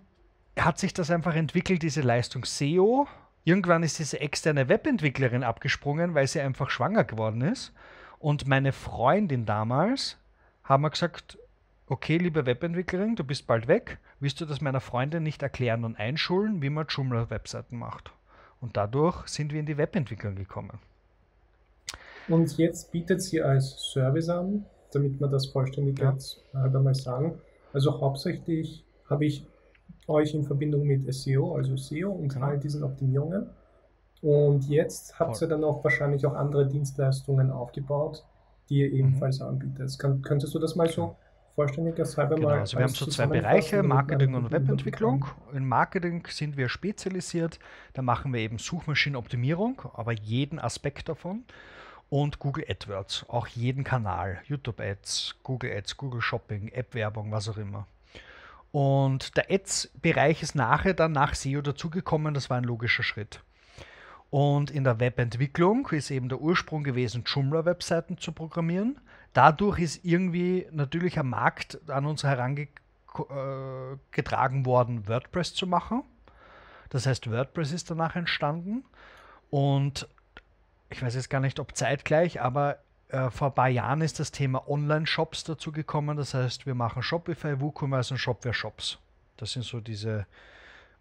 hat 0.66 0.80
sich 0.80 0.94
das 0.94 1.12
einfach 1.12 1.36
entwickelt, 1.36 1.84
diese 1.84 2.02
Leistung 2.02 2.46
SEO 2.46 3.08
Irgendwann 3.44 3.82
ist 3.82 3.98
diese 3.98 4.20
externe 4.20 4.70
Webentwicklerin 4.70 5.44
abgesprungen, 5.44 6.14
weil 6.14 6.28
sie 6.28 6.42
einfach 6.42 6.70
schwanger 6.70 7.04
geworden 7.04 7.42
ist. 7.42 7.74
Und 8.20 8.48
meine 8.48 8.72
Freundin 8.72 9.46
damals 9.46 10.18
haben 10.64 10.84
wir 10.84 10.92
gesagt, 10.92 11.40
okay, 11.88 12.18
liebe 12.18 12.46
Webentwicklerin, 12.46 13.16
du 13.16 13.24
bist 13.24 13.48
bald 13.48 13.68
weg. 13.68 13.98
Willst 14.20 14.40
du 14.40 14.46
das 14.46 14.62
meiner 14.62 14.80
Freundin 14.80 15.24
nicht 15.24 15.42
erklären 15.42 15.84
und 15.84 15.98
einschulen, 15.98 16.62
wie 16.62 16.70
man 16.70 16.86
Joomla-Webseiten 16.88 17.78
macht? 17.78 18.12
Und 18.60 18.78
dadurch 18.78 19.28
sind 19.28 19.52
wir 19.52 19.60
in 19.60 19.66
die 19.66 19.78
Webentwicklung 19.78 20.36
gekommen. 20.36 20.80
Und 22.28 22.56
jetzt 22.60 22.92
bietet 22.92 23.24
sie 23.24 23.42
als 23.42 23.92
Service 23.92 24.30
an, 24.30 24.66
damit 24.94 25.20
wir 25.20 25.28
das 25.28 25.48
vollständig 25.48 25.98
ja. 25.98 26.12
jetzt 26.12 26.44
halt 26.54 26.76
einmal 26.76 26.94
sagen. 26.94 27.40
Also 27.74 28.00
hauptsächlich 28.00 28.84
habe 29.10 29.26
ich 29.26 29.48
euch 30.12 30.34
in 30.34 30.44
Verbindung 30.44 30.84
mit 30.84 31.12
SEO, 31.14 31.56
also 31.56 31.76
SEO 31.76 32.12
und 32.12 32.34
genau. 32.34 32.46
all 32.46 32.60
diesen 32.60 32.84
Optimierungen. 32.84 33.48
Und 34.22 34.70
jetzt 34.70 35.20
habt 35.20 35.42
ihr 35.42 35.48
dann 35.48 35.64
auch 35.64 35.84
wahrscheinlich 35.84 36.26
auch 36.26 36.36
andere 36.36 36.68
Dienstleistungen 36.68 37.50
aufgebaut, 37.50 38.24
die 38.70 38.82
ihr 38.82 38.92
ebenfalls 38.92 39.40
mhm. 39.40 39.48
anbietet. 39.48 39.98
Kann, 39.98 40.22
könntest 40.22 40.54
du 40.54 40.60
das 40.60 40.76
mal 40.76 40.88
so 40.88 41.16
vollständiger 41.56 42.06
selber 42.06 42.36
genau, 42.36 42.50
mal. 42.50 42.60
Also 42.60 42.78
wir 42.78 42.84
haben 42.84 42.94
so 42.94 43.06
zwei 43.08 43.28
Bereiche, 43.28 43.84
Marketing 43.84 44.34
und 44.36 44.52
Webentwicklung. 44.52 45.26
In 45.54 45.68
Marketing 45.68 46.26
sind 46.30 46.56
wir 46.56 46.70
spezialisiert. 46.70 47.60
Da 47.94 48.02
machen 48.02 48.34
wir 48.34 48.42
eben 48.42 48.58
Suchmaschinenoptimierung, 48.58 49.82
aber 49.94 50.14
jeden 50.14 50.60
Aspekt 50.60 51.10
davon. 51.10 51.44
Und 52.10 52.40
Google 52.40 52.66
AdWords, 52.68 53.26
auch 53.30 53.48
jeden 53.48 53.86
Kanal, 53.86 54.40
YouTube 54.46 54.82
Ads, 54.82 55.38
Google 55.44 55.72
Ads, 55.72 55.96
Google 55.96 56.22
Shopping, 56.22 56.68
App-Werbung, 56.68 57.32
was 57.32 57.48
auch 57.48 57.58
immer. 57.58 57.88
Und 58.72 59.38
der 59.38 59.52
Ads-Bereich 59.52 60.42
ist 60.42 60.56
nachher 60.56 60.94
dann 60.94 61.12
nach 61.12 61.36
SEO 61.36 61.62
dazugekommen, 61.62 62.34
das 62.34 62.50
war 62.50 62.56
ein 62.58 62.64
logischer 62.64 63.04
Schritt. 63.04 63.44
Und 64.30 64.72
in 64.72 64.86
der 64.86 65.02
Webentwicklung 65.02 65.90
ist 65.90 66.10
eben 66.10 66.30
der 66.30 66.40
Ursprung 66.40 66.86
gewesen, 66.86 67.26
Joomla-Webseiten 67.26 68.18
zu 68.18 68.32
programmieren. 68.32 69.02
Dadurch 69.34 69.80
ist 69.80 70.06
irgendwie 70.06 70.68
natürlich 70.72 71.20
ein 71.20 71.28
Markt 71.28 71.78
an 71.90 72.06
uns 72.06 72.24
herangetragen 72.24 74.66
worden, 74.66 75.10
WordPress 75.10 75.54
zu 75.54 75.68
machen. 75.68 76.04
Das 76.90 77.06
heißt, 77.06 77.30
WordPress 77.30 77.74
ist 77.74 77.92
danach 77.92 78.16
entstanden. 78.16 78.86
Und 79.50 80.08
ich 80.90 81.04
weiß 81.04 81.16
jetzt 81.16 81.30
gar 81.30 81.42
nicht, 81.42 81.60
ob 81.60 81.76
zeitgleich, 81.76 82.40
aber 82.42 82.78
äh, 83.12 83.30
vor 83.30 83.50
ein 83.50 83.54
paar 83.54 83.70
Jahren 83.70 84.02
ist 84.02 84.20
das 84.20 84.32
Thema 84.32 84.68
Online-Shops 84.70 85.44
dazu 85.44 85.72
gekommen. 85.72 86.18
Das 86.18 86.34
heißt, 86.34 86.66
wir 86.66 86.76
machen 86.76 87.04
Shopify, 87.04 87.60
WooCommerce 87.60 88.12
und 88.12 88.18
Shopware-Shops. 88.18 89.00
Das 89.38 89.52
sind 89.52 89.66
so 89.66 89.80
diese 89.82 90.26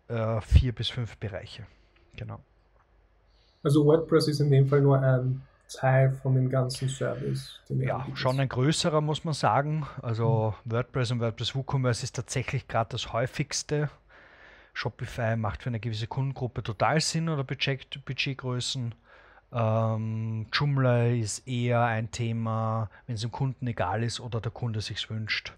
äh, 0.08 0.40
vier 0.40 0.72
bis 0.72 0.88
fünf 0.88 1.16
Bereiche. 1.18 1.66
Genau. 2.16 2.40
Also 3.62 3.84
WordPress 3.84 4.28
ist 4.28 4.40
in 4.40 4.50
dem 4.50 4.66
Fall 4.66 4.80
nur 4.80 5.00
ein 5.00 5.42
Teil 5.68 6.12
von 6.12 6.34
dem 6.34 6.50
ganzen 6.50 6.88
Service. 6.88 7.60
ja, 7.68 8.04
schon 8.14 8.40
ein 8.40 8.48
größerer, 8.48 9.00
muss 9.00 9.24
man 9.24 9.34
sagen. 9.34 9.86
Also 10.02 10.54
mhm. 10.64 10.72
WordPress 10.72 11.12
und 11.12 11.20
WordPress 11.20 11.54
WooCommerce 11.54 12.02
ist 12.02 12.16
tatsächlich 12.16 12.66
gerade 12.66 12.90
das 12.90 13.12
häufigste. 13.12 13.88
Shopify 14.72 15.36
macht 15.36 15.62
für 15.62 15.68
eine 15.68 15.80
gewisse 15.80 16.06
Kundengruppe 16.06 16.62
total 16.62 17.00
Sinn 17.00 17.28
oder 17.28 17.44
Budget, 17.44 18.04
Budgetgrößen. 18.04 18.94
Ähm, 19.52 20.46
Joomla 20.52 21.08
ist 21.08 21.46
eher 21.46 21.82
ein 21.82 22.10
Thema, 22.10 22.88
wenn 23.06 23.16
es 23.16 23.22
dem 23.22 23.32
Kunden 23.32 23.66
egal 23.66 24.04
ist 24.04 24.20
oder 24.20 24.40
der 24.40 24.52
Kunde 24.52 24.80
sich 24.80 25.10
wünscht 25.10 25.52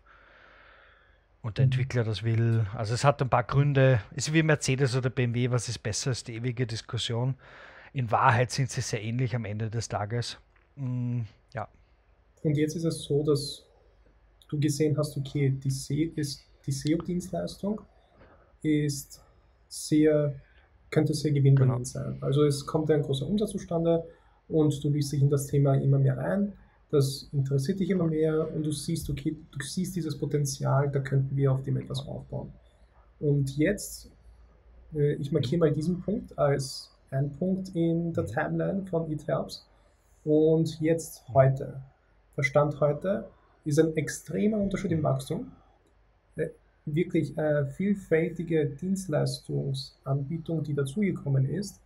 und 1.43 1.59
der 1.59 1.67
mhm. 1.67 1.73
Entwickler 1.73 2.05
das 2.05 2.23
will. 2.23 2.65
Also 2.75 2.95
es 2.95 3.05
hat 3.05 3.21
ein 3.21 3.29
paar 3.29 3.45
Gründe. 3.45 4.01
Es 4.17 4.29
ist 4.29 4.35
wie 4.35 4.43
Mercedes 4.43 4.97
oder 4.97 5.11
BMW, 5.11 5.51
was 5.51 5.69
ist 5.69 5.81
besser, 5.81 6.13
ist 6.13 6.29
die 6.29 6.37
ewige 6.37 6.67
Diskussion. 6.67 7.35
In 7.93 8.11
Wahrheit 8.11 8.51
sind 8.51 8.71
sie 8.71 8.81
sehr 8.81 9.03
ähnlich 9.03 9.37
am 9.37 9.45
Ende 9.45 9.69
des 9.69 9.89
Tages. 9.89 10.39
Mm, 10.77 11.25
ja. 11.53 11.69
Und 12.43 12.57
jetzt 12.57 12.77
ist 12.77 12.85
es 12.85 13.03
so, 13.03 13.23
dass 13.23 13.67
du 14.49 14.59
gesehen 14.59 14.97
hast, 14.97 15.15
okay, 15.17 15.51
die, 15.51 15.71
SEO-Dienstleistung 15.71 17.83
ist 18.63 19.23
sehr 19.69 20.35
könnte 20.93 21.15
sehr 21.15 21.33
gewinnbringend 21.33 21.79
genau. 21.79 21.85
sein. 21.85 22.19
Also 22.21 22.45
es 22.45 22.65
kommt 22.65 22.89
ein 22.91 23.03
großer 23.03 23.27
Umsatz 23.27 23.51
zustande 23.51 24.05
und 24.49 24.85
du 24.85 24.91
liest 24.91 25.13
dich 25.13 25.23
in 25.23 25.31
das 25.31 25.49
Thema 25.49 25.75
immer 25.75 25.99
mehr 25.99 26.17
rein. 26.17 26.53
Das 26.91 27.29
interessiert 27.33 27.81
dich 27.81 27.91
immer 27.91 28.07
mehr 28.07 28.55
und 28.55 28.65
du 28.65 28.71
siehst, 28.71 29.09
okay, 29.11 29.37
du 29.51 29.65
siehst 29.65 29.97
dieses 29.97 30.17
Potenzial, 30.17 30.91
da 30.91 31.01
könnten 31.01 31.35
wir 31.37 31.51
auf 31.51 31.63
dem 31.63 31.79
etwas 31.79 32.07
aufbauen. 32.07 32.53
Und 33.19 33.57
jetzt, 33.57 34.11
äh, 34.95 35.15
ich 35.15 35.33
markiere 35.33 35.59
mal 35.59 35.73
diesen 35.73 36.03
Punkt 36.03 36.39
als 36.39 36.91
einen 37.11 37.33
Punkt 37.33 37.75
in 37.75 38.13
der 38.13 38.27
Timeline 38.27 38.85
von 38.85 39.11
ETHubs. 39.11 39.67
und 40.25 40.81
jetzt 40.81 41.27
heute. 41.33 41.83
Der 42.37 42.43
Stand 42.43 42.79
heute 42.81 43.29
ist 43.65 43.79
ein 43.79 43.97
extremer 43.97 44.59
Unterschied 44.59 44.93
im 44.93 45.03
Wachstum. 45.03 45.51
Wirklich 46.85 47.37
äh, 47.39 47.67
vielfältige 47.67 48.67
Dienstleistungsanbietung, 48.67 50.63
die 50.65 50.75
dazugekommen 50.75 51.49
ist. 51.49 51.81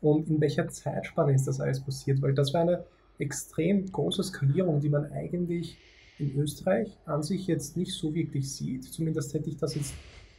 Und 0.00 0.28
in 0.28 0.40
welcher 0.40 0.68
Zeitspanne 0.68 1.34
ist 1.34 1.46
das 1.46 1.60
alles 1.60 1.80
passiert? 1.80 2.20
Weil 2.20 2.34
das 2.34 2.52
war 2.52 2.60
eine 2.60 2.84
extrem 3.18 3.90
große 3.90 4.22
Skalierung, 4.22 4.80
die 4.80 4.90
man 4.90 5.10
eigentlich 5.12 5.78
in 6.18 6.36
Österreich 6.36 6.96
an 7.06 7.22
sich 7.22 7.46
jetzt 7.46 7.76
nicht 7.76 7.92
so 7.92 8.14
wirklich 8.14 8.50
sieht. 8.50 8.84
Zumindest 8.84 9.32
hätte 9.34 9.48
ich 9.48 9.56
das 9.56 9.74
jetzt 9.74 9.94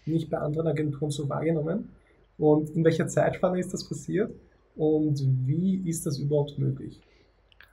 nicht 0.06 0.30
bei 0.30 0.38
anderen 0.38 0.68
Agenturen 0.68 1.12
so 1.12 1.28
wahrgenommen. 1.28 1.89
Und 2.38 2.70
in 2.72 2.84
welcher 2.84 3.08
Zeitspanne 3.08 3.60
ist 3.60 3.74
das 3.74 3.88
passiert? 3.88 4.32
Und 4.76 5.24
wie 5.48 5.89
ist 5.89 6.06
das 6.06 6.20
überhaupt 6.20 6.60
möglich? 6.60 7.00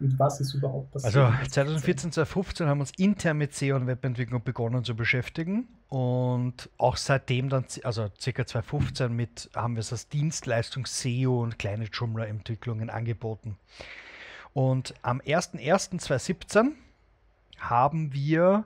Und 0.02 0.18
was 0.18 0.40
ist 0.40 0.54
überhaupt 0.54 0.90
passiert? 0.90 1.16
Also 1.16 1.48
2014, 1.50 2.12
2015 2.12 2.66
haben 2.66 2.78
wir 2.78 2.82
uns 2.82 2.92
intern 2.98 3.38
mit 3.38 3.54
SEO 3.54 3.76
und 3.76 3.86
Webentwicklung 3.86 4.42
begonnen 4.42 4.82
zu 4.82 4.96
beschäftigen 4.96 5.68
und 5.88 6.70
auch 6.76 6.96
seitdem 6.96 7.48
dann, 7.48 7.64
also 7.84 8.08
ca. 8.08 8.46
2015 8.46 9.14
mit, 9.14 9.50
haben 9.54 9.76
wir 9.76 9.80
es 9.80 9.92
als 9.92 10.08
Dienstleistung 10.08 10.86
SEO 10.86 11.42
und 11.42 11.58
kleine 11.58 11.84
Joomla-Entwicklungen 11.84 12.90
angeboten. 12.90 13.56
Und 14.54 14.94
am 15.02 15.20
01.01.2017 15.20 16.72
haben 17.58 18.12
wir, 18.12 18.64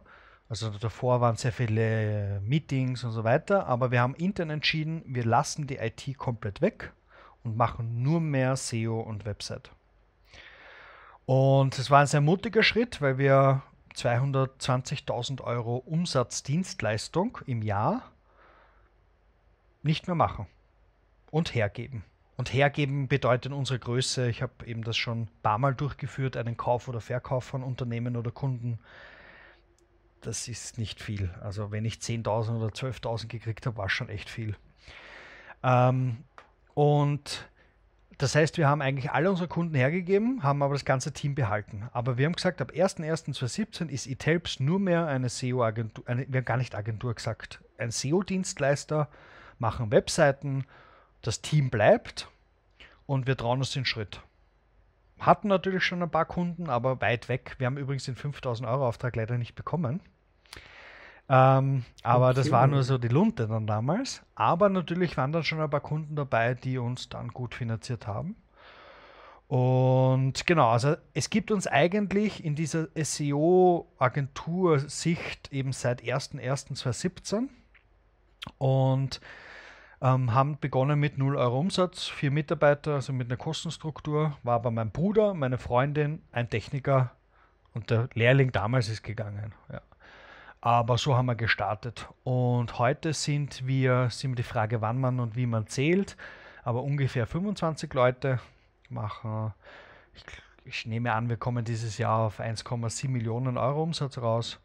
also 0.49 0.71
davor 0.71 1.21
waren 1.21 1.37
sehr 1.37 1.53
viele 1.53 2.41
Meetings 2.41 3.05
und 3.05 3.13
so 3.13 3.25
weiter, 3.25 3.67
aber 3.67 3.91
wir 3.91 4.01
haben 4.01 4.15
intern 4.15 4.49
entschieden, 4.49 5.03
wir 5.07 5.25
lassen 5.25 5.67
die 5.67 5.77
IT 5.77 6.17
komplett 6.17 6.63
weg 6.63 6.93
und 7.45 7.57
machen 7.57 8.03
nur 8.03 8.21
mehr 8.21 8.57
SEO 8.57 9.01
und 9.01 9.27
Website. 9.27 9.71
Und 11.27 11.77
es 11.79 11.91
war 11.91 12.01
ein 12.01 12.07
sehr 12.07 12.21
mutiger 12.21 12.63
Schritt, 12.63 13.01
weil 13.03 13.19
wir 13.19 13.63
220.000 13.97 15.43
Euro 15.43 15.79
Umsatzdienstleistung 15.79 17.39
im 17.47 17.63
Jahr 17.63 18.03
nicht 19.83 20.07
mehr 20.07 20.15
machen 20.15 20.47
und 21.31 21.55
hergeben. 21.55 22.05
Und 22.37 22.53
hergeben 22.53 23.09
bedeutet 23.09 23.53
unsere 23.53 23.79
Größe, 23.79 24.29
ich 24.29 24.43
habe 24.43 24.67
eben 24.67 24.85
das 24.85 24.97
schon 24.97 25.23
ein 25.23 25.29
paar 25.43 25.59
Mal 25.59 25.75
durchgeführt, 25.75 26.37
einen 26.37 26.57
Kauf 26.57 26.87
oder 26.87 27.01
Verkauf 27.01 27.45
von 27.45 27.63
Unternehmen 27.63 28.17
oder 28.17 28.31
Kunden. 28.31 28.79
Das 30.21 30.47
ist 30.47 30.79
nicht 30.79 31.01
viel. 31.01 31.33
Also 31.41 31.71
wenn 31.71 31.85
ich 31.85 31.95
10.000 31.95 32.57
oder 32.57 32.69
12.000 32.69 33.29
gekriegt 33.29 33.67
habe, 33.67 33.79
war 33.79 33.89
schon 33.89 34.11
echt 34.11 34.29
viel. 34.29 34.55
Ähm, 35.63 36.19
und 36.75 37.49
das 38.19 38.35
heißt, 38.35 38.57
wir 38.57 38.69
haben 38.69 38.81
eigentlich 38.81 39.11
alle 39.11 39.29
unsere 39.29 39.49
Kunden 39.49 39.75
hergegeben, 39.75 40.43
haben 40.43 40.63
aber 40.63 40.75
das 40.75 40.87
ganze 40.87 41.13
Team 41.13 41.35
behalten. 41.35 41.89
Aber 41.93 42.17
wir 42.17 42.27
haben 42.27 42.35
gesagt, 42.35 42.63
ab 42.63 42.73
01.01.2017 42.73 43.89
ist 43.89 44.07
eTelps 44.07 44.59
nur 44.59 44.79
mehr 44.79 45.07
eine 45.07 45.29
SEO-Agentur, 45.29 46.05
wir 46.07 46.39
haben 46.39 46.45
gar 46.45 46.57
nicht 46.57 46.75
Agentur 46.75 47.15
gesagt, 47.15 47.61
ein 47.77 47.91
SEO-Dienstleister, 47.91 49.09
machen 49.59 49.91
Webseiten, 49.91 50.65
das 51.21 51.43
Team 51.43 51.71
bleibt 51.71 52.29
und 53.07 53.27
wir 53.27 53.37
trauen 53.37 53.59
uns 53.59 53.73
den 53.73 53.85
Schritt. 53.85 54.21
Hatten 55.19 55.49
natürlich 55.49 55.85
schon 55.85 56.03
ein 56.03 56.11
paar 56.11 56.27
Kunden, 56.27 56.69
aber 56.69 57.01
weit 57.01 57.29
weg. 57.29 57.57
Wir 57.59 57.67
haben 57.67 57.79
übrigens 57.79 58.05
den 58.05 58.17
5000 58.17 58.69
Euro 58.69 58.87
Auftrag 58.87 59.17
leider 59.17 59.39
nicht 59.39 59.55
bekommen. 59.55 60.01
Ähm, 61.29 61.85
aber 62.03 62.27
okay. 62.27 62.37
das 62.37 62.51
war 62.51 62.67
nur 62.67 62.83
so 62.83 62.99
die 62.99 63.09
Lunte 63.09 63.49
dann 63.49 63.67
damals. 63.67 64.23
Aber 64.35 64.69
natürlich 64.69 65.17
waren 65.17 65.33
dann 65.33 65.45
schon 65.45 65.61
ein 65.61 65.71
paar 65.71 65.81
Kunden 65.81 66.15
dabei, 66.15 66.53
die 66.55 66.77
uns 66.79 67.09
dann 67.09 67.29
gut 67.29 67.55
finanziert 67.55 68.07
haben. 68.07 68.37
Und 69.49 70.47
genau, 70.47 70.69
also 70.71 70.97
es 71.15 71.31
gibt 71.31 71.51
uns 71.53 71.69
eigentlich 71.69 72.45
in 72.45 72.57
dieser 72.57 72.89
SEO-Agentur-Sicht 72.97 75.53
eben 75.53 75.73
seit 75.73 76.03
01.01.2017 76.03 77.49
und 78.59 79.21
ähm, 80.01 80.35
haben 80.35 80.59
begonnen 80.59 80.99
mit 80.99 81.17
0 81.17 81.37
Euro 81.37 81.61
Umsatz, 81.61 82.09
vier 82.09 82.33
Mitarbeiter, 82.33 82.95
also 82.95 83.13
mit 83.13 83.29
einer 83.29 83.37
Kostenstruktur. 83.37 84.37
War 84.43 84.57
aber 84.57 84.73
mein 84.73 84.91
Bruder, 84.91 85.33
meine 85.35 85.59
Freundin, 85.59 86.23
ein 86.33 86.51
Techniker 86.51 87.13
und 87.73 87.91
der 87.91 88.09
Lehrling 88.15 88.51
damals 88.51 88.89
ist 88.89 89.05
gegangen. 89.05 89.55
Ja. 89.73 89.81
Aber 90.67 90.99
so 90.99 91.17
haben 91.17 91.27
wir 91.27 91.37
gestartet. 91.37 92.09
Und 92.25 92.81
heute 92.81 93.13
sind 93.13 93.69
wir, 93.69 94.11
sind 94.11 94.33
wir 94.33 94.35
die 94.35 94.43
Frage, 94.43 94.81
wann 94.81 94.99
man 94.99 95.21
und 95.21 95.37
wie 95.37 95.47
man 95.47 95.69
zählt. 95.69 96.17
Aber 96.65 96.83
ungefähr 96.83 97.29
25 97.29 97.95
Leute 97.95 98.41
machen, 98.89 99.55
ich, 100.13 100.25
ich 100.65 100.85
nehme 100.85 101.13
an, 101.13 101.29
wir 101.29 101.37
kommen 101.37 101.65
dieses 101.65 101.99
Jahr 101.99 102.19
auf 102.19 102.41
1,7 102.41 103.09
Millionen 103.09 103.59
Euro 103.59 103.81
Umsatz 103.81 104.19
raus. 104.19 104.59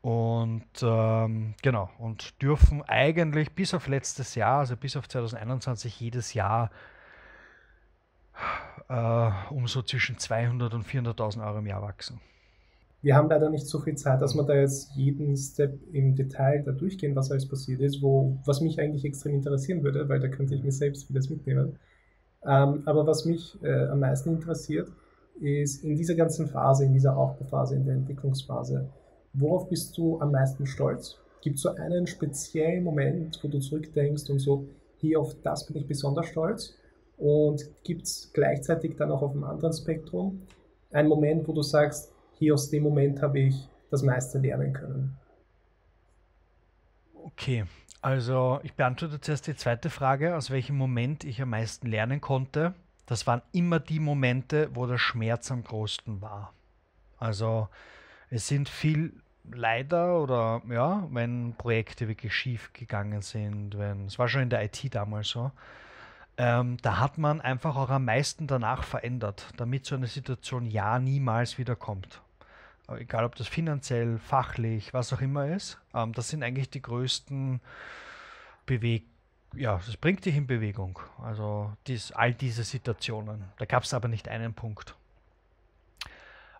Und 0.00 0.64
ähm, 0.80 1.52
genau, 1.60 1.90
und 1.98 2.40
dürfen 2.40 2.82
eigentlich 2.84 3.54
bis 3.54 3.74
auf 3.74 3.86
letztes 3.86 4.36
Jahr, 4.36 4.60
also 4.60 4.78
bis 4.78 4.96
auf 4.96 5.06
2021, 5.10 6.00
jedes 6.00 6.32
Jahr 6.32 6.70
äh, 8.88 9.30
um 9.50 9.68
so 9.68 9.82
zwischen 9.82 10.16
200 10.16 10.72
und 10.72 10.86
400.000 10.86 11.46
Euro 11.46 11.58
im 11.58 11.66
Jahr 11.66 11.82
wachsen. 11.82 12.18
Wir 13.04 13.16
haben 13.16 13.28
leider 13.28 13.50
nicht 13.50 13.66
so 13.66 13.80
viel 13.80 13.96
Zeit, 13.96 14.22
dass 14.22 14.34
wir 14.34 14.44
da 14.44 14.54
jetzt 14.54 14.96
jeden 14.96 15.36
Step 15.36 15.78
im 15.92 16.14
Detail 16.14 16.62
da 16.64 16.72
durchgehen, 16.72 17.14
was 17.14 17.30
alles 17.30 17.46
passiert 17.46 17.82
ist, 17.82 18.00
wo, 18.00 18.38
was 18.46 18.62
mich 18.62 18.80
eigentlich 18.80 19.04
extrem 19.04 19.34
interessieren 19.34 19.82
würde, 19.82 20.08
weil 20.08 20.20
da 20.20 20.28
könnte 20.28 20.54
ich 20.54 20.62
mir 20.62 20.72
selbst 20.72 21.06
vieles 21.06 21.28
mitnehmen. 21.28 21.78
Ähm, 22.46 22.82
aber 22.86 23.06
was 23.06 23.26
mich 23.26 23.62
äh, 23.62 23.88
am 23.88 24.00
meisten 24.00 24.30
interessiert, 24.30 24.90
ist 25.38 25.84
in 25.84 25.96
dieser 25.96 26.14
ganzen 26.14 26.46
Phase, 26.46 26.86
in 26.86 26.94
dieser 26.94 27.14
Aufbauphase, 27.14 27.76
in 27.76 27.84
der 27.84 27.94
Entwicklungsphase, 27.94 28.88
worauf 29.34 29.68
bist 29.68 29.98
du 29.98 30.18
am 30.20 30.32
meisten 30.32 30.64
stolz? 30.64 31.18
Gibt 31.42 31.56
es 31.56 31.62
so 31.62 31.74
einen 31.74 32.06
speziellen 32.06 32.84
Moment, 32.84 33.38
wo 33.42 33.48
du 33.48 33.58
zurückdenkst 33.58 34.30
und 34.30 34.38
so, 34.38 34.64
hier 34.96 35.20
auf 35.20 35.34
das 35.42 35.66
bin 35.66 35.76
ich 35.76 35.86
besonders 35.86 36.28
stolz? 36.28 36.72
Und 37.18 37.68
gibt 37.82 38.04
es 38.04 38.30
gleichzeitig 38.32 38.96
dann 38.96 39.10
auch 39.10 39.20
auf 39.20 39.32
dem 39.32 39.44
anderen 39.44 39.74
Spektrum 39.74 40.40
einen 40.90 41.10
Moment, 41.10 41.46
wo 41.46 41.52
du 41.52 41.60
sagst, 41.60 42.13
hier 42.44 42.54
aus 42.54 42.70
dem 42.70 42.82
Moment 42.82 43.22
habe 43.22 43.40
ich 43.40 43.68
das 43.90 44.02
meiste 44.02 44.38
lernen 44.38 44.72
können. 44.72 45.16
Okay, 47.14 47.64
also 48.02 48.60
ich 48.62 48.74
beantworte 48.74 49.20
zuerst 49.20 49.46
die 49.46 49.56
zweite 49.56 49.88
Frage, 49.88 50.36
aus 50.36 50.50
welchem 50.50 50.76
Moment 50.76 51.24
ich 51.24 51.40
am 51.40 51.50
meisten 51.50 51.86
lernen 51.86 52.20
konnte. 52.20 52.74
Das 53.06 53.26
waren 53.26 53.40
immer 53.52 53.80
die 53.80 54.00
Momente, 54.00 54.68
wo 54.74 54.86
der 54.86 54.98
Schmerz 54.98 55.50
am 55.50 55.64
größten 55.64 56.20
war. 56.20 56.52
Also 57.18 57.68
es 58.28 58.46
sind 58.46 58.68
viel 58.68 59.14
leider 59.50 60.20
oder 60.20 60.62
ja, 60.68 61.06
wenn 61.10 61.54
Projekte 61.56 62.08
wirklich 62.08 62.34
schief 62.34 62.72
gegangen 62.74 63.22
sind, 63.22 63.78
wenn 63.78 64.06
es 64.06 64.18
war 64.18 64.28
schon 64.28 64.42
in 64.42 64.50
der 64.50 64.64
IT 64.64 64.94
damals 64.94 65.28
so, 65.28 65.50
ähm, 66.36 66.76
da 66.82 66.98
hat 66.98 67.16
man 67.16 67.40
einfach 67.40 67.76
auch 67.76 67.90
am 67.90 68.04
meisten 68.06 68.46
danach 68.46 68.82
verändert, 68.82 69.46
damit 69.56 69.86
so 69.86 69.94
eine 69.94 70.08
Situation 70.08 70.66
ja 70.66 70.98
niemals 70.98 71.58
wieder 71.58 71.76
kommt. 71.76 72.16
Äh, 72.16 72.23
egal 72.88 73.24
ob 73.24 73.34
das 73.36 73.48
finanziell, 73.48 74.18
fachlich, 74.18 74.92
was 74.92 75.12
auch 75.12 75.20
immer 75.20 75.48
ist. 75.48 75.78
Ähm, 75.94 76.12
das 76.12 76.28
sind 76.28 76.42
eigentlich 76.42 76.70
die 76.70 76.82
größten 76.82 77.60
Beweg 78.66 79.04
ja, 79.56 79.80
das 79.86 79.96
bringt 79.96 80.24
dich 80.24 80.34
in 80.36 80.48
Bewegung. 80.48 80.98
Also 81.22 81.72
dies, 81.86 82.10
all 82.10 82.34
diese 82.34 82.64
Situationen. 82.64 83.44
Da 83.58 83.66
gab 83.66 83.84
es 83.84 83.94
aber 83.94 84.08
nicht 84.08 84.28
einen 84.28 84.52
Punkt. 84.52 84.96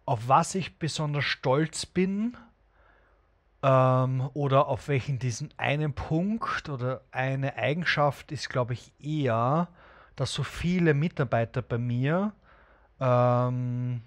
Auf 0.05 0.29
was 0.29 0.55
ich 0.55 0.79
besonders 0.79 1.25
stolz 1.25 1.87
bin, 1.87 2.37
ähm, 3.65 4.29
oder 4.35 4.69
auf 4.69 4.89
welchen 4.89 5.19
diesen 5.19 5.49
einen 5.57 5.95
Punkt 5.95 6.69
oder 6.69 7.01
eine 7.11 7.57
Eigenschaft 7.57 8.31
ist, 8.31 8.51
glaube 8.51 8.75
ich, 8.75 8.93
eher, 9.01 9.69
dass 10.17 10.33
so 10.33 10.43
viele 10.43 10.93
Mitarbeiter 10.93 11.63
bei 11.63 11.79
mir 11.79 12.33
ähm, 13.01 14.03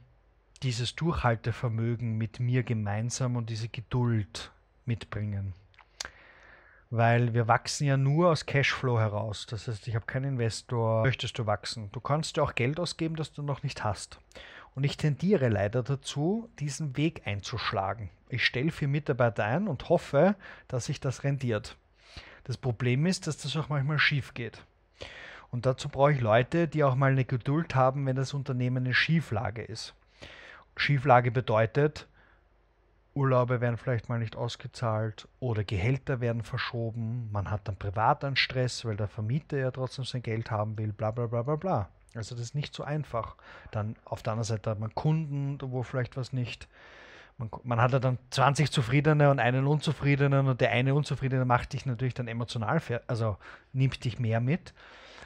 dieses 0.63 0.96
Durchhaltevermögen 0.96 2.17
mit 2.17 2.39
mir 2.39 2.63
gemeinsam 2.63 3.36
und 3.36 3.50
diese 3.50 3.70
Geduld 3.70 4.52
mitbringen. 4.86 5.54
Weil 6.89 7.34
wir 7.34 7.48
wachsen 7.48 7.86
ja 7.86 7.98
nur 7.98 8.30
aus 8.30 8.46
Cashflow 8.46 9.00
heraus. 9.00 9.46
Das 9.46 9.67
heißt, 9.67 9.88
ich 9.88 9.96
habe 9.96 10.06
keinen 10.06 10.34
Investor. 10.34 11.04
Möchtest 11.04 11.38
du 11.38 11.46
wachsen? 11.46 11.89
Du 11.91 12.00
kannst 12.00 12.38
ja 12.38 12.43
auch 12.43 12.56
Geld 12.56 12.80
ausgeben, 12.80 13.15
das 13.15 13.34
du 13.34 13.41
noch 13.41 13.63
nicht 13.63 13.84
hast. 13.84 14.20
Und 14.74 14.84
ich 14.84 14.96
tendiere 14.96 15.50
leider 15.50 15.84
dazu, 15.84 16.50
diesen 16.60 16.96
Weg 16.96 17.26
einzuschlagen. 17.26 18.10
Ich 18.30 18.46
stelle 18.46 18.72
vier 18.72 18.88
Mitarbeiter 18.88 19.43
ein 19.43 19.67
und 19.67 19.89
hoffe, 19.89 20.36
dass 20.67 20.86
sich 20.86 21.00
das 21.00 21.24
rendiert. 21.24 21.76
Das 22.43 22.58
Problem 22.58 23.06
ist, 23.06 23.28
dass 23.28 23.38
das 23.38 23.58
auch 23.58 23.70
manchmal 23.70 24.00
schief 24.00 24.34
geht. 24.34 24.62
Und 25.50 25.65
dazu 25.65 25.89
brauche 25.89 26.13
ich 26.13 26.22
Leute, 26.22 26.67
die 26.67 26.84
auch 26.84 26.96
mal 26.96 27.12
eine 27.12 27.26
Geduld 27.26 27.76
haben, 27.76 28.06
wenn 28.06 28.15
das 28.15 28.34
Unternehmen 28.34 28.86
in 28.86 28.93
Schieflage 28.93 29.63
ist. 29.63 29.93
Schieflage 30.80 31.32
bedeutet, 31.32 32.08
Urlaube 33.18 33.62
werden 33.62 33.78
vielleicht 33.78 34.10
mal 34.10 34.20
nicht 34.20 34.36
ausgezahlt 34.36 35.28
oder 35.40 35.63
Gehälter 35.63 36.22
werden 36.22 36.44
verschoben. 36.44 37.30
Man 37.32 37.50
hat 37.50 37.68
dann 37.68 37.76
privat 37.76 38.24
einen 38.24 38.36
Stress, 38.36 38.86
weil 38.86 38.96
der 38.96 39.08
Vermieter 39.08 39.58
ja 39.58 39.72
trotzdem 39.72 40.06
sein 40.06 40.22
Geld 40.22 40.52
haben 40.52 40.78
will, 40.78 40.94
bla 40.94 41.12
bla 41.12 41.26
bla 41.26 41.42
bla 41.42 41.56
bla. 41.56 41.90
Also 42.13 42.36
das 42.36 42.46
ist 42.46 42.56
nicht 42.56 42.76
so 42.76 42.84
einfach. 42.84 43.36
Dann 43.72 43.96
auf 44.06 44.22
der 44.22 44.34
anderen 44.34 44.48
Seite 44.48 44.70
hat 44.70 44.80
man 44.80 44.94
Kunden, 44.94 45.58
wo 45.62 45.82
vielleicht 45.84 46.16
was 46.16 46.32
nicht. 46.32 46.68
Man, 47.40 47.50
man 47.63 47.82
hat 47.82 47.92
ja 47.92 48.00
dann 48.00 48.20
20 48.30 48.72
Zufriedene 48.72 49.32
und 49.32 49.40
einen 49.40 49.66
Unzufriedenen 49.66 50.48
und 50.48 50.62
der 50.62 50.72
eine 50.72 50.94
Unzufriedene 50.94 51.46
macht 51.46 51.74
dich 51.74 51.86
natürlich 51.86 52.13
dann 52.13 52.28
emotional, 52.28 52.82
also 53.08 53.38
nimmt 53.74 54.04
dich 54.06 54.20
mehr 54.20 54.40
mit 54.42 54.74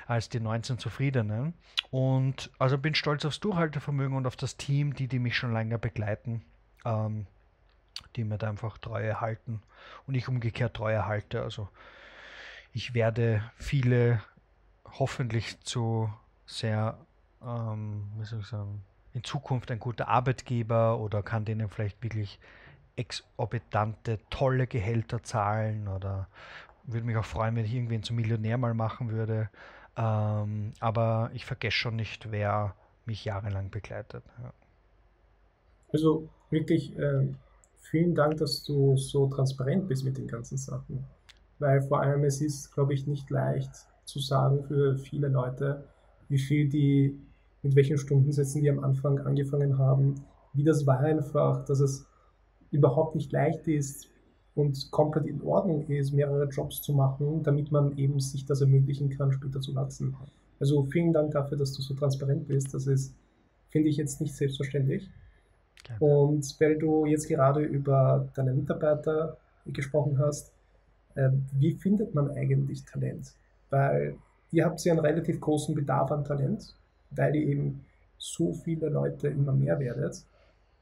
als 0.07 0.29
die 0.29 0.39
19 0.39 0.77
Zufriedenen. 0.77 1.53
Und 1.89 2.51
also 2.59 2.77
bin 2.77 2.95
stolz 2.95 3.25
aufs 3.25 3.39
Durchhaltevermögen 3.39 4.15
und 4.15 4.27
auf 4.27 4.35
das 4.35 4.57
Team, 4.57 4.93
die, 4.93 5.07
die 5.07 5.19
mich 5.19 5.35
schon 5.35 5.53
länger 5.53 5.77
begleiten, 5.77 6.41
ähm, 6.85 7.27
die 8.15 8.23
mir 8.23 8.37
da 8.37 8.49
einfach 8.49 8.77
Treue 8.77 9.21
halten 9.21 9.61
und 10.07 10.15
ich 10.15 10.27
umgekehrt 10.27 10.75
Treue 10.75 11.05
halte. 11.05 11.43
Also 11.43 11.69
ich 12.73 12.93
werde 12.93 13.43
viele 13.57 14.21
hoffentlich 14.99 15.59
zu 15.61 16.11
sehr, 16.45 16.97
ähm, 17.43 18.09
wie 18.17 18.25
soll 18.25 18.39
ich 18.39 18.47
sagen, 18.47 18.83
in 19.13 19.23
Zukunft 19.23 19.71
ein 19.71 19.79
guter 19.79 20.07
Arbeitgeber 20.07 20.97
oder 20.99 21.21
kann 21.21 21.45
denen 21.45 21.69
vielleicht 21.69 22.01
wirklich 22.01 22.39
exorbitante, 22.95 24.19
tolle 24.29 24.67
Gehälter 24.67 25.23
zahlen 25.23 25.87
oder 25.87 26.27
würde 26.83 27.05
mich 27.05 27.17
auch 27.17 27.25
freuen, 27.25 27.55
wenn 27.55 27.65
ich 27.65 27.73
irgendwen 27.73 28.03
zum 28.03 28.15
Millionär 28.15 28.57
mal 28.57 28.73
machen 28.73 29.11
würde. 29.11 29.49
Ähm, 29.97 30.73
aber 30.79 31.31
ich 31.33 31.45
vergesse 31.45 31.75
schon 31.75 31.95
nicht, 31.95 32.31
wer 32.31 32.75
mich 33.05 33.25
jahrelang 33.25 33.69
begleitet. 33.69 34.23
Ja. 34.41 34.53
Also 35.91 36.29
wirklich 36.49 36.97
äh, 36.97 37.27
vielen 37.79 38.15
Dank, 38.15 38.37
dass 38.37 38.63
du 38.63 38.95
so 38.97 39.27
transparent 39.27 39.87
bist 39.87 40.05
mit 40.05 40.17
den 40.17 40.27
ganzen 40.27 40.57
Sachen. 40.57 41.03
Weil 41.59 41.81
vor 41.81 42.01
allem 42.01 42.23
es 42.23 42.41
ist, 42.41 42.73
glaube 42.73 42.93
ich, 42.93 43.05
nicht 43.05 43.29
leicht 43.29 43.71
zu 44.05 44.19
sagen 44.19 44.63
für 44.63 44.97
viele 44.97 45.27
Leute, 45.27 45.83
wie 46.29 46.39
viel 46.39 46.69
die, 46.69 47.19
mit 47.61 47.75
welchen 47.75 47.97
Stundensätzen 47.97 48.61
die 48.61 48.69
am 48.69 48.83
Anfang 48.83 49.19
angefangen 49.19 49.77
haben, 49.77 50.15
wie 50.53 50.63
das 50.63 50.85
war 50.87 50.99
einfach, 50.99 51.65
dass 51.65 51.79
es 51.79 52.05
überhaupt 52.71 53.15
nicht 53.15 53.31
leicht 53.31 53.67
ist, 53.67 54.09
und 54.55 54.91
komplett 54.91 55.27
in 55.27 55.41
Ordnung 55.43 55.87
ist, 55.87 56.11
mehrere 56.11 56.47
Jobs 56.49 56.81
zu 56.81 56.93
machen, 56.93 57.41
damit 57.43 57.71
man 57.71 57.97
eben 57.97 58.19
sich 58.19 58.45
das 58.45 58.61
ermöglichen 58.61 59.09
kann, 59.09 59.31
später 59.31 59.61
zu 59.61 59.73
wachsen. 59.75 60.15
Also 60.59 60.83
vielen 60.83 61.13
Dank 61.13 61.31
dafür, 61.31 61.57
dass 61.57 61.73
du 61.73 61.81
so 61.81 61.93
transparent 61.93 62.47
bist. 62.47 62.73
Das 62.73 62.85
ist, 62.85 63.13
finde 63.69 63.89
ich, 63.89 63.97
jetzt 63.97 64.21
nicht 64.21 64.35
selbstverständlich. 64.35 65.09
Okay. 65.83 65.95
Und 65.99 66.55
weil 66.59 66.77
du 66.77 67.05
jetzt 67.05 67.27
gerade 67.27 67.61
über 67.61 68.29
deine 68.35 68.53
Mitarbeiter 68.53 69.37
gesprochen 69.65 70.19
hast, 70.19 70.51
äh, 71.15 71.29
wie 71.53 71.73
findet 71.73 72.13
man 72.13 72.29
eigentlich 72.31 72.83
Talent? 72.85 73.33
Weil 73.69 74.15
ihr 74.51 74.65
habt 74.65 74.83
ja 74.83 74.93
einen 74.93 75.01
relativ 75.01 75.39
großen 75.39 75.73
Bedarf 75.73 76.11
an 76.11 76.23
Talent, 76.23 76.75
weil 77.11 77.35
ihr 77.35 77.47
eben 77.47 77.85
so 78.17 78.53
viele 78.53 78.89
Leute 78.89 79.29
immer 79.29 79.53
mehr 79.53 79.79
werdet. 79.79 80.23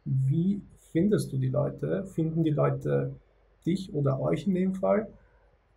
Wie 0.03 0.61
findest 0.91 1.31
du 1.31 1.37
die 1.37 1.49
Leute? 1.49 2.03
Finden 2.05 2.43
die 2.43 2.49
Leute 2.49 3.13
dich 3.65 3.93
oder 3.93 4.19
euch 4.19 4.47
in 4.47 4.55
dem 4.55 4.73
Fall? 4.73 5.07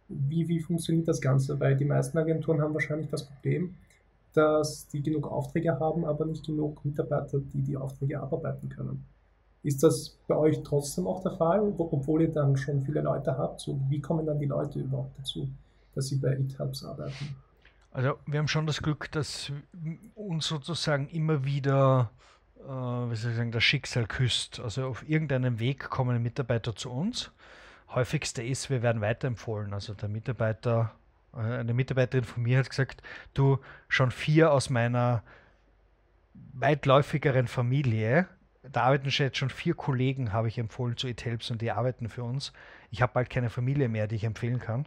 Wie, 0.08 0.48
wie 0.48 0.60
funktioniert 0.60 1.08
das 1.08 1.20
Ganze? 1.20 1.58
Weil 1.60 1.76
die 1.76 1.84
meisten 1.84 2.18
Agenturen 2.18 2.60
haben 2.60 2.74
wahrscheinlich 2.74 3.08
das 3.08 3.24
Problem, 3.24 3.74
dass 4.34 4.86
die 4.88 5.02
genug 5.02 5.30
Aufträge 5.30 5.78
haben, 5.78 6.04
aber 6.04 6.24
nicht 6.24 6.44
genug 6.44 6.84
Mitarbeiter, 6.84 7.38
die 7.38 7.62
die 7.62 7.76
Aufträge 7.76 8.20
abarbeiten 8.20 8.68
können. 8.68 9.04
Ist 9.62 9.82
das 9.82 10.18
bei 10.26 10.36
euch 10.36 10.62
trotzdem 10.62 11.06
auch 11.06 11.22
der 11.22 11.32
Fall, 11.32 11.72
obwohl 11.78 12.22
ihr 12.22 12.32
dann 12.32 12.56
schon 12.56 12.82
viele 12.82 13.00
Leute 13.00 13.36
habt? 13.38 13.60
So, 13.60 13.78
wie 13.88 14.00
kommen 14.00 14.26
dann 14.26 14.38
die 14.38 14.46
Leute 14.46 14.80
überhaupt 14.80 15.18
dazu, 15.18 15.48
dass 15.94 16.08
sie 16.08 16.16
bei 16.16 16.30
EatHelps 16.30 16.84
arbeiten? 16.84 17.36
Also 17.92 18.14
wir 18.26 18.38
haben 18.38 18.48
schon 18.48 18.66
das 18.66 18.82
Glück, 18.82 19.12
dass 19.12 19.52
uns 20.14 20.46
sozusagen 20.46 21.08
immer 21.08 21.44
wieder 21.44 22.10
äh, 22.66 23.10
wie 23.10 23.16
soll 23.16 23.32
ich 23.32 23.36
sagen, 23.36 23.52
das 23.52 23.64
Schicksal 23.64 24.06
küsst. 24.06 24.60
Also 24.60 24.86
auf 24.86 25.08
irgendeinem 25.08 25.58
Weg 25.58 25.90
kommen 25.90 26.22
Mitarbeiter 26.22 26.74
zu 26.74 26.90
uns 26.90 27.30
häufigste 27.94 28.42
ist, 28.42 28.70
wir 28.70 28.82
werden 28.82 29.00
weiterempfohlen. 29.00 29.72
Also 29.72 29.94
der 29.94 30.08
Mitarbeiter, 30.08 30.92
äh, 31.34 31.38
eine 31.38 31.74
Mitarbeiterin 31.74 32.24
von 32.24 32.42
mir 32.42 32.58
hat 32.58 32.70
gesagt, 32.70 33.02
du, 33.34 33.58
schon 33.88 34.10
vier 34.10 34.52
aus 34.52 34.70
meiner 34.70 35.22
weitläufigeren 36.54 37.46
Familie, 37.46 38.28
da 38.62 38.84
arbeiten 38.84 39.08
jetzt 39.08 39.36
schon 39.36 39.50
vier 39.50 39.74
Kollegen, 39.74 40.32
habe 40.32 40.48
ich 40.48 40.58
empfohlen 40.58 40.96
zu 40.96 41.08
eTelps 41.08 41.50
und 41.50 41.60
die 41.60 41.72
arbeiten 41.72 42.08
für 42.08 42.22
uns. 42.22 42.52
Ich 42.90 43.02
habe 43.02 43.12
bald 43.12 43.28
keine 43.28 43.50
Familie 43.50 43.88
mehr, 43.88 44.06
die 44.06 44.16
ich 44.16 44.24
empfehlen 44.24 44.60
kann. 44.60 44.86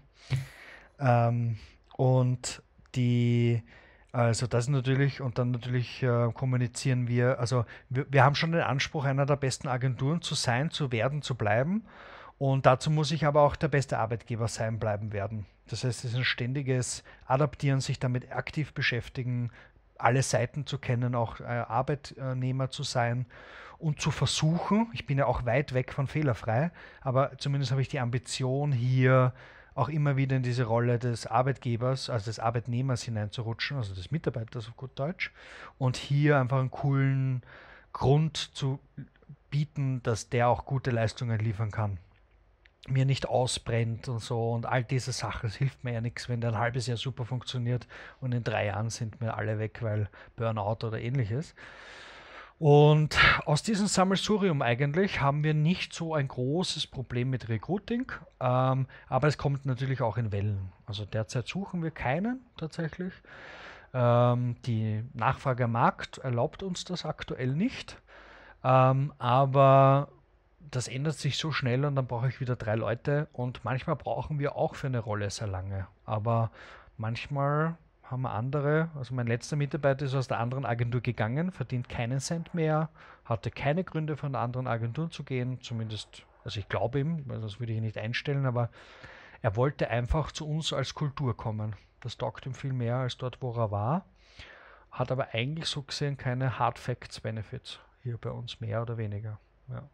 ähm, 1.00 1.58
und 1.98 2.62
die, 2.96 3.62
also 4.12 4.48
das 4.48 4.70
natürlich, 4.70 5.20
und 5.20 5.38
dann 5.38 5.52
natürlich 5.52 6.02
äh, 6.04 6.32
kommunizieren 6.34 7.08
wir, 7.08 7.39
also 7.39 7.65
wir, 7.89 8.06
wir 8.10 8.24
haben 8.24 8.36
schon 8.36 8.54
den 8.54 8.62
Anspruch, 8.62 9.04
einer 9.04 9.26
der 9.26 9.36
besten 9.36 9.68
Agenturen 9.68 10.22
zu 10.22 10.36
sein, 10.36 10.72
zu 10.72 10.91
werden, 10.91 11.22
zu 11.22 11.36
bleiben. 11.36 11.84
Und 12.38 12.65
dazu 12.65 12.91
muss 12.91 13.12
ich 13.12 13.26
aber 13.26 13.41
auch 13.41 13.56
der 13.56 13.69
beste 13.69 13.98
Arbeitgeber 13.98 14.48
sein 14.48 14.80
bleiben 14.80 15.13
werden. 15.13 15.45
Das 15.67 15.84
heißt, 15.84 16.04
es 16.04 16.12
ist 16.12 16.17
ein 16.17 16.26
ständiges 16.26 17.04
Adaptieren, 17.26 17.82
sich 17.82 18.00
damit 18.00 18.32
aktiv 18.32 18.74
beschäftigen, 18.74 19.52
alle 19.98 20.21
Seiten 20.21 20.65
zu 20.65 20.78
kennen, 20.78 21.15
auch 21.15 21.39
äh, 21.39 21.43
Arbeitnehmer 21.43 22.69
zu 22.69 22.84
sein 22.84 23.26
und 23.78 24.02
zu 24.02 24.12
versuchen, 24.12 24.88
ich 24.93 25.06
bin 25.06 25.17
ja 25.17 25.26
auch 25.26 25.45
weit 25.45 25.74
weg 25.74 25.93
von 25.93 26.08
fehlerfrei, 26.08 26.71
aber 27.02 27.38
zumindest 27.38 27.71
habe 27.71 27.82
ich 27.82 27.88
die 27.88 28.00
Ambition 28.00 28.71
hier 28.71 29.34
auch 29.74 29.89
immer 29.89 30.15
wieder 30.15 30.38
in 30.38 30.43
diese 30.43 30.65
Rolle 30.65 31.00
des 31.00 31.28
Arbeitgebers, 31.28 32.10
also 32.10 32.26
des 32.26 32.39
Arbeitnehmers 32.39 33.04
hineinzurutschen, 33.04 33.78
also 33.78 33.93
des 33.93 34.12
Mitarbeiters 34.12 34.67
auf 34.69 34.78
gut 34.78 34.98
Deutsch, 34.98 35.32
und 35.78 35.98
hier 35.98 36.39
einfach 36.39 36.60
einen 36.60 36.71
coolen 36.71 37.43
Grund 37.91 38.38
zu 38.38 38.80
bieten, 39.50 40.02
dass 40.04 40.30
der 40.30 40.48
auch 40.48 40.65
gute 40.65 40.91
Leistungen 40.91 41.39
liefern 41.39 41.71
kann 41.71 41.98
mir 42.88 43.06
nicht 43.06 43.28
ausbrennt 43.28 44.08
und 44.08 44.19
so 44.19 44.52
und 44.52 44.65
all 44.65 44.84
diese 44.84 45.12
Sachen. 45.12 45.48
Es 45.48 45.56
hilft 45.56 45.84
mir 45.84 45.93
ja 45.93 46.02
nichts, 46.02 46.30
wenn 46.30 46.41
der 46.41 46.52
ein 46.52 46.60
halbes 46.60 46.88
Jahr 46.88 46.98
super 46.98 47.26
funktioniert 47.26 47.88
und 48.21 48.32
in 48.32 48.43
drei 48.43 48.67
Jahren 48.67 48.89
sind 48.89 49.19
wir 49.21 49.38
alle 49.38 49.60
weg, 49.60 49.80
weil 49.82 50.10
Burnout 50.36 50.86
oder 50.86 51.00
ähnliches. 51.00 51.56
Und 52.58 53.17
aus 53.45 53.63
diesem 53.63 53.88
Sammelsurium 53.88 54.62
eigentlich 54.62 55.19
haben 55.19 55.43
wir 55.43 55.54
nicht 55.54 55.93
so 55.93 56.13
ein 56.13 56.30
großes 56.30 56.88
Problem 56.88 57.30
mit 57.30 57.50
Recruiting, 57.50 58.10
ähm, 58.39 58.88
aber 59.10 59.28
es 59.28 59.38
kommt 59.38 59.65
natürlich 59.65 60.02
auch 60.02 60.17
in 60.17 60.32
Wellen. 60.32 60.71
Also 60.86 61.04
derzeit 61.04 61.48
suchen 61.48 61.84
wir 61.84 61.91
keinen 61.91 62.39
tatsächlich. 62.56 63.13
Ähm, 63.93 64.56
die 64.65 65.04
Nachfrage 65.13 65.65
am 65.65 65.74
Markt 65.74 66.19
erlaubt 66.19 66.63
uns 66.63 66.86
das 66.86 67.04
aktuell 67.06 67.54
nicht. 67.54 67.98
Ähm, 68.63 69.13
aber 69.19 70.08
das 70.71 70.88
ändert 70.88 71.15
sich 71.15 71.38
so 71.38 71.51
schnell 71.51 71.86
und 71.86 71.95
dann 71.95 72.08
brauche 72.08 72.28
ich 72.28 72.39
wieder 72.39 72.56
drei 72.56 72.75
Leute 72.75 73.28
und 73.34 73.63
manchmal 73.63 73.95
brauchen 73.95 74.39
wir 74.39 74.56
auch 74.56 74.75
für 74.75 74.88
eine 74.88 74.99
Rolle 74.99 75.30
sehr 75.30 75.47
lange. 75.47 75.88
Aber 76.06 76.51
manchmal 76.97 77.78
haben 78.04 78.21
wir 78.21 78.32
andere, 78.32 78.89
also 78.95 79.15
mein 79.15 79.28
letzter 79.28 79.56
Mitarbeiter 79.56 80.06
ist 80.06 80.15
aus 80.15 80.28
der 80.28 80.39
anderen 80.39 80.65
Agentur 80.65 81.01
gegangen, 81.01 81.51
verdient 81.51 81.89
keinen 81.89 82.19
Cent 82.19 82.54
mehr, 82.54 82.89
hatte 83.25 83.49
keine 83.49 83.84
Gründe 83.84 84.15
von 84.15 84.34
der 84.34 84.41
anderen 84.41 84.67
Agentur 84.67 85.10
zu 85.10 85.23
gehen, 85.23 85.60
zumindest, 85.62 86.23
also 86.43 86.60
ich 86.60 86.69
glaube 86.69 86.99
ihm, 86.99 87.28
das 87.28 87.60
würde 87.60 87.73
ich 87.73 87.82
nicht 87.82 87.97
einstellen, 87.97 88.45
aber 88.45 88.69
er 89.41 89.56
wollte 89.56 89.89
einfach 89.89 90.32
zu 90.32 90.47
uns 90.47 90.73
als 90.73 90.93
Kultur 90.93 91.36
kommen. 91.36 91.75
Das 92.01 92.17
taugt 92.17 92.45
ihm 92.45 92.54
viel 92.54 92.73
mehr 92.73 92.97
als 92.97 93.17
dort, 93.17 93.41
wo 93.41 93.54
er 93.54 93.71
war, 93.71 94.06
hat 94.91 95.12
aber 95.12 95.34
eigentlich 95.34 95.65
so 95.65 95.82
gesehen 95.82 96.17
keine 96.17 96.60
Hard 96.60 96.78
Facts 96.78 97.19
Benefits 97.19 97.80
hier 98.04 98.17
bei 98.17 98.30
uns, 98.30 98.62
mehr 98.62 98.84
oder 98.84 98.97
weniger. 98.97 99.39
Ja 99.69 99.89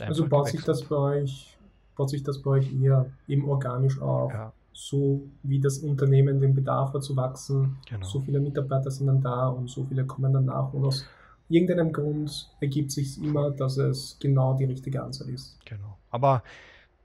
also 0.00 0.28
baut 0.28 0.48
sich 0.48 0.62
das 0.62 0.84
bei 0.84 0.96
euch, 0.96 1.56
baut 1.96 2.10
sich 2.10 2.22
das 2.22 2.42
bei 2.42 2.50
euch 2.52 2.72
eher 2.72 3.06
eben 3.26 3.48
organisch 3.48 4.00
auf, 4.00 4.32
ja. 4.32 4.52
so 4.72 5.22
wie 5.42 5.60
das 5.60 5.78
Unternehmen 5.78 6.40
den 6.40 6.54
Bedarf 6.54 6.92
hat 6.94 7.02
zu 7.02 7.16
wachsen. 7.16 7.76
Genau. 7.88 8.06
So 8.06 8.20
viele 8.20 8.40
Mitarbeiter 8.40 8.90
sind 8.90 9.08
dann 9.08 9.20
da 9.20 9.48
und 9.48 9.68
so 9.68 9.84
viele 9.84 10.06
kommen 10.06 10.32
dann 10.32 10.46
nach 10.46 10.72
und 10.72 10.84
aus 10.84 11.06
irgendeinem 11.48 11.92
Grund 11.92 12.50
ergibt 12.60 12.90
sich 12.90 13.22
immer, 13.22 13.50
dass 13.50 13.78
es 13.78 14.16
genau 14.20 14.54
die 14.54 14.64
richtige 14.64 15.02
Anzahl 15.02 15.28
ist. 15.30 15.58
Genau. 15.64 15.98
Aber 16.10 16.42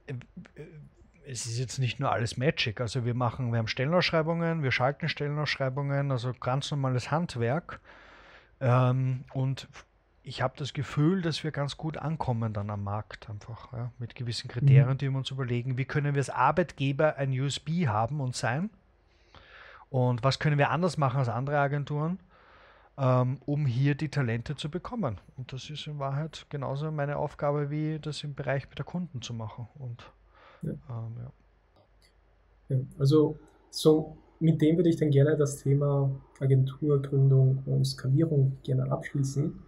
äh, 0.06 0.14
es 1.26 1.46
ist 1.46 1.58
jetzt 1.58 1.78
nicht 1.78 2.00
nur 2.00 2.12
alles 2.12 2.36
Magic. 2.36 2.80
Also 2.80 3.04
wir 3.04 3.14
machen, 3.14 3.50
wir 3.52 3.58
haben 3.58 3.68
Stellenausschreibungen, 3.68 4.62
wir 4.62 4.70
schalten 4.70 5.08
Stellenausschreibungen, 5.08 6.10
also 6.10 6.32
ganz 6.38 6.70
normales 6.70 7.10
Handwerk. 7.10 7.80
Ähm, 8.60 9.24
und 9.32 9.68
ich 10.24 10.40
habe 10.40 10.54
das 10.56 10.72
Gefühl, 10.72 11.20
dass 11.20 11.44
wir 11.44 11.50
ganz 11.50 11.76
gut 11.76 11.98
ankommen 11.98 12.54
dann 12.54 12.70
am 12.70 12.82
Markt 12.82 13.28
einfach, 13.28 13.72
ja, 13.74 13.92
mit 13.98 14.14
gewissen 14.14 14.48
Kriterien, 14.48 14.88
mhm. 14.88 14.98
die 14.98 15.10
wir 15.10 15.18
uns 15.18 15.30
überlegen, 15.30 15.76
wie 15.76 15.84
können 15.84 16.14
wir 16.14 16.20
als 16.20 16.30
Arbeitgeber 16.30 17.16
ein 17.16 17.38
USB 17.38 17.86
haben 17.86 18.20
und 18.20 18.34
sein 18.34 18.70
und 19.90 20.24
was 20.24 20.38
können 20.38 20.56
wir 20.56 20.70
anders 20.70 20.96
machen 20.96 21.18
als 21.18 21.28
andere 21.28 21.58
Agenturen, 21.58 22.18
ähm, 22.96 23.38
um 23.44 23.66
hier 23.66 23.94
die 23.94 24.08
Talente 24.08 24.56
zu 24.56 24.70
bekommen. 24.70 25.20
Und 25.36 25.52
das 25.52 25.68
ist 25.68 25.86
in 25.86 25.98
Wahrheit 25.98 26.46
genauso 26.48 26.90
meine 26.90 27.18
Aufgabe, 27.18 27.70
wie 27.70 27.98
das 27.98 28.24
im 28.24 28.34
Bereich 28.34 28.68
mit 28.70 28.78
der 28.78 28.86
Kunden 28.86 29.20
zu 29.20 29.34
machen. 29.34 29.68
Und, 29.78 30.10
ja. 30.62 30.70
Ähm, 30.70 31.16
ja. 32.70 32.76
ja 32.76 32.82
also 32.98 33.38
so 33.68 34.16
mit 34.40 34.60
dem 34.62 34.76
würde 34.76 34.88
ich 34.88 34.96
dann 34.96 35.10
gerne 35.10 35.36
das 35.36 35.58
Thema 35.58 36.10
Agenturgründung 36.40 37.62
und 37.66 37.84
Skalierung 37.84 38.56
gerne 38.62 38.90
abschließen. 38.90 39.60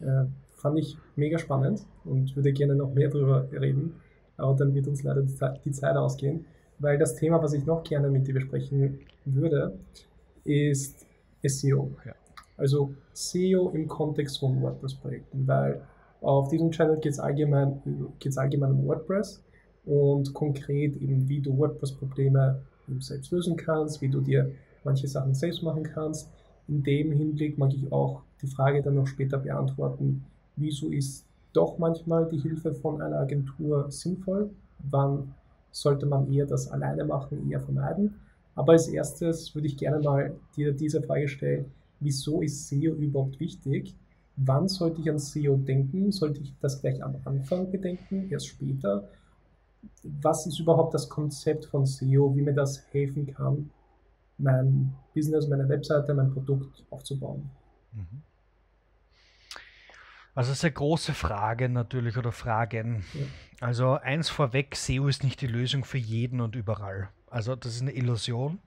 Äh, 0.00 0.26
fand 0.50 0.78
ich 0.78 0.98
mega 1.16 1.38
spannend 1.38 1.86
und 2.04 2.34
würde 2.34 2.52
gerne 2.52 2.74
noch 2.74 2.92
mehr 2.92 3.08
darüber 3.08 3.48
reden, 3.52 3.94
aber 4.36 4.54
dann 4.54 4.74
wird 4.74 4.88
uns 4.88 5.02
leider 5.02 5.22
die 5.22 5.70
Zeit 5.72 5.96
ausgehen, 5.96 6.44
weil 6.78 6.98
das 6.98 7.14
Thema, 7.14 7.42
was 7.42 7.52
ich 7.52 7.64
noch 7.64 7.82
gerne 7.84 8.10
mit 8.10 8.26
dir 8.26 8.34
besprechen 8.34 9.00
würde, 9.24 9.78
ist 10.44 11.06
SEO. 11.44 11.92
Ja. 12.04 12.14
Also 12.56 12.92
SEO 13.12 13.70
im 13.70 13.86
Kontext 13.86 14.40
von 14.40 14.60
WordPress-Projekten, 14.60 15.46
weil 15.46 15.80
auf 16.20 16.48
diesem 16.48 16.70
Channel 16.72 16.98
geht 16.98 17.12
es 17.12 17.20
allgemein, 17.20 17.80
allgemein 18.36 18.72
um 18.72 18.86
WordPress 18.86 19.42
und 19.86 20.34
konkret 20.34 20.96
eben, 20.96 21.28
wie 21.28 21.40
du 21.40 21.56
WordPress-Probleme 21.56 22.60
selbst 22.98 23.30
lösen 23.30 23.56
kannst, 23.56 24.00
wie 24.00 24.08
du 24.08 24.20
dir 24.20 24.50
manche 24.82 25.06
Sachen 25.06 25.34
selbst 25.34 25.62
machen 25.62 25.84
kannst. 25.84 26.30
In 26.66 26.82
dem 26.82 27.12
Hinblick 27.12 27.58
mag 27.58 27.72
ich 27.72 27.92
auch 27.92 28.22
die 28.42 28.46
Frage 28.46 28.82
dann 28.82 28.94
noch 28.94 29.06
später 29.06 29.38
beantworten, 29.38 30.24
wieso 30.56 30.88
ist 30.90 31.24
doch 31.52 31.78
manchmal 31.78 32.28
die 32.28 32.38
Hilfe 32.38 32.74
von 32.74 33.00
einer 33.00 33.18
Agentur 33.18 33.90
sinnvoll? 33.90 34.50
Wann 34.90 35.34
sollte 35.72 36.06
man 36.06 36.32
eher 36.32 36.46
das 36.46 36.70
alleine 36.70 37.04
machen, 37.04 37.50
eher 37.50 37.60
vermeiden? 37.60 38.14
Aber 38.54 38.72
als 38.72 38.88
erstes 38.88 39.54
würde 39.54 39.68
ich 39.68 39.76
gerne 39.76 40.00
mal 40.00 40.34
dir 40.56 40.72
diese 40.72 41.02
Frage 41.02 41.28
stellen, 41.28 41.66
wieso 42.00 42.42
ist 42.42 42.68
SEO 42.68 42.94
überhaupt 42.94 43.38
wichtig? 43.40 43.94
Wann 44.36 44.68
sollte 44.68 45.00
ich 45.00 45.10
an 45.10 45.18
SEO 45.18 45.56
denken? 45.56 46.12
Sollte 46.12 46.40
ich 46.40 46.54
das 46.60 46.80
gleich 46.80 47.02
am 47.02 47.16
Anfang 47.24 47.70
bedenken, 47.70 48.28
erst 48.30 48.48
später? 48.48 49.08
Was 50.02 50.46
ist 50.46 50.58
überhaupt 50.60 50.94
das 50.94 51.08
Konzept 51.08 51.66
von 51.66 51.86
SEO, 51.86 52.34
wie 52.36 52.42
mir 52.42 52.54
das 52.54 52.84
helfen 52.92 53.26
kann, 53.26 53.70
mein 54.38 54.94
Business, 55.14 55.48
meine 55.48 55.68
Webseite, 55.68 56.14
mein 56.14 56.32
Produkt 56.32 56.84
aufzubauen? 56.90 57.50
Mhm. 57.92 58.22
Also 60.38 60.54
sehr 60.54 60.70
große 60.70 61.14
Frage 61.14 61.68
natürlich 61.68 62.16
oder 62.16 62.30
Fragen. 62.30 63.04
Ja. 63.12 63.26
Also 63.58 63.94
eins 63.94 64.28
vorweg, 64.28 64.76
SEO 64.76 65.08
ist 65.08 65.24
nicht 65.24 65.40
die 65.40 65.48
Lösung 65.48 65.84
für 65.84 65.98
jeden 65.98 66.40
und 66.40 66.54
überall. 66.54 67.08
Also 67.28 67.56
das 67.56 67.74
ist 67.74 67.82
eine 67.82 67.90
Illusion. 67.90 68.60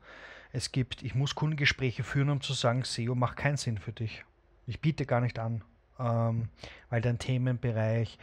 Es 0.52 0.74
gibt, 0.74 1.02
ich 1.02 1.16
muss 1.16 1.34
Kundengespräche 1.34 2.04
führen, 2.04 2.30
um 2.30 2.42
zu 2.42 2.52
sagen, 2.52 2.84
SEO 2.84 3.16
macht 3.16 3.38
keinen 3.38 3.56
Sinn 3.56 3.78
für 3.78 3.94
dich. 3.94 4.26
Ich 4.68 4.82
biete 4.82 5.06
gar 5.06 5.22
nicht 5.22 5.40
an, 5.40 5.64
ähm, 5.98 6.50
weil 6.90 7.00
dein 7.00 7.20
Themenbereich, 7.20 8.20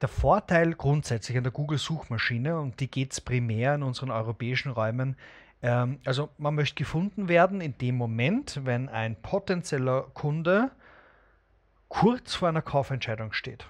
der 0.00 0.08
Vorteil 0.08 0.74
grundsätzlich 0.74 1.38
an 1.38 1.44
der 1.44 1.52
Google-Suchmaschine, 1.52 2.58
und 2.58 2.80
die 2.80 2.90
geht 2.90 3.12
es 3.12 3.20
primär 3.20 3.76
in 3.76 3.84
unseren 3.84 4.10
europäischen 4.10 4.72
Räumen, 4.72 5.14
ähm, 5.62 6.00
also 6.04 6.30
man 6.36 6.56
möchte 6.56 6.74
gefunden 6.74 7.28
werden 7.28 7.60
in 7.60 7.78
dem 7.78 7.94
Moment, 7.94 8.58
wenn 8.64 8.88
ein 8.88 9.14
potenzieller 9.14 10.02
Kunde 10.14 10.72
kurz 12.02 12.34
vor 12.34 12.48
einer 12.48 12.62
Kaufentscheidung 12.62 13.32
steht. 13.32 13.64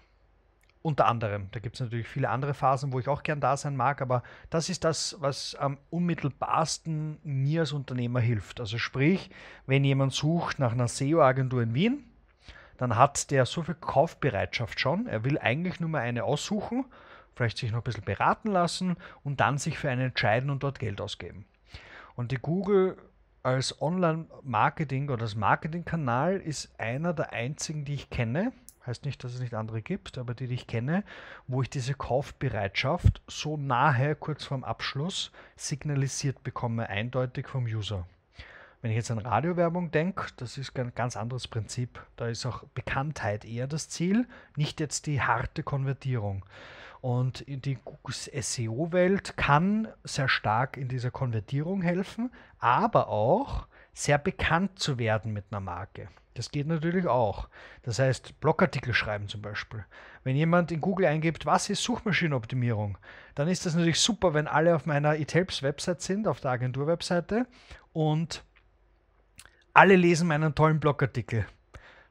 Unter 0.80 1.06
anderem. 1.06 1.48
Da 1.52 1.60
gibt 1.60 1.76
es 1.76 1.80
natürlich 1.80 2.08
viele 2.08 2.30
andere 2.30 2.54
Phasen, 2.54 2.90
wo 2.90 2.98
ich 2.98 3.06
auch 3.06 3.22
gern 3.22 3.40
da 3.40 3.58
sein 3.58 3.76
mag, 3.76 4.00
aber 4.00 4.22
das 4.48 4.70
ist 4.70 4.84
das, 4.84 5.16
was 5.20 5.54
am 5.54 5.76
unmittelbarsten 5.90 7.18
mir 7.24 7.60
als 7.60 7.72
Unternehmer 7.72 8.20
hilft. 8.20 8.58
Also 8.58 8.78
sprich, 8.78 9.28
wenn 9.66 9.84
jemand 9.84 10.14
sucht 10.14 10.58
nach 10.58 10.72
einer 10.72 10.88
SEO-Agentur 10.88 11.62
in 11.62 11.74
Wien, 11.74 12.04
dann 12.78 12.96
hat 12.96 13.30
der 13.30 13.44
so 13.44 13.64
viel 13.64 13.74
Kaufbereitschaft 13.74 14.80
schon. 14.80 15.06
Er 15.06 15.24
will 15.24 15.38
eigentlich 15.38 15.78
nur 15.78 15.90
mal 15.90 16.00
eine 16.00 16.24
aussuchen, 16.24 16.86
vielleicht 17.34 17.58
sich 17.58 17.70
noch 17.70 17.80
ein 17.80 17.84
bisschen 17.84 18.04
beraten 18.04 18.50
lassen 18.50 18.96
und 19.24 19.40
dann 19.40 19.58
sich 19.58 19.78
für 19.78 19.90
eine 19.90 20.04
entscheiden 20.04 20.48
und 20.48 20.62
dort 20.62 20.78
Geld 20.78 21.02
ausgeben. 21.02 21.44
Und 22.14 22.32
die 22.32 22.38
Google 22.38 22.96
als 23.42 23.80
Online-Marketing 23.80 25.10
oder 25.10 25.22
als 25.22 25.34
Marketingkanal 25.34 26.36
ist 26.36 26.78
einer 26.78 27.12
der 27.12 27.32
einzigen, 27.32 27.84
die 27.84 27.94
ich 27.94 28.10
kenne. 28.10 28.52
Heißt 28.86 29.04
nicht, 29.04 29.22
dass 29.22 29.34
es 29.34 29.40
nicht 29.40 29.54
andere 29.54 29.80
gibt, 29.80 30.18
aber 30.18 30.34
die, 30.34 30.48
die 30.48 30.54
ich 30.54 30.66
kenne, 30.66 31.04
wo 31.46 31.62
ich 31.62 31.70
diese 31.70 31.94
Kaufbereitschaft 31.94 33.22
so 33.28 33.56
nahe, 33.56 34.16
kurz 34.16 34.44
vorm 34.44 34.64
Abschluss, 34.64 35.30
signalisiert 35.56 36.42
bekomme, 36.42 36.88
eindeutig 36.88 37.46
vom 37.46 37.64
User. 37.64 38.06
Wenn 38.80 38.90
ich 38.90 38.96
jetzt 38.96 39.12
an 39.12 39.18
Radiowerbung 39.18 39.92
denke, 39.92 40.26
das 40.36 40.58
ist 40.58 40.76
ein 40.76 40.92
ganz 40.96 41.16
anderes 41.16 41.46
Prinzip. 41.46 42.04
Da 42.16 42.26
ist 42.26 42.44
auch 42.44 42.64
Bekanntheit 42.74 43.44
eher 43.44 43.68
das 43.68 43.88
Ziel, 43.88 44.26
nicht 44.56 44.80
jetzt 44.80 45.06
die 45.06 45.22
harte 45.22 45.62
Konvertierung. 45.62 46.44
Und 47.02 47.44
die 47.48 47.78
SEO-Welt 48.08 49.36
kann 49.36 49.88
sehr 50.04 50.28
stark 50.28 50.76
in 50.76 50.86
dieser 50.86 51.10
Konvertierung 51.10 51.82
helfen, 51.82 52.32
aber 52.58 53.08
auch 53.08 53.66
sehr 53.92 54.18
bekannt 54.18 54.78
zu 54.78 54.98
werden 54.98 55.32
mit 55.32 55.46
einer 55.50 55.58
Marke. 55.60 56.08
Das 56.34 56.52
geht 56.52 56.68
natürlich 56.68 57.06
auch. 57.08 57.48
Das 57.82 57.98
heißt, 57.98 58.40
Blogartikel 58.40 58.94
schreiben 58.94 59.26
zum 59.26 59.42
Beispiel. 59.42 59.84
Wenn 60.22 60.36
jemand 60.36 60.70
in 60.70 60.80
Google 60.80 61.06
eingibt, 61.06 61.44
was 61.44 61.68
ist 61.68 61.82
Suchmaschinenoptimierung, 61.82 62.96
dann 63.34 63.48
ist 63.48 63.66
das 63.66 63.74
natürlich 63.74 64.00
super, 64.00 64.32
wenn 64.32 64.46
alle 64.46 64.74
auf 64.74 64.86
meiner 64.86 65.16
eTelps-Website 65.16 66.00
sind, 66.00 66.28
auf 66.28 66.40
der 66.40 66.52
Agentur-Webseite 66.52 67.46
und 67.92 68.44
alle 69.74 69.96
lesen 69.96 70.28
meinen 70.28 70.54
tollen 70.54 70.78
Blogartikel. 70.78 71.46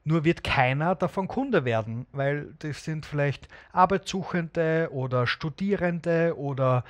Nur 0.03 0.23
wird 0.23 0.43
keiner 0.43 0.95
davon 0.95 1.27
Kunde 1.27 1.63
werden, 1.63 2.07
weil 2.11 2.53
das 2.59 2.83
sind 2.83 3.05
vielleicht 3.05 3.47
Arbeitssuchende 3.71 4.89
oder 4.91 5.27
Studierende 5.27 6.35
oder 6.37 6.83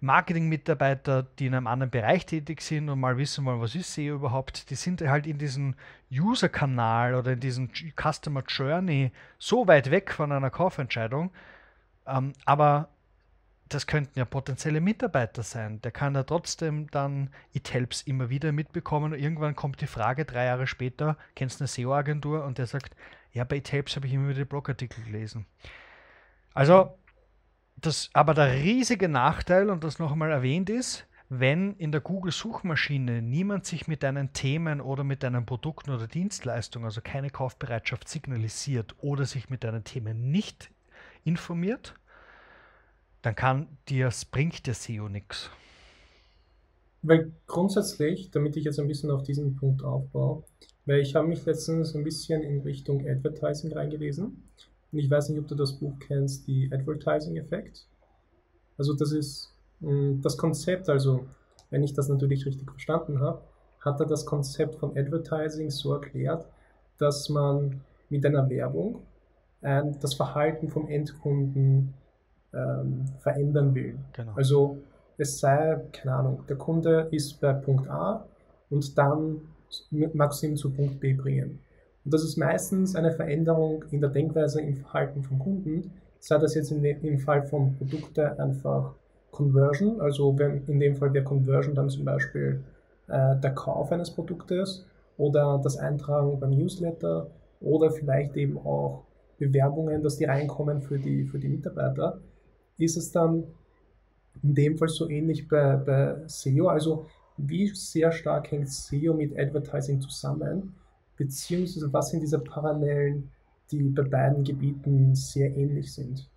Marketingmitarbeiter, 0.00 1.22
die 1.38 1.46
in 1.46 1.54
einem 1.54 1.66
anderen 1.66 1.90
Bereich 1.90 2.24
tätig 2.24 2.62
sind 2.62 2.88
und 2.88 3.00
mal 3.00 3.18
wissen 3.18 3.44
wollen, 3.44 3.60
was 3.60 3.74
ist 3.74 3.94
SEO 3.94 4.14
überhaupt, 4.14 4.70
die 4.70 4.74
sind 4.74 5.02
halt 5.02 5.26
in 5.26 5.38
diesem 5.38 5.74
User-Kanal 6.10 7.14
oder 7.14 7.32
in 7.32 7.40
diesem 7.40 7.70
Customer 7.96 8.42
Journey 8.46 9.12
so 9.38 9.66
weit 9.66 9.90
weg 9.90 10.10
von 10.12 10.32
einer 10.32 10.50
Kaufentscheidung. 10.50 11.30
Ähm, 12.06 12.32
aber 12.46 12.88
das 13.70 13.86
könnten 13.86 14.18
ja 14.18 14.24
potenzielle 14.24 14.80
Mitarbeiter 14.80 15.42
sein. 15.42 15.80
Der 15.82 15.92
kann 15.92 16.14
ja 16.14 16.24
trotzdem 16.24 16.90
dann 16.90 17.30
it 17.52 17.72
immer 18.04 18.28
wieder 18.28 18.52
mitbekommen. 18.52 19.14
irgendwann 19.14 19.56
kommt 19.56 19.80
die 19.80 19.86
Frage, 19.86 20.24
drei 20.24 20.46
Jahre 20.46 20.66
später, 20.66 21.16
kennst 21.36 21.60
du 21.60 21.64
eine 21.64 21.68
SEO-Agentur? 21.68 22.44
Und 22.44 22.58
der 22.58 22.66
sagt, 22.66 22.96
ja, 23.32 23.44
bei 23.44 23.56
it 23.56 23.72
habe 23.72 24.06
ich 24.06 24.12
immer 24.12 24.28
wieder 24.28 24.44
Blogartikel 24.44 25.04
gelesen. 25.04 25.46
Also, 26.52 26.98
das, 27.76 28.10
aber 28.12 28.34
der 28.34 28.52
riesige 28.54 29.08
Nachteil, 29.08 29.70
und 29.70 29.84
das 29.84 29.98
noch 29.98 30.12
einmal 30.12 30.32
erwähnt 30.32 30.68
ist, 30.68 31.06
wenn 31.28 31.76
in 31.76 31.92
der 31.92 32.00
Google-Suchmaschine 32.00 33.22
niemand 33.22 33.64
sich 33.64 33.86
mit 33.86 34.02
deinen 34.02 34.32
Themen 34.32 34.80
oder 34.80 35.04
mit 35.04 35.22
deinen 35.22 35.46
Produkten 35.46 35.90
oder 35.90 36.08
Dienstleistungen, 36.08 36.86
also 36.86 37.00
keine 37.02 37.30
Kaufbereitschaft 37.30 38.08
signalisiert 38.08 38.96
oder 38.98 39.24
sich 39.24 39.48
mit 39.48 39.62
deinen 39.62 39.84
Themen 39.84 40.32
nicht 40.32 40.72
informiert, 41.22 41.94
dann 43.22 43.34
kann 43.34 43.68
dir, 43.88 44.10
bringt 44.30 44.66
der 44.66 44.74
SEO 44.74 45.08
nichts. 45.08 45.50
Weil 47.02 47.32
grundsätzlich, 47.46 48.30
damit 48.30 48.56
ich 48.56 48.64
jetzt 48.64 48.78
ein 48.78 48.88
bisschen 48.88 49.10
auf 49.10 49.22
diesen 49.22 49.56
Punkt 49.56 49.82
aufbaue, 49.82 50.42
weil 50.86 51.00
ich 51.00 51.14
habe 51.14 51.28
mich 51.28 51.44
letztens 51.44 51.94
ein 51.94 52.04
bisschen 52.04 52.42
in 52.42 52.60
Richtung 52.60 53.06
Advertising 53.06 53.72
reingelesen. 53.72 54.42
Und 54.92 54.98
ich 54.98 55.10
weiß 55.10 55.28
nicht, 55.28 55.38
ob 55.38 55.48
du 55.48 55.54
das 55.54 55.74
Buch 55.74 55.94
kennst, 56.00 56.46
die 56.46 56.70
Advertising 56.72 57.36
Effekt. 57.36 57.86
Also 58.76 58.94
das 58.94 59.12
ist 59.12 59.52
mh, 59.80 59.90
mm, 59.90 60.22
das 60.22 60.36
Konzept, 60.36 60.88
also 60.88 61.26
wenn 61.70 61.82
ich 61.82 61.94
das 61.94 62.08
natürlich 62.08 62.44
richtig 62.44 62.70
verstanden 62.70 63.20
habe, 63.20 63.42
hat 63.80 64.00
er 64.00 64.06
das 64.06 64.26
Konzept 64.26 64.74
von 64.76 64.96
Advertising 64.96 65.70
so 65.70 65.94
erklärt, 65.94 66.46
dass 66.98 67.28
man 67.28 67.80
mit 68.08 68.26
einer 68.26 68.48
Werbung 68.50 69.02
äh, 69.62 69.82
das 70.00 70.14
Verhalten 70.14 70.68
vom 70.68 70.88
Endkunden 70.88 71.94
ähm, 72.54 73.04
verändern 73.20 73.74
will. 73.74 73.98
Genau. 74.12 74.32
Also 74.34 74.78
es 75.18 75.38
sei, 75.38 75.80
keine 75.92 76.14
Ahnung, 76.16 76.44
der 76.48 76.56
Kunde 76.56 77.08
ist 77.10 77.40
bei 77.40 77.52
Punkt 77.52 77.88
A 77.88 78.24
und 78.70 78.96
dann 78.96 79.42
magst 80.12 80.42
du 80.42 80.46
ihn 80.46 80.56
zu 80.56 80.70
Punkt 80.70 81.00
B 81.00 81.12
bringen. 81.12 81.60
Und 82.04 82.14
das 82.14 82.24
ist 82.24 82.36
meistens 82.36 82.96
eine 82.96 83.12
Veränderung 83.12 83.84
in 83.90 84.00
der 84.00 84.10
Denkweise 84.10 84.60
im 84.60 84.76
Verhalten 84.76 85.22
vom 85.22 85.38
Kunden, 85.38 85.92
sei 86.18 86.38
das 86.38 86.54
jetzt 86.54 86.70
in 86.70 86.84
im 86.84 87.18
Fall 87.18 87.42
von 87.42 87.76
Produkten 87.76 88.26
einfach 88.40 88.94
Conversion, 89.30 90.00
also 90.00 90.36
wenn, 90.38 90.66
in 90.66 90.80
dem 90.80 90.96
Fall 90.96 91.12
wäre 91.12 91.24
Conversion 91.24 91.74
dann 91.74 91.88
zum 91.88 92.04
Beispiel 92.04 92.62
äh, 93.08 93.36
der 93.36 93.54
Kauf 93.54 93.92
eines 93.92 94.10
Produktes 94.10 94.86
oder 95.18 95.60
das 95.62 95.76
Eintragen 95.76 96.40
beim 96.40 96.50
Newsletter 96.50 97.26
oder 97.60 97.90
vielleicht 97.90 98.36
eben 98.36 98.58
auch 98.58 99.04
Bewerbungen, 99.38 100.02
dass 100.02 100.16
die 100.16 100.24
reinkommen 100.24 100.80
für 100.80 100.98
die, 100.98 101.24
für 101.24 101.38
die 101.38 101.48
Mitarbeiter 101.48 102.18
ist 102.84 102.96
es 102.96 103.12
dann 103.12 103.44
in 104.42 104.54
dem 104.54 104.78
Fall 104.78 104.88
so 104.88 105.08
ähnlich 105.08 105.48
bei, 105.48 105.76
bei 105.76 106.16
SEO. 106.26 106.68
Also 106.68 107.06
wie 107.36 107.68
sehr 107.68 108.12
stark 108.12 108.50
hängt 108.50 108.70
SEO 108.70 109.14
mit 109.14 109.38
Advertising 109.38 110.00
zusammen, 110.00 110.74
beziehungsweise 111.16 111.92
was 111.92 112.10
sind 112.10 112.20
diese 112.20 112.38
Parallelen, 112.38 113.30
die 113.70 113.82
bei 113.82 114.02
beiden 114.02 114.44
Gebieten 114.44 115.14
sehr 115.14 115.54
ähnlich 115.56 115.92
sind? 115.92 116.28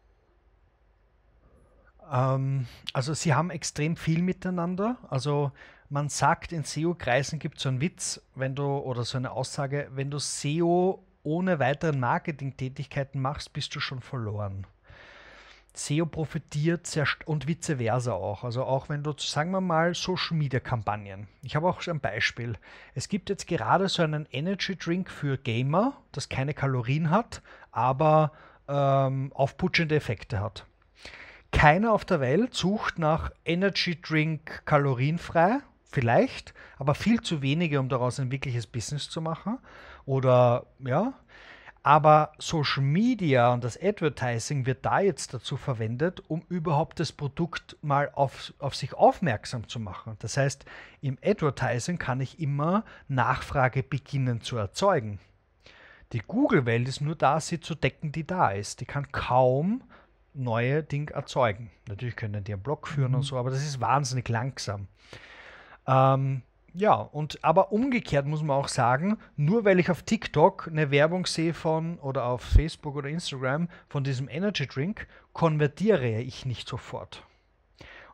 Ähm, 2.11 2.67
also 2.93 3.13
sie 3.13 3.33
haben 3.33 3.49
extrem 3.49 3.95
viel 3.95 4.21
miteinander. 4.21 4.97
Also 5.09 5.51
man 5.89 6.09
sagt, 6.09 6.51
in 6.51 6.63
SEO-Kreisen 6.63 7.39
gibt 7.39 7.57
es 7.57 7.63
so 7.63 7.69
einen 7.69 7.81
Witz, 7.81 8.21
wenn 8.35 8.55
du, 8.55 8.63
oder 8.63 9.03
so 9.03 9.17
eine 9.17 9.31
Aussage, 9.31 9.89
wenn 9.93 10.09
du 10.09 10.19
SEO 10.19 11.03
ohne 11.23 11.59
weiteren 11.59 11.99
Marketingtätigkeiten 11.99 13.21
machst, 13.21 13.53
bist 13.53 13.73
du 13.75 13.79
schon 13.79 14.01
verloren. 14.01 14.67
SEO 15.73 16.05
profitiert 16.05 16.87
und 17.25 17.47
vice 17.47 17.77
versa 17.77 18.13
auch. 18.13 18.43
Also 18.43 18.63
auch 18.63 18.89
wenn 18.89 19.03
du, 19.03 19.13
sagen 19.17 19.51
wir 19.51 19.61
mal, 19.61 19.95
Social 19.95 20.37
Media 20.37 20.59
Kampagnen. 20.59 21.27
Ich 21.41 21.55
habe 21.55 21.67
auch 21.67 21.85
ein 21.87 21.99
Beispiel. 21.99 22.55
Es 22.93 23.09
gibt 23.09 23.29
jetzt 23.29 23.47
gerade 23.47 23.89
so 23.89 24.03
einen 24.03 24.27
Energy 24.31 24.75
Drink 24.75 25.09
für 25.09 25.37
Gamer, 25.37 25.97
das 26.11 26.29
keine 26.29 26.53
Kalorien 26.53 27.09
hat, 27.09 27.41
aber 27.71 28.31
ähm, 28.67 29.31
aufputschende 29.33 29.95
Effekte 29.95 30.39
hat. 30.39 30.65
Keiner 31.51 31.93
auf 31.93 32.05
der 32.05 32.19
Welt 32.19 32.53
sucht 32.53 32.99
nach 32.99 33.31
Energy 33.45 33.99
Drink 33.99 34.63
kalorienfrei, 34.65 35.59
vielleicht, 35.83 36.53
aber 36.77 36.95
viel 36.95 37.21
zu 37.21 37.41
wenige, 37.41 37.79
um 37.79 37.89
daraus 37.89 38.19
ein 38.19 38.31
wirkliches 38.31 38.67
Business 38.67 39.09
zu 39.09 39.21
machen. 39.21 39.59
Oder 40.05 40.65
ja, 40.79 41.13
aber 41.83 42.31
Social 42.39 42.81
Media 42.81 43.53
und 43.53 43.63
das 43.63 43.77
Advertising 43.79 44.65
wird 44.65 44.85
da 44.85 45.01
jetzt 45.01 45.33
dazu 45.33 45.57
verwendet, 45.57 46.23
um 46.29 46.41
überhaupt 46.47 47.01
das 47.01 47.11
Produkt 47.11 47.75
mal 47.81 48.09
auf, 48.13 48.53
auf 48.59 48.73
sich 48.73 48.93
aufmerksam 48.93 49.67
zu 49.67 49.81
machen. 49.81 50.15
Das 50.19 50.37
heißt, 50.37 50.63
im 51.01 51.17
Advertising 51.23 51.97
kann 51.97 52.21
ich 52.21 52.39
immer 52.39 52.85
Nachfrage 53.09 53.83
beginnen 53.83 54.41
zu 54.41 54.55
erzeugen. 54.55 55.19
Die 56.13 56.21
Google-Welt 56.25 56.87
ist 56.87 57.01
nur 57.01 57.15
da, 57.15 57.41
sie 57.41 57.59
zu 57.59 57.75
decken, 57.75 58.13
die 58.13 58.25
da 58.25 58.51
ist. 58.51 58.79
Die 58.79 58.85
kann 58.85 59.11
kaum 59.11 59.83
neue 60.33 60.83
Dinge 60.83 61.11
erzeugen. 61.11 61.69
Natürlich 61.89 62.15
können 62.15 62.45
die 62.45 62.53
einen 62.53 62.63
Blog 62.63 62.87
führen 62.87 63.11
mhm. 63.11 63.17
und 63.17 63.23
so, 63.23 63.37
aber 63.37 63.49
das 63.49 63.63
ist 63.63 63.81
wahnsinnig 63.81 64.29
langsam. 64.29 64.87
Ähm, 65.85 66.43
ja, 66.73 66.93
und 66.93 67.43
aber 67.43 67.71
umgekehrt 67.71 68.25
muss 68.25 68.41
man 68.41 68.57
auch 68.57 68.67
sagen, 68.67 69.17
nur 69.35 69.63
weil 69.63 69.79
ich 69.79 69.91
auf 69.91 70.03
TikTok 70.03 70.67
eine 70.67 70.89
Werbung 70.89 71.25
sehe 71.25 71.53
von 71.53 71.99
oder 71.99 72.25
auf 72.25 72.41
Facebook 72.41 72.95
oder 72.95 73.09
Instagram 73.09 73.69
von 73.89 74.03
diesem 74.03 74.27
Energy 74.27 74.65
Drink, 74.65 75.07
konvertiere 75.33 76.21
ich 76.21 76.45
nicht 76.45 76.67
sofort. 76.67 77.23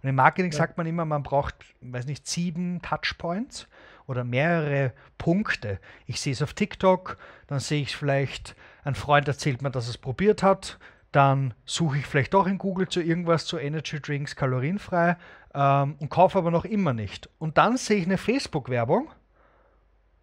Und 0.02 0.10
im 0.10 0.16
Marketing 0.16 0.52
ja. 0.52 0.58
sagt 0.58 0.78
man 0.78 0.88
immer, 0.88 1.06
man 1.06 1.24
braucht, 1.24 1.56
weiß 1.82 2.06
nicht, 2.06 2.28
sieben 2.28 2.82
Touchpoints 2.82 3.68
oder 4.08 4.24
mehrere 4.24 4.94
Punkte. 5.18 5.80
Ich 6.06 6.20
sehe 6.20 6.34
es 6.34 6.42
auf 6.42 6.54
TikTok, 6.54 7.18
dann 7.48 7.60
sehe 7.60 7.82
ich 7.82 7.90
es 7.90 7.96
vielleicht, 7.96 8.56
ein 8.84 8.96
Freund 8.96 9.28
erzählt 9.28 9.62
mir, 9.62 9.72
dass 9.72 9.88
er 9.88 9.92
es 9.92 9.98
probiert 9.98 10.42
hat, 10.44 10.80
dann 11.12 11.54
suche 11.66 11.98
ich 11.98 12.06
vielleicht 12.06 12.34
doch 12.34 12.46
in 12.46 12.58
Google 12.58 12.88
zu 12.88 13.02
irgendwas 13.02 13.46
zu 13.46 13.58
Energy 13.58 14.00
Drinks 14.00 14.36
kalorienfrei 14.36 15.18
ähm, 15.54 15.96
und 16.00 16.10
kaufe 16.10 16.38
aber 16.38 16.52
noch 16.52 16.66
immer 16.66 16.94
nicht. 16.94 17.30
Und 17.40 17.58
dann 17.58 17.78
sehe 17.78 17.98
ich 17.98 18.06
eine 18.06 18.18
Facebook-Werbung 18.18 19.10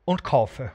und 0.05 0.24
kaufe. 0.24 0.72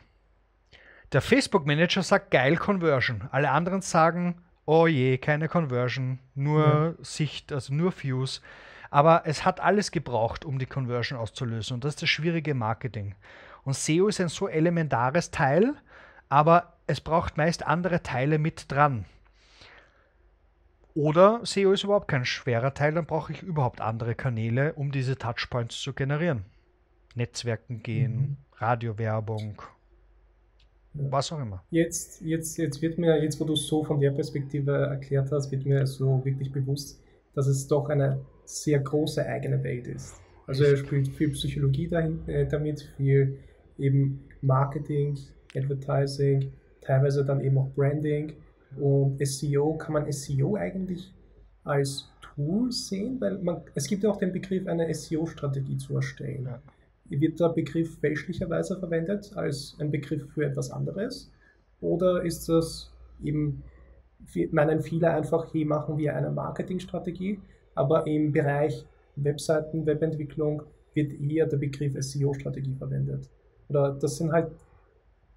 Der 1.12 1.22
Facebook-Manager 1.22 2.04
sagt 2.04 2.32
geil 2.32 2.56
Conversion. 2.58 3.28
Alle 3.32 3.52
anderen 3.52 3.82
sagen, 3.82 4.42
oh 4.66 4.88
je, 4.88 5.18
keine 5.18 5.50
Conversion, 5.50 6.20
nur 6.36 6.66
ja. 6.66 6.94
Sicht, 7.04 7.52
also 7.52 7.74
nur 7.74 7.94
Views. 8.02 8.42
Aber 8.90 9.24
es 9.26 9.46
hat 9.46 9.60
alles 9.60 9.92
gebraucht, 9.92 10.46
um 10.46 10.60
die 10.60 10.66
Conversion 10.66 11.18
auszulösen. 11.18 11.76
Und 11.76 11.84
das 11.84 11.96
ist 11.96 12.02
das 12.04 12.10
schwierige 12.10 12.54
Marketing. 12.54 13.16
Und 13.64 13.76
SEO 13.76 14.08
ist 14.08 14.20
ein 14.20 14.30
so 14.30 14.48
elementares 14.48 15.32
Teil, 15.32 15.76
aber 16.30 16.74
es 16.88 17.02
braucht 17.02 17.38
meist 17.38 17.66
andere 17.66 18.04
Teile 18.04 18.38
mit 18.38 18.72
dran. 18.72 19.06
Oder 20.94 21.42
SEO 21.44 21.72
ist 21.72 21.84
überhaupt 21.84 22.08
kein 22.08 22.26
schwerer 22.26 22.74
Teil, 22.74 22.94
dann 22.94 23.06
brauche 23.06 23.32
ich 23.32 23.44
überhaupt 23.44 23.82
andere 23.82 24.16
Kanäle, 24.16 24.74
um 24.74 24.92
diese 24.92 25.18
Touchpoints 25.18 25.80
zu 25.80 25.94
generieren. 25.94 26.44
Netzwerken 27.16 27.82
gehen, 27.84 28.16
mhm. 28.16 28.38
Radiowerbung, 28.58 29.62
ja. 30.94 31.12
was 31.12 31.32
auch 31.32 31.40
immer. 31.40 31.64
Jetzt, 31.72 32.22
jetzt, 32.22 32.58
jetzt 32.58 32.82
wird 32.82 32.98
mir, 32.98 33.22
jetzt 33.24 33.40
wo 33.40 33.46
du 33.46 33.54
es 33.54 33.68
so 33.68 33.84
von 33.84 34.00
der 34.00 34.12
Perspektive 34.12 34.72
erklärt 34.72 35.32
hast, 35.32 35.52
wird 35.52 35.66
mir 35.66 35.86
so 35.88 36.24
wirklich 36.24 36.52
bewusst, 36.52 37.02
dass 37.34 37.48
es 37.48 37.68
doch 37.68 37.90
eine 37.90 38.22
sehr 38.46 38.80
große 38.80 39.26
eigene 39.26 39.64
Welt 39.64 39.88
ist. 39.88 40.16
Also 40.48 40.64
er 40.66 40.76
spielt 40.76 41.08
viel 41.10 41.30
Psychologie 41.30 41.88
dahin, 41.88 42.28
äh, 42.28 42.48
damit, 42.48 42.90
viel 42.98 43.40
eben 43.78 44.26
Marketing, 44.42 45.18
Advertising, 45.56 46.52
teilweise 46.82 47.24
dann 47.24 47.42
eben 47.42 47.58
auch 47.58 47.70
Branding 47.70 48.34
und 48.78 49.26
SEO, 49.26 49.74
kann 49.78 49.94
man 49.94 50.12
SEO 50.12 50.56
eigentlich 50.56 51.14
als 51.64 52.10
Tool 52.22 52.72
sehen? 52.72 53.20
Weil 53.20 53.38
man, 53.40 53.62
es 53.76 53.88
gibt 53.88 54.04
ja 54.04 54.10
auch 54.10 54.18
den 54.18 54.32
Begriff, 54.32 54.68
eine 54.68 54.94
SEO-Strategie 54.94 55.78
zu 55.78 55.96
erstellen. 55.96 56.46
Ja. 56.46 56.62
Wird 57.20 57.40
der 57.40 57.50
Begriff 57.50 58.00
fälschlicherweise 58.00 58.80
verwendet 58.80 59.32
als 59.36 59.76
ein 59.80 59.92
Begriff 59.92 60.32
für 60.34 60.46
etwas 60.46 60.72
anderes? 60.72 61.32
Oder 61.82 62.24
ist 62.24 62.48
das 62.48 62.92
eben, 63.22 63.64
meinen 64.52 64.82
viele 64.82 65.12
einfach, 65.12 65.52
hier 65.52 65.66
machen 65.66 65.98
wir 65.98 66.16
eine 66.16 66.32
Marketingstrategie, 66.32 67.40
aber 67.76 68.08
im 68.08 68.32
Bereich 68.32 68.86
Webseiten, 69.16 69.86
Webentwicklung 69.86 70.64
wird 70.94 71.14
eher 71.20 71.48
der 71.48 71.58
Begriff 71.58 71.94
SEO-Strategie 72.00 72.76
verwendet. 72.76 73.30
Oder 73.70 73.94
das 73.94 74.18
sind 74.18 74.32
halt 74.32 74.52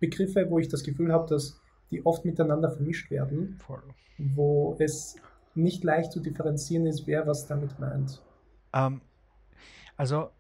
Begriffe, 0.01 0.47
wo 0.51 0.59
ich 0.59 0.69
das 0.69 0.83
Gefühl 0.83 1.13
habe, 1.13 1.29
dass 1.29 1.61
die 1.91 2.05
oft 2.05 2.25
miteinander 2.25 2.71
vermischt 2.71 3.11
werden, 3.11 3.59
Voll. 3.67 3.83
wo 4.19 4.77
es 4.79 5.17
nicht 5.55 5.85
leicht 5.85 6.13
zu 6.13 6.21
differenzieren 6.21 6.87
ist, 6.87 7.07
wer 7.07 7.27
was 7.27 7.47
damit 7.47 7.79
meint. 7.79 8.21
Ähm, 8.73 9.01
also 9.97 10.31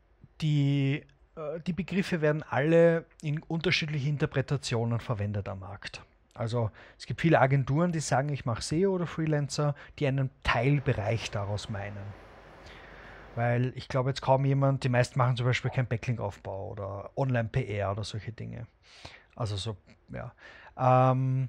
die, 0.40 1.04
äh, 1.36 1.60
die 1.66 1.72
Begriffe 1.72 2.20
werden 2.20 2.42
alle 2.42 3.04
in 3.22 3.40
unterschiedlichen 3.42 4.10
Interpretationen 4.10 5.00
verwendet 5.00 5.48
am 5.48 5.60
Markt. 5.60 6.02
Also 6.34 6.70
es 6.98 7.06
gibt 7.06 7.20
viele 7.20 7.40
Agenturen, 7.40 7.92
die 7.92 8.00
sagen, 8.00 8.28
ich 8.30 8.44
mache 8.44 8.60
SEO 8.60 8.92
oder 8.94 9.06
Freelancer, 9.06 9.76
die 10.00 10.06
einen 10.08 10.30
Teilbereich 10.42 11.30
daraus 11.30 11.68
meinen. 11.68 12.24
Weil 13.36 13.72
ich 13.76 13.88
glaube 13.88 14.10
jetzt 14.10 14.20
kaum 14.20 14.44
jemand, 14.44 14.82
die 14.82 14.88
meisten 14.88 15.18
machen 15.18 15.36
zum 15.36 15.46
Beispiel 15.46 15.70
keinen 15.70 15.86
Backlink-Aufbau 15.86 16.70
oder 16.70 17.10
Online-PR 17.16 17.92
oder 17.92 18.04
solche 18.04 18.32
Dinge. 18.32 18.66
Also 19.36 19.56
so, 19.56 19.76
ja. 20.12 20.32
Ähm, 20.76 21.48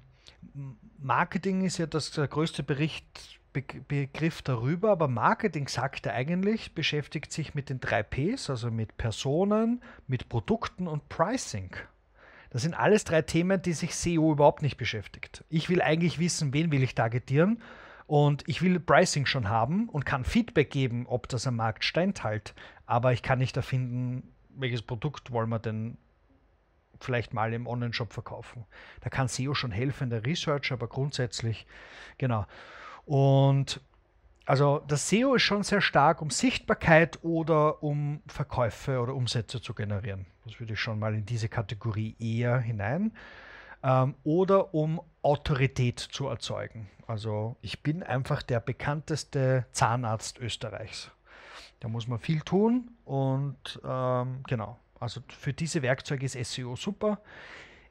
Marketing 1.00 1.64
ist 1.66 1.78
ja 1.78 1.86
das, 1.86 2.12
der 2.12 2.28
größte 2.28 2.64
Bericht, 2.64 3.40
Be 3.54 3.64
Begriff 3.88 4.42
darüber, 4.42 4.92
aber 4.92 5.08
Marketing 5.08 5.68
sagt 5.70 6.06
er 6.06 6.14
eigentlich, 6.14 6.74
beschäftigt 6.74 7.32
sich 7.32 7.56
mit 7.56 7.70
den 7.70 7.80
drei 7.80 8.04
Ps, 8.04 8.50
also 8.50 8.70
mit 8.70 8.98
Personen, 8.98 9.82
mit 10.08 10.28
Produkten 10.28 10.88
und 10.88 11.08
Pricing. 11.08 11.72
Das 12.50 12.64
sind 12.64 12.74
alles 12.74 13.06
drei 13.06 13.22
Themen, 13.22 13.62
die 13.62 13.74
sich 13.74 13.96
SEO 13.96 14.34
überhaupt 14.34 14.62
nicht 14.62 14.78
beschäftigt. 14.78 15.46
Ich 15.50 15.70
will 15.70 15.82
eigentlich 15.82 16.20
wissen, 16.20 16.54
wen 16.54 16.72
will 16.72 16.84
ich 16.84 16.96
targetieren 16.96 17.62
und 18.08 18.44
ich 18.48 18.62
will 18.62 18.80
Pricing 18.80 19.26
schon 19.26 19.50
haben 19.50 19.90
und 19.90 20.06
kann 20.06 20.26
Feedback 20.26 20.70
geben, 20.70 21.06
ob 21.08 21.30
das 21.30 21.48
am 21.48 21.56
Markt 21.56 21.84
standhält, 21.84 22.54
aber 22.86 23.14
ich 23.14 23.24
kann 23.24 23.40
nicht 23.40 23.56
erfinden, 23.58 24.34
welches 24.50 24.82
Produkt 24.82 25.32
wollen 25.32 25.50
wir 25.50 25.60
denn 25.60 25.98
vielleicht 27.00 27.34
mal 27.34 27.54
im 27.54 27.68
Online-Shop 27.68 28.14
verkaufen. 28.14 28.66
Da 29.02 29.10
kann 29.10 29.28
SEO 29.28 29.54
schon 29.54 29.72
helfen, 29.72 30.10
der 30.10 30.26
Research, 30.26 30.72
aber 30.72 30.88
grundsätzlich, 30.88 31.66
genau. 32.18 32.46
Und 33.06 33.82
also 34.46 34.84
das 34.88 35.10
SEO 35.10 35.36
ist 35.36 35.42
schon 35.42 35.64
sehr 35.64 35.82
stark, 35.82 36.22
um 36.22 36.30
Sichtbarkeit 36.30 37.20
oder 37.24 37.82
um 37.82 38.22
Verkäufe 38.28 39.00
oder 39.00 39.16
Umsätze 39.16 39.60
zu 39.60 39.74
generieren. 39.74 40.28
Das 40.46 40.60
würde 40.60 40.74
ich 40.74 40.80
schon 40.80 41.00
mal 41.00 41.16
in 41.16 41.26
diese 41.26 41.50
Kategorie 41.50 42.16
eher 42.20 42.60
hinein. 42.60 43.12
Ähm, 43.82 44.16
oder 44.24 44.74
um 44.74 45.02
Autorität 45.22 46.00
zu 46.00 46.28
erzeugen. 46.28 46.90
Also 47.08 47.56
ich 47.62 47.82
bin 47.82 48.04
einfach 48.04 48.44
der 48.44 48.60
bekannteste 48.60 49.66
Zahnarzt 49.72 50.40
Österreichs. 50.40 51.12
Da 51.80 51.88
muss 51.88 52.08
man 52.08 52.20
viel 52.20 52.42
tun 52.42 52.92
und 53.04 53.80
ähm, 53.84 54.42
genau. 54.48 54.80
Also 55.00 55.22
für 55.28 55.54
diese 55.54 55.82
Werkzeuge 55.82 56.26
ist 56.26 56.38
SEO 56.54 56.76
super. 56.76 57.20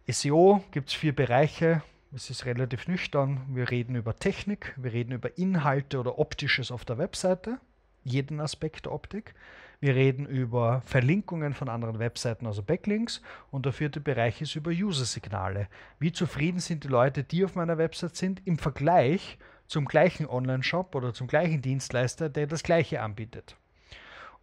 SEO 0.09 0.63
gibt 0.71 0.89
es 0.91 0.95
vier 0.95 1.15
Bereiche. 1.15 1.83
Es 2.15 2.31
ist 2.31 2.45
relativ 2.47 2.87
nüchtern. 2.87 3.41
Wir 3.49 3.71
reden 3.71 3.97
über 3.97 4.17
Technik, 4.17 4.75
wir 4.77 4.93
reden 4.93 5.13
über 5.13 5.37
Inhalte 5.37 5.99
oder 5.99 6.19
Optisches 6.19 6.71
auf 6.71 6.85
der 6.85 6.99
Webseite, 6.99 7.59
jeden 8.05 8.41
Aspekt 8.41 8.85
der 8.85 8.93
Optik. 8.93 9.35
Wir 9.81 9.97
reden 9.97 10.25
über 10.25 10.81
Verlinkungen 10.87 11.53
von 11.53 11.69
anderen 11.69 11.99
Webseiten, 11.99 12.47
also 12.47 12.63
Backlinks. 12.63 13.21
Und 13.51 13.67
der 13.67 13.73
vierte 13.73 14.01
Bereich 14.01 14.41
ist 14.41 14.55
über 14.55 14.71
User-Signale. 14.71 15.69
Wie 15.99 16.13
zufrieden 16.13 16.61
sind 16.61 16.85
die 16.85 16.89
Leute, 16.89 17.25
die 17.25 17.45
auf 17.45 17.55
meiner 17.55 17.77
Website 17.77 18.17
sind, 18.17 18.47
im 18.47 18.59
Vergleich 18.59 19.37
zum 19.67 19.85
gleichen 19.85 20.27
Online-Shop 20.27 20.95
oder 20.95 21.13
zum 21.13 21.27
gleichen 21.27 21.61
Dienstleister, 21.61 22.29
der 22.29 22.47
das 22.47 22.63
gleiche 22.63 23.03
anbietet. 23.03 23.57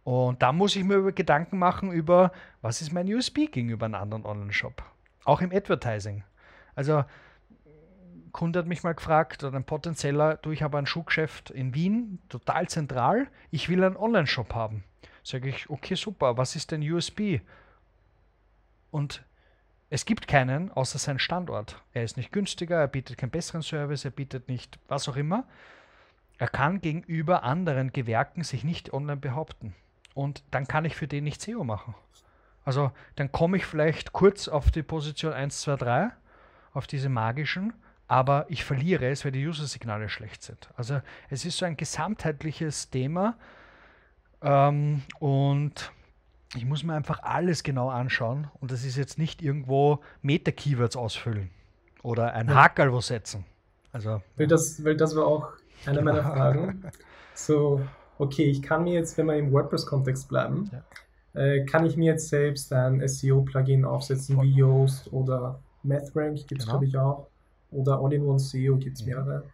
Und 0.04 0.42
da 0.42 0.52
muss 0.52 0.74
ich 0.74 0.84
mir 0.84 1.12
Gedanken 1.12 1.58
machen 1.58 1.92
über, 1.92 2.32
was 2.60 2.80
ist 2.80 2.92
mein 2.92 3.12
USB 3.12 3.50
gegenüber 3.50 3.86
einem 3.86 3.94
anderen 3.94 4.24
Online-Shop. 4.24 4.82
Auch 5.24 5.40
im 5.40 5.52
Advertising. 5.52 6.24
Also, 6.74 7.04
ein 7.64 8.32
Kunde 8.32 8.58
hat 8.58 8.66
mich 8.66 8.82
mal 8.82 8.94
gefragt, 8.94 9.44
oder 9.44 9.56
ein 9.56 9.64
potenzieller, 9.64 10.36
du, 10.36 10.50
ich 10.50 10.62
habe 10.62 10.78
ein 10.78 10.86
Schuhgeschäft 10.86 11.50
in 11.50 11.74
Wien, 11.74 12.18
total 12.28 12.68
zentral, 12.68 13.28
ich 13.50 13.68
will 13.68 13.84
einen 13.84 13.96
Online-Shop 13.96 14.54
haben. 14.54 14.82
Sage 15.22 15.48
ich, 15.48 15.70
okay, 15.70 15.94
super, 15.94 16.36
was 16.36 16.56
ist 16.56 16.72
denn 16.72 16.82
USB? 16.82 17.40
Und 18.90 19.24
es 19.88 20.04
gibt 20.04 20.26
keinen 20.26 20.72
außer 20.72 20.98
seinen 20.98 21.18
Standort. 21.18 21.80
Er 21.92 22.02
ist 22.02 22.16
nicht 22.16 22.32
günstiger, 22.32 22.78
er 22.78 22.88
bietet 22.88 23.18
keinen 23.18 23.30
besseren 23.30 23.62
Service, 23.62 24.04
er 24.04 24.10
bietet 24.10 24.48
nicht 24.48 24.78
was 24.88 25.08
auch 25.08 25.16
immer. 25.16 25.44
Er 26.38 26.48
kann 26.48 26.80
gegenüber 26.80 27.44
anderen 27.44 27.92
Gewerken 27.92 28.42
sich 28.42 28.64
nicht 28.64 28.92
online 28.92 29.20
behaupten. 29.20 29.74
Und 30.14 30.44
dann 30.50 30.66
kann 30.66 30.84
ich 30.84 30.96
für 30.96 31.08
den 31.08 31.24
nicht 31.24 31.40
SEO 31.40 31.64
machen. 31.64 31.94
Also 32.64 32.92
dann 33.16 33.32
komme 33.32 33.56
ich 33.56 33.66
vielleicht 33.66 34.12
kurz 34.12 34.48
auf 34.48 34.70
die 34.70 34.82
Position 34.82 35.32
1, 35.32 35.60
2, 35.62 35.76
3, 35.76 36.10
auf 36.74 36.86
diese 36.86 37.08
magischen, 37.08 37.72
aber 38.08 38.46
ich 38.48 38.64
verliere 38.64 39.08
es, 39.08 39.24
weil 39.24 39.32
die 39.32 39.46
User-Signale 39.46 40.08
schlecht 40.08 40.42
sind. 40.42 40.68
Also 40.76 41.00
es 41.28 41.44
ist 41.44 41.58
so 41.58 41.64
ein 41.64 41.76
gesamtheitliches 41.76 42.90
Thema 42.90 43.36
ähm, 44.42 45.02
und 45.18 45.92
ich 46.54 46.64
muss 46.64 46.82
mir 46.82 46.94
einfach 46.94 47.22
alles 47.22 47.62
genau 47.62 47.88
anschauen 47.88 48.48
und 48.60 48.70
das 48.70 48.84
ist 48.84 48.96
jetzt 48.96 49.18
nicht 49.18 49.42
irgendwo 49.42 50.00
Meta-Keywords 50.20 50.96
ausfüllen 50.96 51.50
oder 52.02 52.34
ein 52.34 52.48
ja. 52.48 52.54
Hakel 52.54 52.92
wo 52.92 53.00
setzen. 53.00 53.44
Also, 53.92 54.22
weil, 54.36 54.46
das, 54.46 54.82
weil 54.84 54.96
das 54.96 55.16
war 55.16 55.26
auch 55.26 55.52
eine 55.86 56.02
meiner 56.02 56.22
Fragen. 56.22 56.82
So, 57.34 57.82
okay, 58.18 58.44
ich 58.44 58.62
kann 58.62 58.84
mir 58.84 58.94
jetzt, 58.94 59.16
wenn 59.18 59.26
wir 59.26 59.36
im 59.36 59.52
WordPress-Kontext 59.52 60.28
bleiben, 60.28 60.70
ja. 60.72 61.40
äh, 61.40 61.64
kann 61.64 61.86
ich 61.86 61.96
mir 61.96 62.12
jetzt 62.12 62.28
selbst 62.28 62.72
ein 62.72 63.06
SEO-Plugin 63.06 63.84
aufsetzen 63.84 64.40
wie 64.40 64.54
Yoast 64.54 65.12
oder 65.12 65.60
MathRank, 65.82 66.46
gibt 66.46 66.60
es 66.60 66.66
genau. 66.66 66.78
glaube 66.78 66.86
ich 66.86 66.96
auch, 66.96 67.26
oder 67.70 67.98
All-in-One 68.00 68.38
SEO 68.38 68.76
gibt 68.76 68.98
es 68.98 69.06
mehrere. 69.06 69.44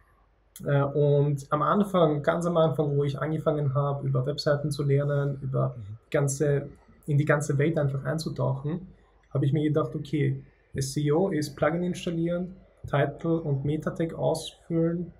Äh, 0.65 0.83
und 0.83 1.45
am 1.51 1.61
Anfang, 1.61 2.21
ganz 2.21 2.45
am 2.45 2.57
Anfang, 2.57 2.95
wo 2.97 3.03
ich 3.03 3.19
angefangen 3.19 3.73
habe, 3.73 4.07
über 4.07 4.25
Webseiten 4.25 4.71
zu 4.71 4.83
lernen, 4.83 5.39
über 5.41 5.75
mhm. 5.77 5.97
ganze, 6.11 6.69
in 7.05 7.17
die 7.17 7.25
ganze 7.25 7.57
Welt 7.57 7.77
einfach 7.77 8.03
einzutauchen, 8.03 8.87
habe 9.33 9.45
ich 9.45 9.53
mir 9.53 9.63
gedacht, 9.63 9.95
okay, 9.95 10.43
SEO 10.75 11.29
ist 11.29 11.55
Plugin 11.55 11.83
installieren, 11.83 12.55
Title 12.87 13.41
und 13.41 13.65
Meta-Tag 13.65 14.13
ausfüllen 14.13 15.11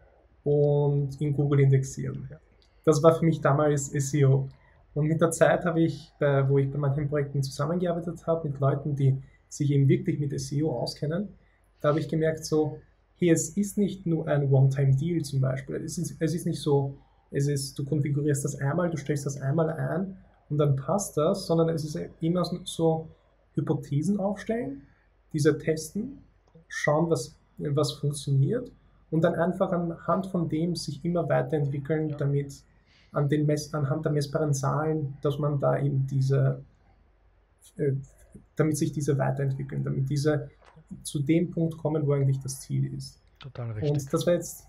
und 0.44 1.20
in 1.22 1.34
Google 1.34 1.62
indexieren. 1.62 2.30
Das 2.90 3.04
war 3.04 3.14
für 3.14 3.24
mich 3.24 3.40
damals 3.40 3.92
SEO. 3.92 4.50
Und 4.96 5.06
mit 5.06 5.22
der 5.22 5.30
Zeit 5.30 5.64
habe 5.64 5.82
ich, 5.82 6.12
wo 6.48 6.58
ich 6.58 6.72
bei 6.72 6.80
manchen 6.80 7.08
Projekten 7.08 7.44
zusammengearbeitet 7.44 8.26
habe, 8.26 8.50
mit 8.50 8.60
Leuten, 8.60 8.96
die 8.96 9.16
sich 9.48 9.70
eben 9.70 9.88
wirklich 9.88 10.20
mit 10.20 10.38
SEO 10.40 10.72
auskennen, 10.72 11.30
da 11.82 11.90
habe 11.90 12.00
ich 12.00 12.10
gemerkt, 12.10 12.44
so, 12.44 12.80
hey, 13.18 13.30
es 13.30 13.50
ist 13.50 13.78
nicht 13.78 14.08
nur 14.08 14.28
ein 14.28 14.52
One-Time-Deal 14.52 15.22
zum 15.22 15.40
Beispiel. 15.40 15.76
Es 15.76 16.00
ist, 16.00 16.16
es 16.20 16.34
ist 16.34 16.48
nicht 16.48 16.62
so, 16.62 16.98
es 17.30 17.48
ist, 17.48 17.78
du 17.78 17.86
konfigurierst 17.86 18.44
das 18.44 18.56
einmal, 18.56 18.90
du 18.90 18.98
stellst 18.98 19.28
das 19.28 19.40
einmal 19.40 19.70
ein 19.70 20.18
und 20.50 20.58
dann 20.58 20.76
passt 20.76 21.16
das, 21.16 21.46
sondern 21.46 21.70
es 21.70 21.86
ist 21.86 21.96
immer 22.22 22.44
so 22.64 23.08
Hypothesen 23.54 24.20
aufstellen, 24.20 24.82
diese 25.32 25.60
testen, 25.60 26.24
schauen, 26.68 27.12
was, 27.12 27.36
was 27.60 27.92
funktioniert 27.92 28.72
und 29.12 29.22
dann 29.22 29.36
einfach 29.36 29.72
anhand 29.72 30.26
von 30.26 30.50
dem 30.50 30.76
sich 30.76 31.06
immer 31.06 31.30
weiterentwickeln, 31.30 32.16
damit 32.18 32.64
an 33.12 33.30
den 33.30 33.46
Mess 33.46 33.74
anhand 33.74 34.06
der 34.06 34.12
messbaren 34.12 34.54
Zahlen, 34.54 35.18
dass 35.22 35.40
man 35.40 35.60
da 35.60 35.80
eben 35.80 36.06
diese, 36.08 36.62
äh, 37.78 37.94
damit 38.56 38.78
sich 38.78 38.92
diese 38.92 39.18
weiterentwickeln, 39.18 39.84
damit 39.84 40.10
diese 40.10 40.50
zu 41.04 41.20
dem 41.20 41.52
Punkt 41.52 41.78
kommen, 41.78 42.06
wo 42.06 42.14
eigentlich 42.14 42.40
das 42.40 42.62
Ziel 42.62 42.94
ist. 42.94 43.20
Total 43.40 43.72
richtig. 43.72 43.92
Und 43.92 44.14
das 44.14 44.26
war 44.26 44.34
jetzt 44.34 44.68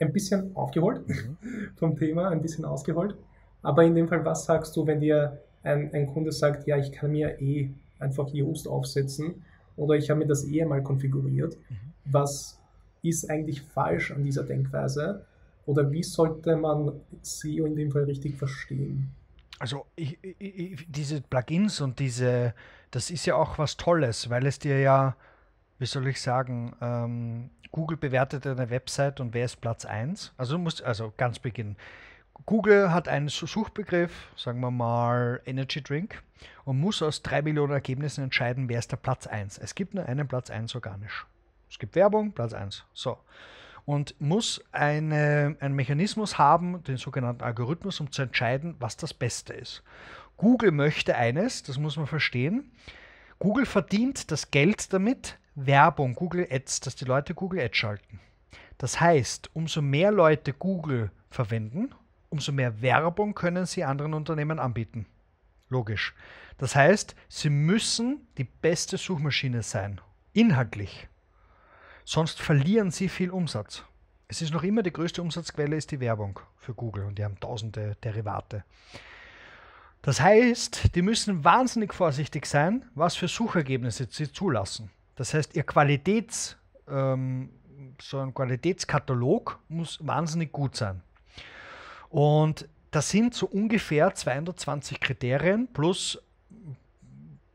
ein 0.00 0.12
bisschen 0.12 0.54
aufgeholt 0.54 1.06
mhm. 1.08 1.36
vom 1.76 1.96
Thema, 1.96 2.28
ein 2.28 2.42
bisschen 2.42 2.64
ausgeholt. 2.64 3.16
Aber 3.62 3.84
in 3.84 3.94
dem 3.94 4.08
Fall, 4.08 4.24
was 4.24 4.44
sagst 4.44 4.76
du, 4.76 4.86
wenn 4.86 5.00
dir 5.00 5.40
ein, 5.62 5.92
ein 5.92 6.06
Kunde 6.06 6.32
sagt, 6.32 6.66
ja, 6.66 6.76
ich 6.76 6.92
kann 6.92 7.10
mir 7.10 7.40
eh 7.40 7.70
einfach 7.98 8.28
Yoast 8.32 8.68
aufsetzen 8.68 9.42
oder 9.76 9.94
ich 9.94 10.10
habe 10.10 10.20
mir 10.20 10.26
das 10.26 10.46
eh 10.46 10.62
einmal 10.62 10.82
konfiguriert. 10.82 11.56
Mhm. 11.68 11.76
Was 12.04 12.58
ist 13.02 13.28
eigentlich 13.30 13.62
falsch 13.62 14.12
an 14.12 14.24
dieser 14.24 14.44
Denkweise? 14.44 15.24
Oder 15.68 15.90
wie 15.92 16.02
sollte 16.02 16.56
man 16.56 16.92
SEO 17.22 17.66
in 17.66 17.76
dem 17.76 17.90
Fall 17.90 18.04
richtig 18.04 18.36
verstehen? 18.36 19.10
Also 19.58 19.86
ich, 19.96 20.18
ich, 20.22 20.86
diese 20.88 21.20
Plugins 21.20 21.80
und 21.80 21.98
diese, 21.98 22.54
das 22.90 23.10
ist 23.10 23.26
ja 23.26 23.34
auch 23.34 23.58
was 23.58 23.76
Tolles, 23.76 24.30
weil 24.30 24.46
es 24.46 24.58
dir 24.58 24.80
ja 24.80 25.16
wie 25.78 25.86
soll 25.86 26.06
ich 26.08 26.20
sagen, 26.20 26.74
ähm, 26.80 27.50
Google 27.70 27.96
bewertet 27.96 28.46
eine 28.46 28.70
Website 28.70 29.20
und 29.20 29.34
wer 29.34 29.44
ist 29.44 29.60
Platz 29.60 29.84
1? 29.84 30.32
Also 30.36 30.56
du 30.56 30.62
musst, 30.62 30.82
also 30.82 31.12
ganz 31.16 31.38
beginnen. 31.38 31.76
Google 32.46 32.92
hat 32.92 33.08
einen 33.08 33.28
Suchbegriff, 33.28 34.32
sagen 34.36 34.60
wir 34.60 34.70
mal 34.70 35.40
Energy 35.44 35.82
Drink, 35.82 36.22
und 36.64 36.80
muss 36.80 37.02
aus 37.02 37.22
drei 37.22 37.42
Millionen 37.42 37.72
Ergebnissen 37.72 38.24
entscheiden, 38.24 38.68
wer 38.68 38.78
ist 38.78 38.92
der 38.92 38.96
Platz 38.96 39.26
1. 39.26 39.58
Es 39.58 39.74
gibt 39.74 39.94
nur 39.94 40.06
einen 40.06 40.26
Platz 40.28 40.50
1 40.50 40.74
organisch. 40.74 41.26
Es 41.70 41.78
gibt 41.78 41.94
Werbung, 41.94 42.32
Platz 42.32 42.54
1. 42.54 42.84
So. 42.94 43.18
Und 43.88 44.20
muss 44.20 44.62
eine, 44.70 45.56
einen 45.60 45.74
Mechanismus 45.74 46.36
haben, 46.36 46.82
den 46.84 46.98
sogenannten 46.98 47.42
Algorithmus, 47.42 48.00
um 48.00 48.12
zu 48.12 48.20
entscheiden, 48.20 48.76
was 48.80 48.98
das 48.98 49.14
Beste 49.14 49.54
ist. 49.54 49.82
Google 50.36 50.72
möchte 50.72 51.16
eines, 51.16 51.62
das 51.62 51.78
muss 51.78 51.96
man 51.96 52.06
verstehen. 52.06 52.70
Google 53.38 53.64
verdient 53.64 54.30
das 54.30 54.50
Geld 54.50 54.92
damit, 54.92 55.38
Werbung, 55.54 56.12
Google 56.12 56.46
Ads, 56.50 56.80
dass 56.80 56.96
die 56.96 57.06
Leute 57.06 57.32
Google 57.32 57.60
Ads 57.60 57.78
schalten. 57.78 58.20
Das 58.76 59.00
heißt, 59.00 59.48
umso 59.54 59.80
mehr 59.80 60.12
Leute 60.12 60.52
Google 60.52 61.10
verwenden, 61.30 61.94
umso 62.28 62.52
mehr 62.52 62.82
Werbung 62.82 63.34
können 63.34 63.64
sie 63.64 63.84
anderen 63.84 64.12
Unternehmen 64.12 64.58
anbieten. 64.58 65.06
Logisch. 65.70 66.14
Das 66.58 66.76
heißt, 66.76 67.16
sie 67.30 67.48
müssen 67.48 68.28
die 68.36 68.44
beste 68.44 68.98
Suchmaschine 68.98 69.62
sein, 69.62 69.98
inhaltlich. 70.34 71.08
Sonst 72.10 72.40
verlieren 72.40 72.90
sie 72.90 73.10
viel 73.10 73.28
Umsatz. 73.28 73.84
Es 74.28 74.40
ist 74.40 74.54
noch 74.54 74.62
immer 74.62 74.82
die 74.82 74.94
größte 74.94 75.20
Umsatzquelle 75.20 75.76
ist 75.76 75.90
die 75.90 76.00
Werbung 76.00 76.40
für 76.56 76.72
Google 76.72 77.04
und 77.04 77.18
die 77.18 77.24
haben 77.24 77.38
tausende 77.38 77.98
Derivate. 78.02 78.64
Das 80.00 80.18
heißt, 80.18 80.94
die 80.94 81.02
müssen 81.02 81.44
wahnsinnig 81.44 81.92
vorsichtig 81.92 82.46
sein, 82.46 82.86
was 82.94 83.14
für 83.14 83.28
Suchergebnisse 83.28 84.08
sie 84.10 84.32
zulassen. 84.32 84.90
Das 85.16 85.34
heißt, 85.34 85.54
ihr 85.54 85.64
Qualitäts, 85.64 86.56
ähm, 86.88 87.50
so 88.00 88.20
ein 88.20 88.32
Qualitätskatalog 88.32 89.58
muss 89.68 89.98
wahnsinnig 90.00 90.50
gut 90.50 90.76
sein. 90.76 91.02
Und 92.08 92.66
das 92.90 93.10
sind 93.10 93.34
so 93.34 93.44
ungefähr 93.44 94.14
220 94.14 94.98
Kriterien 94.98 95.68
plus 95.74 96.18
ein 96.50 96.78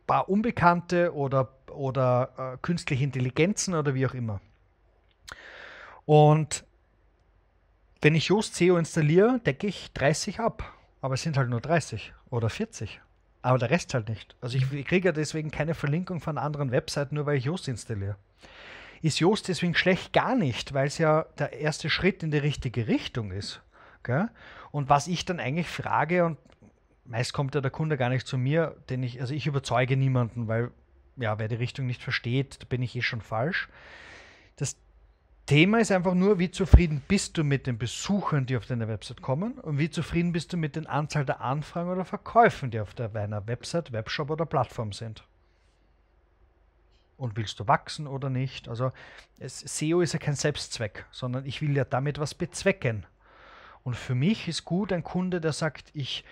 paar 0.05 0.29
unbekannte 0.29 1.11
oder, 1.15 1.49
oder 1.73 2.53
äh, 2.55 2.57
künstliche 2.61 3.03
Intelligenzen 3.03 3.73
oder 3.73 3.93
wie 3.93 4.05
auch 4.05 4.13
immer. 4.13 4.41
Und 6.05 6.63
wenn 8.01 8.15
ich 8.15 8.27
Yoast 8.27 8.55
SEO 8.55 8.77
installiere, 8.77 9.39
decke 9.45 9.67
ich 9.67 9.91
30 9.93 10.39
ab. 10.39 10.73
Aber 11.01 11.15
es 11.15 11.21
sind 11.21 11.37
halt 11.37 11.49
nur 11.49 11.61
30 11.61 12.13
oder 12.29 12.49
40. 12.49 13.01
Aber 13.41 13.57
der 13.57 13.69
Rest 13.69 13.93
halt 13.93 14.09
nicht. 14.09 14.35
Also 14.41 14.57
ich, 14.57 14.71
ich 14.71 14.85
kriege 14.85 15.09
ja 15.09 15.11
deswegen 15.11 15.51
keine 15.51 15.73
Verlinkung 15.73 16.21
von 16.21 16.37
anderen 16.37 16.71
Webseiten, 16.71 17.15
nur 17.15 17.25
weil 17.25 17.37
ich 17.37 17.45
Yoast 17.45 17.67
installiere. 17.67 18.15
Ist 19.01 19.19
Yoast 19.19 19.49
deswegen 19.49 19.75
schlecht? 19.75 20.13
Gar 20.13 20.35
nicht, 20.35 20.73
weil 20.73 20.87
es 20.87 20.97
ja 20.97 21.23
der 21.37 21.51
erste 21.53 21.89
Schritt 21.89 22.23
in 22.23 22.31
die 22.31 22.37
richtige 22.37 22.87
Richtung 22.87 23.31
ist. 23.31 23.61
Gell? 24.03 24.29
Und 24.71 24.89
was 24.89 25.07
ich 25.07 25.25
dann 25.25 25.41
eigentlich 25.41 25.67
frage, 25.67 26.25
und 26.25 26.37
meist 27.05 27.33
kommt 27.33 27.53
ja 27.53 27.61
der 27.61 27.71
Kunde 27.71 27.97
gar 27.97 28.09
nicht 28.09 28.25
zu 28.25 28.37
mir, 28.37 28.77
denn 28.89 29.03
ich, 29.03 29.19
also 29.19 29.33
ich 29.33 29.45
überzeuge 29.45 29.97
niemanden, 29.97 30.47
weil 30.47 30.71
ja, 31.17 31.39
wer 31.39 31.47
die 31.47 31.55
Richtung 31.55 31.85
nicht 31.85 32.01
versteht, 32.01 32.67
bin 32.69 32.81
ich 32.81 32.95
eh 32.95 33.01
schon 33.01 33.21
falsch. 33.21 33.69
Das 34.55 34.77
Thema 35.45 35.79
ist 35.79 35.91
einfach 35.91 36.13
nur, 36.13 36.39
wie 36.39 36.51
zufrieden 36.51 37.01
bist 37.07 37.37
du 37.37 37.43
mit 37.43 37.67
den 37.67 37.77
Besuchern, 37.77 38.45
die 38.45 38.55
auf 38.55 38.65
deine 38.65 38.87
Website 38.87 39.21
kommen 39.21 39.53
und 39.59 39.77
wie 39.77 39.89
zufrieden 39.89 40.31
bist 40.31 40.53
du 40.53 40.57
mit 40.57 40.75
der 40.75 40.89
Anzahl 40.89 41.25
der 41.25 41.41
Anfragen 41.41 41.89
oder 41.89 42.05
Verkäufen, 42.05 42.71
die 42.71 42.79
auf 42.79 42.93
deiner 42.93 43.45
Website, 43.47 43.91
Webshop 43.91 44.29
oder 44.29 44.45
Plattform 44.45 44.93
sind. 44.93 45.23
Und 47.17 47.35
willst 47.35 47.59
du 47.59 47.67
wachsen 47.67 48.07
oder 48.07 48.29
nicht? 48.29 48.67
Also 48.67 48.91
es, 49.37 49.59
SEO 49.59 50.01
ist 50.01 50.13
ja 50.13 50.19
kein 50.19 50.35
Selbstzweck, 50.35 51.05
sondern 51.11 51.45
ich 51.45 51.61
will 51.61 51.75
ja 51.75 51.85
damit 51.85 52.19
was 52.19 52.33
bezwecken. 52.33 53.05
Und 53.83 53.95
für 53.95 54.15
mich 54.15 54.47
ist 54.47 54.65
gut 54.65 54.93
ein 54.93 55.03
Kunde, 55.03 55.41
der 55.41 55.51
sagt, 55.51 55.91
ich, 55.93 56.23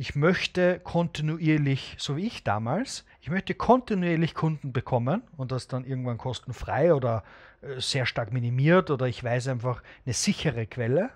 ich 0.00 0.14
möchte 0.14 0.80
kontinuierlich, 0.80 1.94
so 1.98 2.16
wie 2.16 2.26
ich 2.26 2.42
damals, 2.42 3.04
ich 3.20 3.28
möchte 3.28 3.54
kontinuierlich 3.54 4.34
Kunden 4.34 4.72
bekommen 4.72 5.20
und 5.36 5.52
das 5.52 5.68
dann 5.68 5.84
irgendwann 5.84 6.16
kostenfrei 6.16 6.94
oder 6.94 7.22
äh, 7.60 7.78
sehr 7.82 8.06
stark 8.06 8.32
minimiert 8.32 8.90
oder 8.90 9.04
ich 9.04 9.22
weiß 9.22 9.48
einfach 9.48 9.82
eine 10.06 10.14
sichere 10.14 10.66
Quelle. 10.66 11.10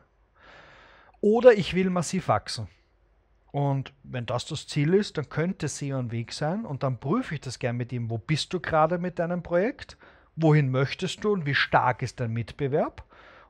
Oder 1.22 1.54
ich 1.54 1.72
will 1.72 1.88
massiv 1.88 2.28
wachsen. 2.28 2.68
Und 3.52 3.94
wenn 4.02 4.26
das 4.26 4.44
das 4.44 4.66
Ziel 4.66 4.92
ist, 4.92 5.16
dann 5.16 5.30
könnte 5.30 5.68
SEO 5.68 5.98
ein 5.98 6.12
Weg 6.12 6.34
sein 6.34 6.66
und 6.66 6.82
dann 6.82 7.00
prüfe 7.00 7.36
ich 7.36 7.40
das 7.40 7.58
gerne 7.58 7.78
mit 7.78 7.90
ihm, 7.90 8.10
wo 8.10 8.18
bist 8.18 8.52
du 8.52 8.60
gerade 8.60 8.98
mit 8.98 9.18
deinem 9.18 9.42
Projekt, 9.42 9.96
wohin 10.36 10.70
möchtest 10.70 11.24
du 11.24 11.32
und 11.32 11.46
wie 11.46 11.54
stark 11.54 12.02
ist 12.02 12.20
dein 12.20 12.34
Mitbewerb. 12.34 13.02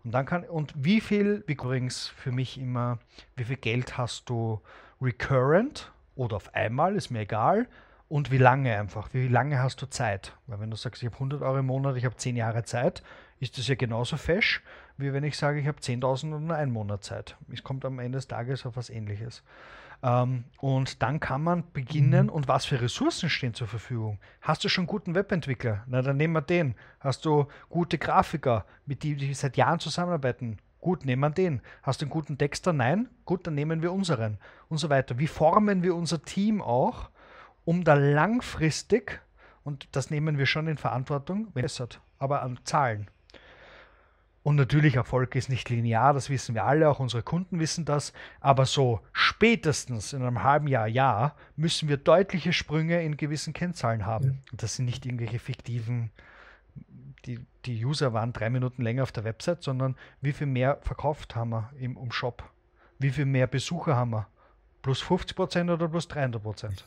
Und 0.04 0.12
dann 0.12 0.26
kann, 0.26 0.44
und 0.44 0.72
wie 0.76 1.00
viel, 1.00 1.42
wie 1.48 1.54
übrigens 1.54 2.06
für 2.06 2.30
mich 2.30 2.56
immer, 2.56 3.00
wie 3.34 3.44
viel 3.44 3.56
Geld 3.56 3.98
hast 3.98 4.30
du 4.30 4.60
recurrent, 5.04 5.92
oder 6.16 6.36
auf 6.36 6.54
einmal, 6.54 6.96
ist 6.96 7.10
mir 7.10 7.20
egal. 7.20 7.66
Und 8.08 8.30
wie 8.30 8.38
lange 8.38 8.78
einfach? 8.78 9.08
Wie 9.12 9.28
lange 9.28 9.62
hast 9.62 9.80
du 9.82 9.86
Zeit? 9.86 10.36
Weil 10.46 10.60
wenn 10.60 10.70
du 10.70 10.76
sagst, 10.76 11.02
ich 11.02 11.06
habe 11.06 11.16
100 11.16 11.42
Euro 11.42 11.58
im 11.58 11.66
Monat, 11.66 11.96
ich 11.96 12.04
habe 12.04 12.16
10 12.16 12.36
Jahre 12.36 12.62
Zeit, 12.64 13.02
ist 13.40 13.58
das 13.58 13.66
ja 13.66 13.74
genauso 13.74 14.16
fesch, 14.16 14.62
wie 14.96 15.12
wenn 15.12 15.24
ich 15.24 15.36
sage, 15.36 15.58
ich 15.58 15.66
habe 15.66 15.78
10.000 15.78 16.34
und 16.34 16.46
nur 16.46 16.56
einen 16.56 16.72
Monat 16.72 17.02
Zeit. 17.02 17.36
Es 17.52 17.62
kommt 17.62 17.84
am 17.84 17.98
Ende 17.98 18.18
des 18.18 18.28
Tages 18.28 18.66
auf 18.66 18.76
was 18.76 18.90
ähnliches. 18.90 19.42
Ähm, 20.02 20.44
und 20.58 21.02
dann 21.02 21.18
kann 21.18 21.42
man 21.42 21.64
beginnen, 21.72 22.26
mhm. 22.26 22.32
und 22.32 22.46
was 22.46 22.66
für 22.66 22.80
Ressourcen 22.80 23.30
stehen 23.30 23.54
zur 23.54 23.66
Verfügung? 23.66 24.18
Hast 24.42 24.62
du 24.62 24.68
schon 24.68 24.86
guten 24.86 25.14
Webentwickler? 25.14 25.82
Na, 25.86 26.02
dann 26.02 26.18
nehmen 26.18 26.34
wir 26.34 26.42
den. 26.42 26.74
Hast 27.00 27.24
du 27.24 27.46
gute 27.70 27.98
Grafiker, 27.98 28.66
mit 28.86 29.02
denen 29.02 29.18
die 29.18 29.34
seit 29.34 29.56
Jahren 29.56 29.80
zusammenarbeiten? 29.80 30.58
Gut, 30.84 31.06
nehmen 31.06 31.22
wir 31.22 31.30
den. 31.30 31.62
Hast 31.82 32.02
du 32.02 32.04
einen 32.04 32.10
guten 32.10 32.36
Texter? 32.36 32.74
Nein? 32.74 33.08
Gut, 33.24 33.46
dann 33.46 33.54
nehmen 33.54 33.80
wir 33.80 33.90
unseren. 33.90 34.36
Und 34.68 34.76
so 34.76 34.90
weiter. 34.90 35.18
Wie 35.18 35.28
formen 35.28 35.82
wir 35.82 35.94
unser 35.94 36.20
Team 36.20 36.60
auch, 36.60 37.08
um 37.64 37.84
da 37.84 37.94
langfristig, 37.94 39.22
und 39.62 39.88
das 39.92 40.10
nehmen 40.10 40.36
wir 40.36 40.44
schon 40.44 40.66
in 40.66 40.76
Verantwortung, 40.76 41.50
bessert, 41.52 42.02
aber 42.18 42.42
an 42.42 42.58
Zahlen. 42.64 43.08
Und 44.42 44.56
natürlich, 44.56 44.96
Erfolg 44.96 45.34
ist 45.36 45.48
nicht 45.48 45.70
linear, 45.70 46.12
das 46.12 46.28
wissen 46.28 46.54
wir 46.54 46.66
alle, 46.66 46.90
auch 46.90 47.00
unsere 47.00 47.22
Kunden 47.22 47.60
wissen 47.60 47.86
das. 47.86 48.12
Aber 48.40 48.66
so 48.66 49.00
spätestens 49.14 50.12
in 50.12 50.20
einem 50.20 50.42
halben 50.42 50.66
Jahr, 50.66 50.86
Jahr, 50.86 51.34
müssen 51.56 51.88
wir 51.88 51.96
deutliche 51.96 52.52
Sprünge 52.52 53.02
in 53.02 53.16
gewissen 53.16 53.54
Kennzahlen 53.54 54.04
haben. 54.04 54.42
Ja. 54.50 54.58
das 54.58 54.76
sind 54.76 54.84
nicht 54.84 55.06
irgendwelche 55.06 55.38
fiktiven, 55.38 56.10
die, 57.24 57.40
die 57.66 57.84
User 57.84 58.12
waren 58.12 58.32
drei 58.32 58.50
Minuten 58.50 58.82
länger 58.82 59.02
auf 59.02 59.12
der 59.12 59.24
Website, 59.24 59.62
sondern 59.62 59.96
wie 60.20 60.32
viel 60.32 60.46
mehr 60.46 60.78
verkauft 60.82 61.34
haben 61.34 61.50
wir 61.50 61.70
im 61.78 61.96
um 61.96 62.12
Shop? 62.12 62.44
Wie 62.98 63.10
viel 63.10 63.26
mehr 63.26 63.46
Besucher 63.46 63.96
haben 63.96 64.10
wir? 64.10 64.28
Plus 64.82 65.00
50 65.00 65.36
Prozent 65.36 65.70
oder 65.70 65.88
plus 65.88 66.08
300 66.08 66.42
Prozent? 66.42 66.86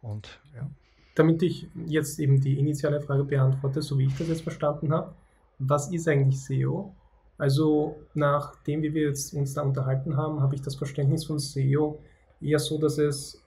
Und 0.00 0.40
ja. 0.54 0.68
Damit 1.14 1.42
ich 1.42 1.68
jetzt 1.86 2.18
eben 2.18 2.40
die 2.40 2.58
initiale 2.58 3.00
Frage 3.00 3.24
beantworte, 3.24 3.82
so 3.82 3.98
wie 3.98 4.06
ich 4.06 4.16
das 4.16 4.28
jetzt 4.28 4.42
verstanden 4.42 4.92
habe, 4.92 5.14
was 5.58 5.92
ist 5.92 6.08
eigentlich 6.08 6.40
SEO? 6.40 6.94
Also 7.38 7.96
nachdem 8.14 8.82
wie 8.82 8.94
wir 8.94 9.08
jetzt 9.08 9.34
uns 9.34 9.54
da 9.54 9.62
unterhalten 9.62 10.16
haben, 10.16 10.40
habe 10.40 10.54
ich 10.54 10.62
das 10.62 10.74
Verständnis 10.74 11.24
von 11.24 11.38
SEO 11.38 12.00
eher 12.40 12.58
so, 12.58 12.78
dass 12.78 12.98
es 12.98 13.42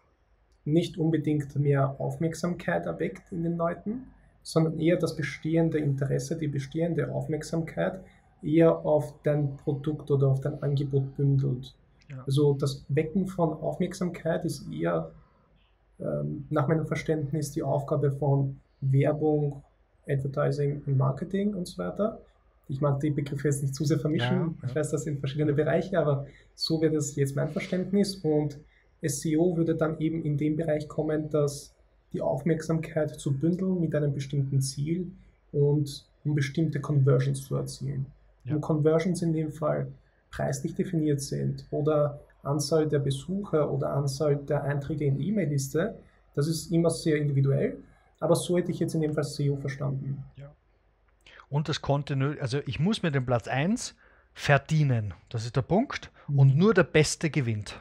nicht 0.63 0.97
unbedingt 0.97 1.55
mehr 1.55 1.95
Aufmerksamkeit 1.99 2.85
erweckt 2.85 3.31
in 3.31 3.43
den 3.43 3.57
Leuten, 3.57 4.07
sondern 4.45 4.79
eher 4.79 4.97
das 4.97 5.15
bestehende 5.15 5.79
Interesse, 5.79 6.37
die 6.37 6.47
bestehende 6.47 7.11
Aufmerksamkeit 7.11 7.99
eher 8.43 8.85
auf 8.85 9.15
dein 9.23 9.57
Produkt 9.57 10.11
oder 10.11 10.27
auf 10.27 10.39
dein 10.39 10.61
Angebot 10.61 11.17
bündelt. 11.17 11.73
Ja. 12.11 12.23
Also 12.27 12.53
das 12.53 12.85
Wecken 12.89 13.25
von 13.25 13.53
Aufmerksamkeit 13.53 14.45
ist 14.45 14.71
eher 14.71 15.09
ähm, 15.99 16.45
nach 16.51 16.67
meinem 16.67 16.85
Verständnis 16.85 17.53
die 17.53 17.63
Aufgabe 17.63 18.11
von 18.11 18.59
Werbung, 18.81 19.63
Advertising 20.07 20.83
und 20.85 20.95
Marketing 20.95 21.55
und 21.55 21.67
so 21.67 21.79
weiter. 21.79 22.21
Ich 22.69 22.79
mag 22.81 22.99
die 22.99 23.09
Begriffe 23.09 23.47
jetzt 23.47 23.63
nicht 23.63 23.73
zu 23.73 23.83
sehr 23.83 23.97
vermischen. 23.97 24.37
Ja, 24.37 24.53
ja. 24.61 24.69
Ich 24.69 24.75
weiß, 24.75 24.91
das 24.91 25.05
sind 25.05 25.19
verschiedene 25.19 25.53
Bereiche, 25.53 25.97
aber 25.97 26.27
so 26.53 26.79
wäre 26.81 26.93
das 26.93 27.15
jetzt 27.15 27.35
mein 27.35 27.49
Verständnis. 27.49 28.17
Und 28.17 28.59
SEO 29.01 29.57
würde 29.57 29.73
dann 29.73 29.99
eben 29.99 30.23
in 30.23 30.37
dem 30.37 30.55
Bereich 30.55 30.87
kommen, 30.87 31.31
dass 31.31 31.74
die 32.15 32.21
Aufmerksamkeit 32.21 33.19
zu 33.19 33.33
bündeln 33.33 33.79
mit 33.79 33.93
einem 33.93 34.13
bestimmten 34.13 34.61
Ziel 34.61 35.11
und 35.51 36.05
um 36.23 36.33
bestimmte 36.33 36.79
Conversions 36.79 37.43
zu 37.43 37.55
erzielen. 37.55 38.05
Ja. 38.45 38.55
Und 38.55 38.61
Conversions 38.61 39.21
in 39.21 39.33
dem 39.33 39.51
Fall 39.51 39.87
preislich 40.31 40.75
definiert 40.75 41.21
sind 41.21 41.65
oder 41.71 42.19
Anzahl 42.43 42.87
der 42.87 42.99
Besucher 42.99 43.71
oder 43.71 43.91
Anzahl 43.91 44.35
der 44.37 44.63
Einträge 44.63 45.05
in 45.05 45.17
die 45.17 45.27
E-Mail-Liste, 45.29 45.95
das 46.35 46.47
ist 46.47 46.71
immer 46.71 46.89
sehr 46.89 47.17
individuell. 47.17 47.77
Aber 48.19 48.35
so 48.35 48.57
hätte 48.57 48.71
ich 48.71 48.79
jetzt 48.79 48.95
in 48.95 49.01
dem 49.01 49.13
Fall 49.13 49.23
SEO 49.23 49.57
verstanden. 49.57 50.23
Ja. 50.37 50.51
Und 51.49 51.69
das 51.69 51.81
kontinuierlich, 51.81 52.41
also 52.41 52.59
ich 52.65 52.79
muss 52.79 53.03
mir 53.03 53.11
den 53.11 53.25
Platz 53.25 53.47
1 53.47 53.95
verdienen. 54.33 55.13
Das 55.29 55.45
ist 55.45 55.55
der 55.55 55.61
Punkt. 55.61 56.11
Mhm. 56.27 56.39
Und 56.39 56.55
nur 56.55 56.73
der 56.73 56.83
Beste 56.83 57.29
gewinnt. 57.29 57.79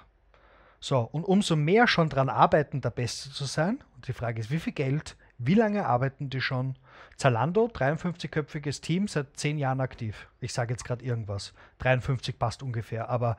So, 0.80 0.98
und 1.00 1.24
umso 1.24 1.56
mehr 1.56 1.86
schon 1.86 2.10
daran 2.10 2.28
arbeiten, 2.28 2.82
der 2.82 2.90
Beste 2.90 3.30
zu 3.30 3.46
sein. 3.46 3.82
Die 4.06 4.12
Frage 4.12 4.40
ist, 4.40 4.50
wie 4.50 4.60
viel 4.60 4.72
Geld, 4.72 5.16
wie 5.38 5.54
lange 5.54 5.86
arbeiten 5.86 6.30
die 6.30 6.40
schon? 6.40 6.76
Zalando, 7.16 7.66
53-köpfiges 7.66 8.80
Team, 8.80 9.08
seit 9.08 9.36
10 9.36 9.58
Jahren 9.58 9.80
aktiv. 9.80 10.28
Ich 10.40 10.52
sage 10.52 10.72
jetzt 10.72 10.84
gerade 10.84 11.04
irgendwas. 11.04 11.54
53 11.78 12.38
passt 12.38 12.62
ungefähr. 12.62 13.08
Aber 13.08 13.36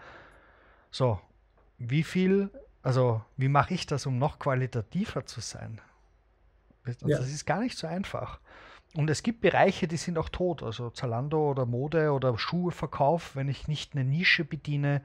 so, 0.92 1.20
wie 1.78 2.04
viel, 2.04 2.50
also 2.84 3.24
wie 3.38 3.50
mache 3.50 3.74
ich 3.74 3.86
das, 3.86 4.06
um 4.06 4.18
noch 4.18 4.40
qualitativer 4.40 5.26
zu 5.26 5.42
sein? 5.42 5.82
Ja. 6.86 7.18
das 7.18 7.30
ist 7.30 7.46
gar 7.46 7.62
nicht 7.62 7.78
so 7.78 7.88
einfach. 7.88 8.40
Und 8.96 9.10
es 9.10 9.24
gibt 9.24 9.42
Bereiche, 9.42 9.88
die 9.88 9.98
sind 9.98 10.18
auch 10.18 10.30
tot. 10.30 10.64
Also 10.64 10.90
Zalando 10.90 11.50
oder 11.50 11.66
Mode 11.66 12.12
oder 12.12 12.38
Schuheverkauf, 12.38 13.36
wenn 13.36 13.50
ich 13.50 13.68
nicht 13.68 13.94
eine 13.94 14.06
Nische 14.06 14.46
bediene, 14.46 15.02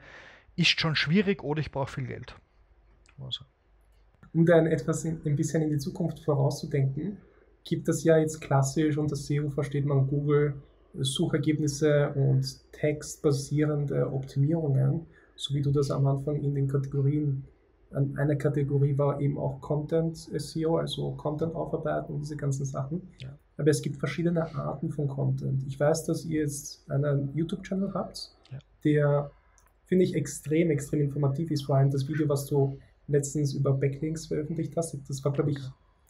ist 0.56 0.78
schon 0.80 0.94
schwierig 0.94 1.42
oder 1.42 1.60
ich 1.60 1.72
brauche 1.72 1.90
viel 1.90 2.06
Geld. 2.06 2.36
Also. 3.18 3.44
Um 4.32 4.46
dann 4.46 4.66
etwas 4.66 5.04
in, 5.04 5.20
ein 5.24 5.36
bisschen 5.36 5.62
in 5.62 5.70
die 5.70 5.78
Zukunft 5.78 6.20
vorauszudenken, 6.20 7.16
gibt 7.64 7.88
es 7.88 8.04
ja 8.04 8.18
jetzt 8.18 8.40
klassisch 8.40 8.96
unter 8.96 9.16
SEO 9.16 9.50
versteht 9.50 9.84
man 9.84 10.06
Google 10.06 10.54
Suchergebnisse 10.94 12.12
und 12.14 12.60
textbasierende 12.72 14.12
Optimierungen, 14.12 15.06
so 15.36 15.54
wie 15.54 15.62
du 15.62 15.70
das 15.70 15.90
am 15.90 16.06
Anfang 16.06 16.36
in 16.36 16.54
den 16.54 16.68
Kategorien 16.68 17.44
eine 17.92 18.36
Kategorie 18.38 18.96
war 18.96 19.20
eben 19.20 19.36
auch 19.38 19.60
Content 19.60 20.16
SEO, 20.16 20.76
also 20.76 21.12
Content 21.12 21.54
aufarbeiten 21.54 22.14
und 22.14 22.20
diese 22.20 22.36
ganzen 22.36 22.64
Sachen. 22.64 23.02
Ja. 23.18 23.36
Aber 23.56 23.70
es 23.70 23.82
gibt 23.82 23.96
verschiedene 23.96 24.54
Arten 24.54 24.90
von 24.90 25.08
Content. 25.08 25.64
Ich 25.66 25.78
weiß, 25.78 26.04
dass 26.04 26.24
ihr 26.24 26.42
jetzt 26.42 26.88
einen 26.90 27.34
YouTube-Channel 27.34 27.92
habt, 27.92 28.36
ja. 28.50 28.58
der, 28.84 29.30
finde 29.86 30.04
ich, 30.04 30.14
extrem, 30.14 30.70
extrem 30.70 31.00
informativ 31.00 31.50
ist. 31.50 31.64
Vor 31.64 31.76
allem 31.76 31.90
das 31.90 32.08
Video, 32.08 32.28
was 32.28 32.46
du 32.46 32.78
letztens 33.10 33.54
über 33.54 33.72
Backlinks 33.72 34.26
veröffentlicht 34.26 34.76
hast. 34.76 34.96
Das 35.08 35.24
war, 35.24 35.32
glaube 35.32 35.50
ich, 35.50 35.58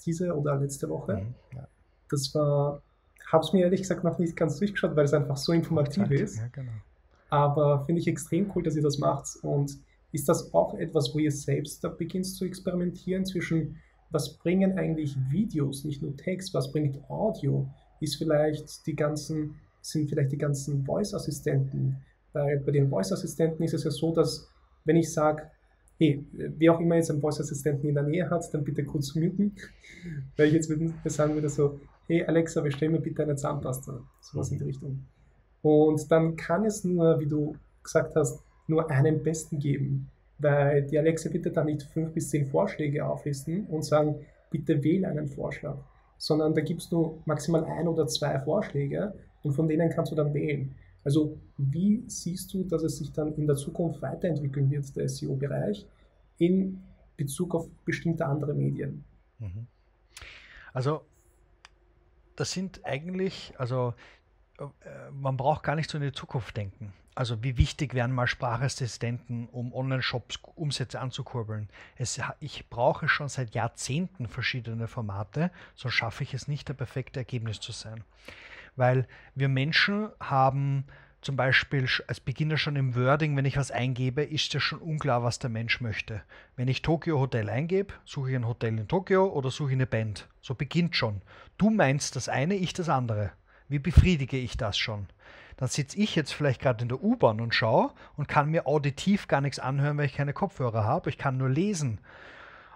diese 0.04 0.34
oder 0.34 0.56
letzte 0.56 0.88
Woche. 0.88 1.16
Mhm. 1.16 1.34
Ja. 1.54 1.68
Das 2.10 2.34
war, 2.34 2.82
habe 3.30 3.44
es 3.44 3.52
mir 3.52 3.64
ehrlich 3.64 3.82
gesagt 3.82 4.04
noch 4.04 4.18
nicht 4.18 4.36
ganz 4.36 4.58
durchgeschaut, 4.58 4.96
weil 4.96 5.04
es 5.04 5.14
einfach 5.14 5.36
so 5.36 5.52
informativ 5.52 6.10
ist. 6.10 6.40
Genau. 6.52 6.72
Aber 7.28 7.84
finde 7.86 8.00
ich 8.00 8.08
extrem 8.08 8.50
cool, 8.54 8.62
dass 8.62 8.76
ihr 8.76 8.82
das 8.82 8.98
macht 8.98 9.36
und 9.42 9.78
ist 10.12 10.28
das 10.28 10.52
auch 10.52 10.74
etwas, 10.74 11.14
wo 11.14 11.18
ihr 11.20 11.30
selbst 11.30 11.84
da 11.84 11.88
beginnt 11.88 12.26
zu 12.26 12.44
experimentieren 12.44 13.24
zwischen, 13.24 13.76
was 14.10 14.36
bringen 14.38 14.76
eigentlich 14.76 15.16
Videos, 15.30 15.84
nicht 15.84 16.02
nur 16.02 16.16
Text, 16.16 16.52
was 16.52 16.72
bringt 16.72 16.98
Audio? 17.08 17.68
Ist 18.00 18.16
vielleicht 18.16 18.86
die 18.86 18.96
ganzen, 18.96 19.60
sind 19.80 20.08
vielleicht 20.08 20.32
die 20.32 20.38
ganzen 20.38 20.84
Voice-Assistenten? 20.84 21.96
Weil 22.32 22.58
bei 22.58 22.72
den 22.72 22.88
Voice-Assistenten 22.90 23.62
ist 23.62 23.74
es 23.74 23.84
ja 23.84 23.90
so, 23.92 24.12
dass 24.12 24.48
wenn 24.84 24.96
ich 24.96 25.12
sage, 25.12 25.48
hey, 26.00 26.24
wer 26.32 26.74
auch 26.74 26.80
immer 26.80 26.96
jetzt 26.96 27.10
einen 27.10 27.20
Voice-Assistenten 27.20 27.86
in 27.86 27.94
der 27.94 28.04
Nähe 28.04 28.30
hat, 28.30 28.42
dann 28.54 28.64
bitte 28.64 28.84
kurz 28.84 29.14
muten. 29.14 29.54
Weil 30.36 30.46
ich 30.46 30.54
jetzt 30.54 30.72
sagen 31.04 31.34
würde 31.34 31.50
so, 31.50 31.78
hey 32.06 32.24
Alexa, 32.24 32.62
bestell 32.62 32.88
mir 32.88 33.00
bitte 33.00 33.22
eine 33.22 33.36
Zahnpasta. 33.36 34.00
Sowas 34.22 34.50
in 34.50 34.58
die 34.58 34.64
Richtung. 34.64 35.04
Und 35.60 36.10
dann 36.10 36.36
kann 36.36 36.64
es 36.64 36.84
nur, 36.84 37.20
wie 37.20 37.26
du 37.26 37.54
gesagt 37.82 38.16
hast, 38.16 38.42
nur 38.66 38.90
einen 38.90 39.22
besten 39.22 39.58
geben, 39.58 40.08
weil 40.38 40.84
die 40.84 40.98
Alexa 40.98 41.28
bitte 41.28 41.50
dann 41.50 41.66
nicht 41.66 41.82
fünf 41.82 42.14
bis 42.14 42.30
zehn 42.30 42.46
Vorschläge 42.46 43.04
auflisten 43.04 43.66
und 43.66 43.84
sagen, 43.84 44.24
bitte 44.50 44.82
wähle 44.82 45.06
einen 45.06 45.28
Vorschlag, 45.28 45.76
sondern 46.16 46.54
da 46.54 46.62
gibst 46.62 46.92
du 46.92 47.20
maximal 47.26 47.64
ein 47.64 47.88
oder 47.88 48.06
zwei 48.06 48.38
Vorschläge 48.38 49.12
und 49.42 49.52
von 49.52 49.68
denen 49.68 49.90
kannst 49.90 50.12
du 50.12 50.16
dann 50.16 50.32
wählen. 50.32 50.74
Also 51.04 51.38
wie 51.56 52.04
siehst 52.06 52.52
du, 52.52 52.64
dass 52.64 52.82
es 52.82 52.98
sich 52.98 53.12
dann 53.12 53.34
in 53.34 53.46
der 53.46 53.56
Zukunft 53.56 54.02
weiterentwickeln 54.02 54.70
wird, 54.70 54.94
der 54.96 55.08
SEO-Bereich, 55.08 55.86
in 56.38 56.82
Bezug 57.16 57.54
auf 57.54 57.68
bestimmte 57.84 58.26
andere 58.26 58.54
Medien? 58.54 59.04
Mhm. 59.38 59.66
Also 60.72 61.02
das 62.36 62.52
sind 62.52 62.84
eigentlich, 62.84 63.54
also 63.58 63.94
äh, 64.58 65.10
man 65.12 65.36
braucht 65.36 65.62
gar 65.62 65.74
nicht 65.74 65.90
so 65.90 65.98
in 65.98 66.04
die 66.04 66.12
Zukunft 66.12 66.56
denken. 66.56 66.92
Also 67.14 67.42
wie 67.42 67.58
wichtig 67.58 67.92
wären 67.92 68.12
mal 68.12 68.26
Sprachassistenten, 68.26 69.48
um 69.48 69.74
Online-Shops 69.74 70.38
Umsätze 70.54 71.00
anzukurbeln? 71.00 71.68
Es, 71.96 72.20
ich 72.38 72.68
brauche 72.70 73.08
schon 73.08 73.28
seit 73.28 73.54
Jahrzehnten 73.54 74.28
verschiedene 74.28 74.86
Formate, 74.86 75.50
sonst 75.74 75.94
schaffe 75.94 76.22
ich 76.22 76.34
es 76.34 76.48
nicht, 76.48 76.68
der 76.68 76.74
perfekte 76.74 77.20
Ergebnis 77.20 77.60
zu 77.60 77.72
sein. 77.72 78.04
Weil 78.76 79.06
wir 79.34 79.48
Menschen 79.48 80.08
haben 80.20 80.84
zum 81.20 81.36
Beispiel 81.36 81.86
als 82.06 82.20
Beginner 82.20 82.56
schon 82.56 82.76
im 82.76 82.94
Wording, 82.94 83.36
wenn 83.36 83.44
ich 83.44 83.58
was 83.58 83.70
eingebe, 83.70 84.22
ist 84.22 84.54
ja 84.54 84.60
schon 84.60 84.78
unklar, 84.78 85.22
was 85.22 85.38
der 85.38 85.50
Mensch 85.50 85.80
möchte. 85.80 86.22
Wenn 86.56 86.68
ich 86.68 86.80
Tokyo 86.80 87.18
Hotel 87.18 87.50
eingebe, 87.50 87.92
suche 88.06 88.30
ich 88.30 88.36
ein 88.36 88.46
Hotel 88.46 88.78
in 88.78 88.88
Tokio 88.88 89.26
oder 89.26 89.50
suche 89.50 89.70
ich 89.70 89.76
eine 89.76 89.86
Band. 89.86 90.28
So 90.40 90.54
beginnt 90.54 90.96
schon. 90.96 91.20
Du 91.58 91.68
meinst 91.68 92.16
das 92.16 92.28
eine, 92.30 92.54
ich 92.54 92.72
das 92.72 92.88
andere. 92.88 93.32
Wie 93.68 93.78
befriedige 93.78 94.38
ich 94.38 94.56
das 94.56 94.78
schon? 94.78 95.06
Dann 95.58 95.68
sitze 95.68 95.98
ich 95.98 96.16
jetzt 96.16 96.32
vielleicht 96.32 96.62
gerade 96.62 96.82
in 96.82 96.88
der 96.88 97.02
U-Bahn 97.02 97.40
und 97.40 97.54
schaue 97.54 97.92
und 98.16 98.26
kann 98.26 98.50
mir 98.50 98.66
auditiv 98.66 99.28
gar 99.28 99.42
nichts 99.42 99.58
anhören, 99.58 99.98
weil 99.98 100.06
ich 100.06 100.14
keine 100.14 100.32
Kopfhörer 100.32 100.84
habe. 100.84 101.10
Ich 101.10 101.18
kann 101.18 101.36
nur 101.36 101.50
lesen. 101.50 102.00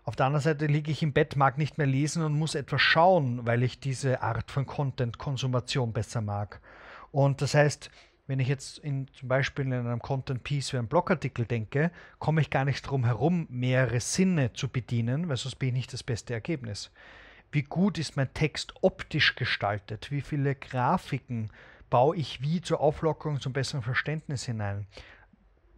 Auf 0.06 0.16
der 0.16 0.26
anderen 0.26 0.42
Seite 0.42 0.66
liege 0.66 0.90
ich 0.90 1.02
im 1.02 1.14
Bett, 1.14 1.34
mag 1.34 1.56
nicht 1.56 1.78
mehr 1.78 1.86
lesen 1.86 2.22
und 2.22 2.38
muss 2.38 2.54
etwas 2.54 2.82
schauen, 2.82 3.46
weil 3.46 3.62
ich 3.62 3.80
diese 3.80 4.20
Art 4.22 4.50
von 4.50 4.66
Content-Konsumation 4.66 5.94
besser 5.94 6.20
mag. 6.20 6.60
Und 7.10 7.40
das 7.40 7.54
heißt, 7.54 7.90
wenn 8.26 8.38
ich 8.38 8.48
jetzt 8.48 8.78
in, 8.78 9.08
zum 9.14 9.28
Beispiel 9.28 9.64
in 9.64 9.72
einem 9.72 10.00
Content 10.00 10.44
Piece 10.44 10.72
wie 10.72 10.78
einem 10.78 10.88
Blogartikel 10.88 11.46
denke, 11.46 11.90
komme 12.18 12.42
ich 12.42 12.50
gar 12.50 12.66
nicht 12.66 12.82
drum 12.82 13.04
herum, 13.04 13.46
mehrere 13.48 14.00
Sinne 14.00 14.52
zu 14.52 14.68
bedienen, 14.68 15.30
weil 15.30 15.38
sonst 15.38 15.56
bin 15.56 15.70
ich 15.70 15.74
nicht 15.74 15.92
das 15.94 16.02
beste 16.02 16.34
Ergebnis. 16.34 16.90
Wie 17.50 17.62
gut 17.62 17.98
ist 17.98 18.16
mein 18.16 18.32
Text 18.34 18.74
optisch 18.82 19.36
gestaltet? 19.36 20.10
Wie 20.10 20.20
viele 20.20 20.54
Grafiken 20.54 21.50
baue 21.88 22.16
ich 22.16 22.42
wie 22.42 22.60
zur 22.60 22.80
Auflockerung, 22.80 23.40
zum 23.40 23.54
besseren 23.54 23.82
Verständnis 23.82 24.44
hinein? 24.44 24.86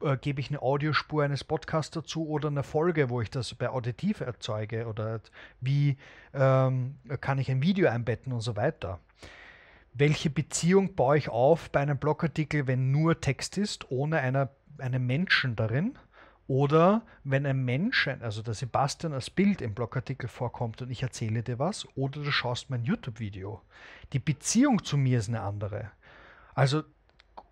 Äh, 0.03 0.17
gebe 0.17 0.41
ich 0.41 0.51
eine 0.51 0.63
Audiospur 0.63 1.25
eines 1.25 1.45
Podcasts 1.45 1.93
dazu 1.93 2.29
oder 2.29 2.49
eine 2.49 2.63
Folge, 2.63 3.11
wo 3.11 3.21
ich 3.21 3.31
das 3.31 3.55
bei 3.55 3.69
Auditiv 3.69 4.21
erzeuge? 4.21 4.87
Oder 4.87 5.21
wie 5.61 5.97
ähm, 6.35 6.97
kann 7.21 7.39
ich 7.39 7.51
ein 7.51 7.63
Video 7.63 7.89
einbetten 7.89 8.33
und 8.33 8.41
so 8.41 8.57
weiter? 8.57 9.01
welche 9.99 10.31
Beziehung 10.31 10.95
baue 10.95 11.17
ich 11.17 11.29
auf 11.29 11.71
bei 11.71 11.81
einem 11.81 11.99
Blogartikel, 11.99 12.67
wenn 12.67 12.91
nur 12.91 13.21
Text 13.21 13.57
ist, 13.57 13.91
ohne 13.91 14.21
einer, 14.21 14.51
einen 14.79 15.07
Menschen 15.07 15.57
darin? 15.57 15.99
Oder 16.49 17.03
wenn 17.25 17.45
ein 17.45 17.65
Mensch, 17.65 18.07
also 18.07 18.43
der 18.43 18.55
Sebastian 18.55 19.13
als 19.13 19.31
Bild 19.31 19.61
im 19.61 19.75
Blogartikel 19.75 20.29
vorkommt 20.29 20.81
und 20.81 20.91
ich 20.91 21.03
erzähle 21.03 21.43
dir 21.43 21.59
was, 21.59 21.89
oder 21.97 22.23
du 22.23 22.31
schaust 22.31 22.71
mein 22.71 22.85
YouTube-Video. 22.85 23.63
Die 24.13 24.21
Beziehung 24.21 24.85
zu 24.85 24.97
mir 24.97 25.19
ist 25.19 25.29
eine 25.29 25.41
andere. 25.41 25.91
Also 26.55 26.85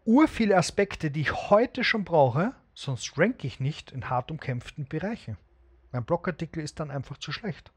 ur 0.05 0.29
viele 0.29 0.57
Aspekte, 0.57 1.11
die 1.11 1.23
ich 1.23 1.51
heute 1.51 1.85
schon 1.85 2.05
brauche, 2.05 2.55
sonst 2.75 3.19
ranke 3.19 3.47
ich 3.47 3.61
nicht 3.61 3.93
in 3.93 4.11
hart 4.11 4.31
umkämpften 4.31 4.87
Bereichen. 4.87 5.37
Mein 5.93 6.05
Blogartikel 6.05 6.63
ist 6.63 6.81
dann 6.81 6.91
einfach 6.91 7.19
zu 7.19 7.33
schlecht. 7.33 7.73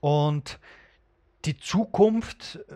Und 0.00 0.58
die 1.44 1.56
Zukunft 1.56 2.60
äh, 2.68 2.74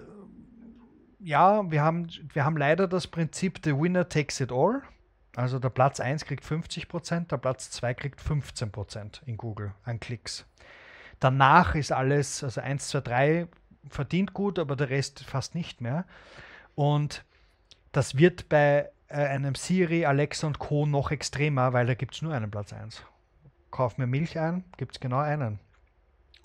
ja, 1.22 1.70
wir 1.70 1.82
haben, 1.82 2.08
wir 2.32 2.44
haben 2.44 2.56
leider 2.56 2.88
das 2.88 3.06
Prinzip, 3.06 3.60
the 3.64 3.76
winner 3.76 4.08
takes 4.08 4.40
it 4.40 4.50
all. 4.50 4.82
Also 5.36 5.58
der 5.58 5.68
Platz 5.68 6.00
1 6.00 6.24
kriegt 6.24 6.44
50%, 6.44 7.28
der 7.28 7.36
Platz 7.36 7.70
2 7.70 7.94
kriegt 7.94 8.20
15% 8.20 9.20
in 9.26 9.36
Google 9.36 9.72
an 9.84 10.00
Klicks. 10.00 10.44
Danach 11.20 11.74
ist 11.74 11.92
alles, 11.92 12.42
also 12.42 12.60
1, 12.60 12.88
2, 12.88 13.00
3 13.00 13.48
verdient 13.88 14.32
gut, 14.32 14.58
aber 14.58 14.74
der 14.76 14.90
Rest 14.90 15.22
fast 15.24 15.54
nicht 15.54 15.80
mehr. 15.80 16.04
Und 16.74 17.24
das 17.92 18.16
wird 18.16 18.48
bei 18.48 18.90
äh, 19.08 19.14
einem 19.14 19.54
Siri, 19.54 20.04
Alexa 20.06 20.46
und 20.46 20.58
Co. 20.58 20.86
noch 20.86 21.10
extremer, 21.10 21.72
weil 21.72 21.86
da 21.86 21.94
gibt 21.94 22.14
es 22.14 22.22
nur 22.22 22.34
einen 22.34 22.50
Platz 22.50 22.72
1. 22.72 23.02
Kauf 23.70 23.98
mir 23.98 24.06
Milch 24.06 24.38
ein, 24.38 24.64
gibt 24.76 24.92
es 24.92 25.00
genau 25.00 25.18
einen. 25.18 25.60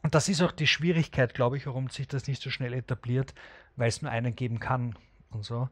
Und 0.04 0.14
das 0.14 0.30
ist 0.30 0.42
auch 0.42 0.52
die 0.52 0.68
Schwierigkeit, 0.68 1.34
glaube 1.34 1.58
ich, 1.58 1.66
warum 1.66 1.90
sich 1.90 2.08
das 2.08 2.28
nicht 2.28 2.42
so 2.42 2.52
schnell 2.52 2.74
etabliert, 2.74 3.34
weil 3.76 3.90
es 3.90 4.02
nur 4.02 4.12
einen 4.12 4.36
geben 4.36 4.60
kann 4.60 4.96
und 5.32 5.44
so. 5.44 5.70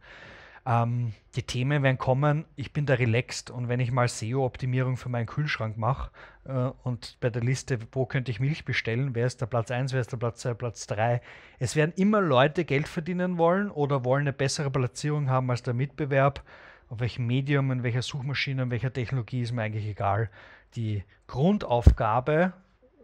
Ähm, 0.65 1.13
die 1.35 1.43
Themen 1.43 1.83
werden 1.83 1.97
kommen, 1.97 2.45
ich 2.55 2.71
bin 2.71 2.85
da 2.85 2.93
relaxed 2.93 3.49
und 3.49 3.67
wenn 3.67 3.81
ich 3.81 3.91
mal 3.91 4.07
SEO-Optimierung 4.07 4.95
für 4.95 5.09
meinen 5.09 5.25
Kühlschrank 5.25 5.77
mache 5.77 6.09
äh, 6.45 6.69
und 6.83 7.17
bei 7.19 7.29
der 7.29 7.41
Liste, 7.41 7.79
wo 7.91 8.05
könnte 8.05 8.31
ich 8.31 8.39
Milch 8.39 8.63
bestellen, 8.63 9.13
wer 9.13 9.25
ist 9.25 9.41
der 9.41 9.47
Platz 9.47 9.71
1, 9.71 9.91
wer 9.91 9.99
ist 9.99 10.13
der 10.13 10.17
Platz 10.17 10.39
2, 10.39 10.53
Platz 10.53 10.87
3, 10.87 11.21
es 11.59 11.75
werden 11.75 11.91
immer 11.97 12.21
Leute 12.21 12.63
Geld 12.63 12.87
verdienen 12.87 13.37
wollen 13.37 13.71
oder 13.71 14.05
wollen 14.05 14.21
eine 14.21 14.33
bessere 14.33 14.71
Platzierung 14.71 15.29
haben 15.29 15.49
als 15.51 15.63
der 15.63 15.73
Mitbewerb. 15.73 16.43
Auf 16.89 16.99
welchem 16.99 17.25
Medium, 17.27 17.71
in 17.71 17.83
welcher 17.83 18.01
Suchmaschine, 18.01 18.63
in 18.63 18.71
welcher 18.71 18.93
Technologie 18.93 19.41
ist 19.41 19.51
mir 19.51 19.63
eigentlich 19.63 19.87
egal. 19.87 20.29
Die 20.75 21.03
Grundaufgabe, 21.27 22.53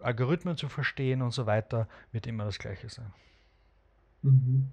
Algorithmen 0.01 0.55
zu 0.55 0.69
verstehen 0.69 1.21
und 1.21 1.31
so 1.31 1.45
weiter, 1.45 1.87
wird 2.11 2.27
immer 2.27 2.45
das 2.45 2.59
gleiche 2.59 2.87
sein. 2.87 3.11
Mhm. 4.21 4.71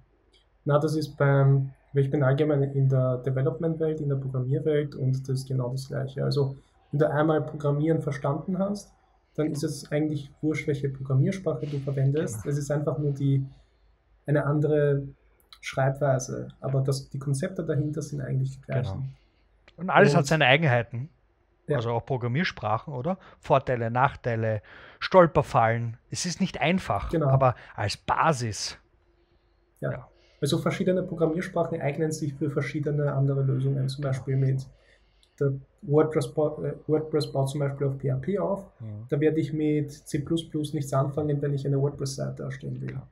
Na, 0.65 0.79
das 0.79 0.95
ist 0.95 1.17
beim, 1.17 1.73
ich 2.01 2.09
bin 2.09 2.23
allgemein 2.23 2.63
in 2.63 2.89
der 2.89 3.17
Development-Welt, 3.17 4.01
in 4.01 4.09
der 4.09 4.17
Programmierwelt 4.17 4.95
und 4.95 5.27
das 5.27 5.39
ist 5.39 5.47
genau 5.47 5.69
das 5.69 5.87
Gleiche. 5.87 6.23
Also, 6.23 6.55
wenn 6.91 6.99
du 6.99 7.09
einmal 7.09 7.41
Programmieren 7.41 8.01
verstanden 8.01 8.59
hast, 8.59 8.93
dann 9.35 9.51
ist 9.51 9.63
es 9.63 9.91
eigentlich 9.91 10.31
wurscht, 10.41 10.67
welche 10.67 10.89
Programmiersprache 10.89 11.67
du 11.67 11.79
verwendest. 11.79 12.41
Genau. 12.41 12.51
Es 12.51 12.57
ist 12.57 12.71
einfach 12.71 12.97
nur 12.97 13.11
die, 13.11 13.45
eine 14.25 14.45
andere 14.45 15.07
Schreibweise. 15.61 16.49
Aber 16.59 16.81
das, 16.81 17.09
die 17.09 17.19
Konzepte 17.19 17.63
dahinter 17.63 18.01
sind 18.01 18.21
eigentlich 18.21 18.51
die 18.51 18.61
gleichen. 18.61 18.93
Genau. 18.93 19.81
Und 19.81 19.89
alles 19.89 20.13
und, 20.13 20.19
hat 20.19 20.25
seine 20.25 20.45
Eigenheiten. 20.45 21.09
Ja. 21.67 21.75
Also 21.75 21.91
auch 21.91 22.05
Programmiersprachen, 22.05 22.93
oder? 22.93 23.17
Vorteile, 23.39 23.91
Nachteile, 23.91 24.61
Stolperfallen. 24.99 25.97
Es 26.09 26.25
ist 26.25 26.41
nicht 26.41 26.59
einfach, 26.61 27.09
genau. 27.09 27.27
aber 27.27 27.55
als 27.75 27.97
Basis. 27.97 28.79
Ja. 29.81 29.91
ja. 29.91 30.07
Also 30.39 30.57
verschiedene 30.57 31.03
Programmiersprachen 31.03 31.81
eignen 31.81 32.11
sich 32.11 32.33
für 32.33 32.49
verschiedene 32.49 33.13
andere 33.13 33.41
Lösungen, 33.41 33.89
zum 33.89 34.03
Beispiel 34.03 34.35
mit 34.35 34.67
der 35.39 35.53
WordPress, 35.81 36.33
baut, 36.33 36.63
äh, 36.63 36.73
WordPress 36.87 37.31
baut 37.31 37.49
zum 37.49 37.59
Beispiel 37.59 37.87
auf 37.87 37.97
PHP 37.97 38.39
auf. 38.39 38.65
Ja. 38.79 38.87
Da 39.09 39.19
werde 39.19 39.39
ich 39.39 39.53
mit 39.53 39.91
C 39.91 40.23
nichts 40.73 40.93
anfangen, 40.93 41.41
wenn 41.41 41.53
ich 41.53 41.65
eine 41.65 41.79
WordPress-Seite 41.79 42.43
erstellen 42.43 42.81
will. 42.81 42.91
Ja. 42.91 43.07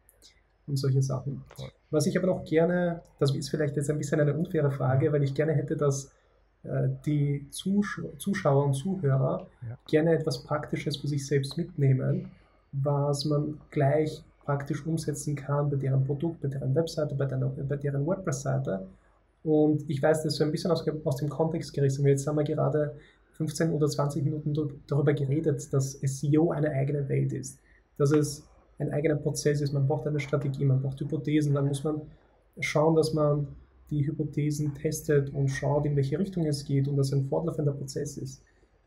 Und 0.68 0.78
solche 0.78 1.02
Sachen. 1.02 1.44
Voll. 1.56 1.70
Was 1.92 2.08
ich 2.08 2.18
aber 2.18 2.28
noch 2.28 2.44
gerne, 2.44 3.02
das 3.20 3.36
ist 3.36 3.50
vielleicht 3.50 3.76
jetzt 3.76 3.90
ein 3.90 3.98
bisschen 3.98 4.20
eine 4.20 4.34
unfaire 4.34 4.72
Frage, 4.72 5.14
weil 5.14 5.24
ich 5.24 5.36
gerne 5.36 5.54
hätte, 5.54 5.78
dass 5.78 6.12
äh, 6.64 6.90
die 7.06 7.48
Zusch 7.52 8.02
Zuschauer 8.18 8.66
und 8.66 8.74
Zuhörer 8.74 9.48
ja. 9.68 9.78
gerne 9.88 10.14
etwas 10.14 10.44
Praktisches 10.44 10.98
für 10.98 11.08
sich 11.08 11.26
selbst 11.26 11.58
mitnehmen, 11.58 12.32
was 12.72 13.26
man 13.26 13.60
gleich 13.70 14.24
praktisch 14.46 14.86
umsetzen 14.86 15.36
kann 15.36 15.70
bei 15.70 15.76
deren 15.76 16.04
Produkt, 16.06 16.42
bei 16.42 16.48
deren 16.48 16.74
Webseite, 16.76 17.16
bei, 17.16 17.26
deiner, 17.26 17.48
bei 17.48 17.76
deren 17.76 18.06
WordPress-Seite. 18.06 18.88
Und 19.44 19.90
ich 19.90 20.02
weiß, 20.02 20.24
das 20.24 20.34
ist 20.34 20.38
so 20.38 20.44
ein 20.44 20.52
bisschen 20.52 20.72
aus, 20.72 20.86
aus 21.04 21.16
dem 21.18 21.30
Kontext 21.30 21.74
gerissen. 21.74 22.06
Jetzt 22.06 22.26
haben 22.28 22.38
wir 22.38 22.44
gerade 22.44 22.96
15 23.34 23.72
oder 23.72 23.88
20 23.88 24.24
Minuten 24.24 24.54
darüber 24.88 25.14
geredet, 25.14 25.72
dass 25.74 26.00
SEO 26.02 26.52
eine 26.52 26.70
eigene 26.72 27.08
Welt 27.10 27.34
ist. 27.34 27.60
Dass 27.98 28.12
es 28.12 28.48
ein 28.80 28.92
eigener 28.92 29.16
Prozess 29.16 29.62
ist. 29.62 29.74
Man 29.74 29.88
braucht 29.88 30.08
eine 30.08 30.20
Strategie, 30.20 30.66
man 30.66 30.82
braucht 30.82 31.00
Hypothesen. 31.00 31.54
Dann 31.54 31.68
muss 31.68 31.84
man 31.84 32.02
schauen, 32.60 32.96
dass 32.96 33.14
man 33.14 33.48
die 33.90 34.06
Hypothesen 34.06 34.74
testet 34.74 35.32
und 35.34 35.50
schaut, 35.50 35.86
in 35.86 35.96
welche 35.96 36.18
Richtung 36.18 36.46
es 36.46 36.66
geht 36.66 36.88
und 36.88 36.98
dass 36.98 37.14
ein 37.14 37.28
fortlaufender 37.28 37.74
Prozess 37.74 38.18
ist. 38.18 38.42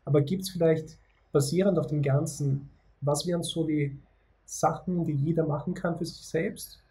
Aber 0.05 0.21
gibt 0.21 0.43
es 0.43 0.49
vielleicht 0.49 0.97
basierend 1.31 1.77
auf 1.79 1.87
dem 1.87 2.01
Ganzen, 2.01 2.69
was 3.01 3.25
wären 3.27 3.43
so 3.43 3.65
die 3.65 3.97
Sachen, 4.49 5.05
die 5.05 5.13
jeder 5.13 5.45
machen 5.45 5.75
kann 5.75 5.97
für 5.97 6.05
sich 6.05 6.25
selbst, 6.25 6.81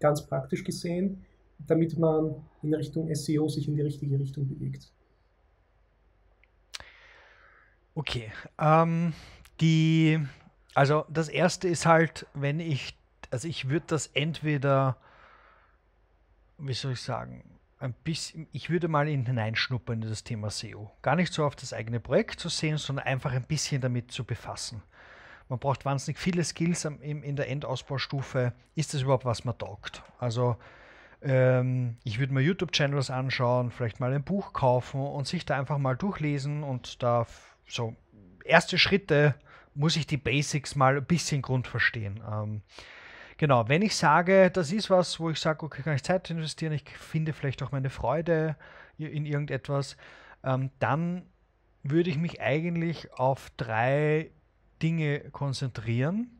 ganz 0.00 0.26
praktisch 0.26 0.64
gesehen, 0.64 1.24
damit 1.58 1.98
man 1.98 2.34
in 2.62 2.74
Richtung 2.74 3.14
SEO 3.14 3.48
sich 3.48 3.68
in 3.68 3.74
die 3.74 3.82
richtige 3.82 4.18
Richtung 4.18 4.48
bewegt. 4.48 4.90
Okay. 7.94 8.32
Ähm, 8.58 9.12
die, 9.60 10.18
also 10.74 11.04
das 11.10 11.28
erste 11.28 11.68
ist 11.68 11.84
halt, 11.84 12.26
wenn 12.32 12.58
ich, 12.58 12.96
also 13.30 13.48
ich 13.48 13.68
würde 13.68 13.84
das 13.86 14.08
entweder, 14.08 14.96
wie 16.58 16.72
soll 16.72 16.92
ich 16.92 17.02
sagen, 17.02 17.44
ein 17.78 17.92
bisschen, 17.92 18.46
ich 18.52 18.70
würde 18.70 18.88
mal 18.88 19.06
hineinschnuppern 19.06 20.00
in 20.00 20.08
das 20.08 20.24
Thema 20.24 20.48
SEO. 20.48 20.90
Gar 21.02 21.16
nicht 21.16 21.34
so 21.34 21.44
auf 21.44 21.54
das 21.54 21.74
eigene 21.74 22.00
Projekt 22.00 22.40
zu 22.40 22.48
sehen, 22.48 22.78
sondern 22.78 23.04
einfach 23.04 23.32
ein 23.32 23.46
bisschen 23.46 23.82
damit 23.82 24.10
zu 24.10 24.24
befassen. 24.24 24.82
Man 25.48 25.58
braucht 25.58 25.84
wahnsinnig 25.84 26.18
viele 26.18 26.42
Skills 26.42 26.84
in 26.84 27.36
der 27.36 27.48
Endausbaustufe. 27.48 28.52
Ist 28.74 28.94
das 28.94 29.02
überhaupt, 29.02 29.24
was 29.24 29.44
man 29.44 29.56
taugt? 29.58 30.02
Also 30.18 30.56
ähm, 31.24 31.96
ich 32.04 32.18
würde 32.18 32.34
mir 32.34 32.40
YouTube-Channels 32.42 33.10
anschauen, 33.10 33.70
vielleicht 33.70 34.00
mal 34.00 34.12
ein 34.12 34.24
Buch 34.24 34.52
kaufen 34.52 35.00
und 35.00 35.26
sich 35.26 35.46
da 35.46 35.58
einfach 35.58 35.78
mal 35.78 35.96
durchlesen 35.96 36.62
und 36.62 37.02
da 37.02 37.26
so 37.66 37.94
erste 38.44 38.78
Schritte 38.78 39.34
muss 39.74 39.96
ich 39.96 40.06
die 40.06 40.18
Basics 40.18 40.76
mal 40.76 40.96
ein 40.96 41.04
bisschen 41.04 41.42
Grund 41.42 41.66
verstehen. 41.66 42.22
Ähm, 42.30 42.62
genau, 43.38 43.68
wenn 43.68 43.82
ich 43.82 43.96
sage, 43.96 44.50
das 44.50 44.70
ist 44.70 44.90
was, 44.90 45.18
wo 45.18 45.30
ich 45.30 45.40
sage, 45.40 45.64
okay, 45.64 45.82
kann 45.82 45.96
ich 45.96 46.02
Zeit 46.02 46.30
investieren, 46.30 46.72
ich 46.72 46.88
finde 46.90 47.32
vielleicht 47.32 47.62
auch 47.62 47.72
meine 47.72 47.90
Freude 47.90 48.56
in 48.98 49.26
irgendetwas, 49.26 49.96
ähm, 50.44 50.70
dann 50.78 51.26
würde 51.82 52.10
ich 52.10 52.18
mich 52.18 52.40
eigentlich 52.40 53.12
auf 53.12 53.50
drei 53.56 54.30
Dinge 54.84 55.20
konzentrieren. 55.32 56.30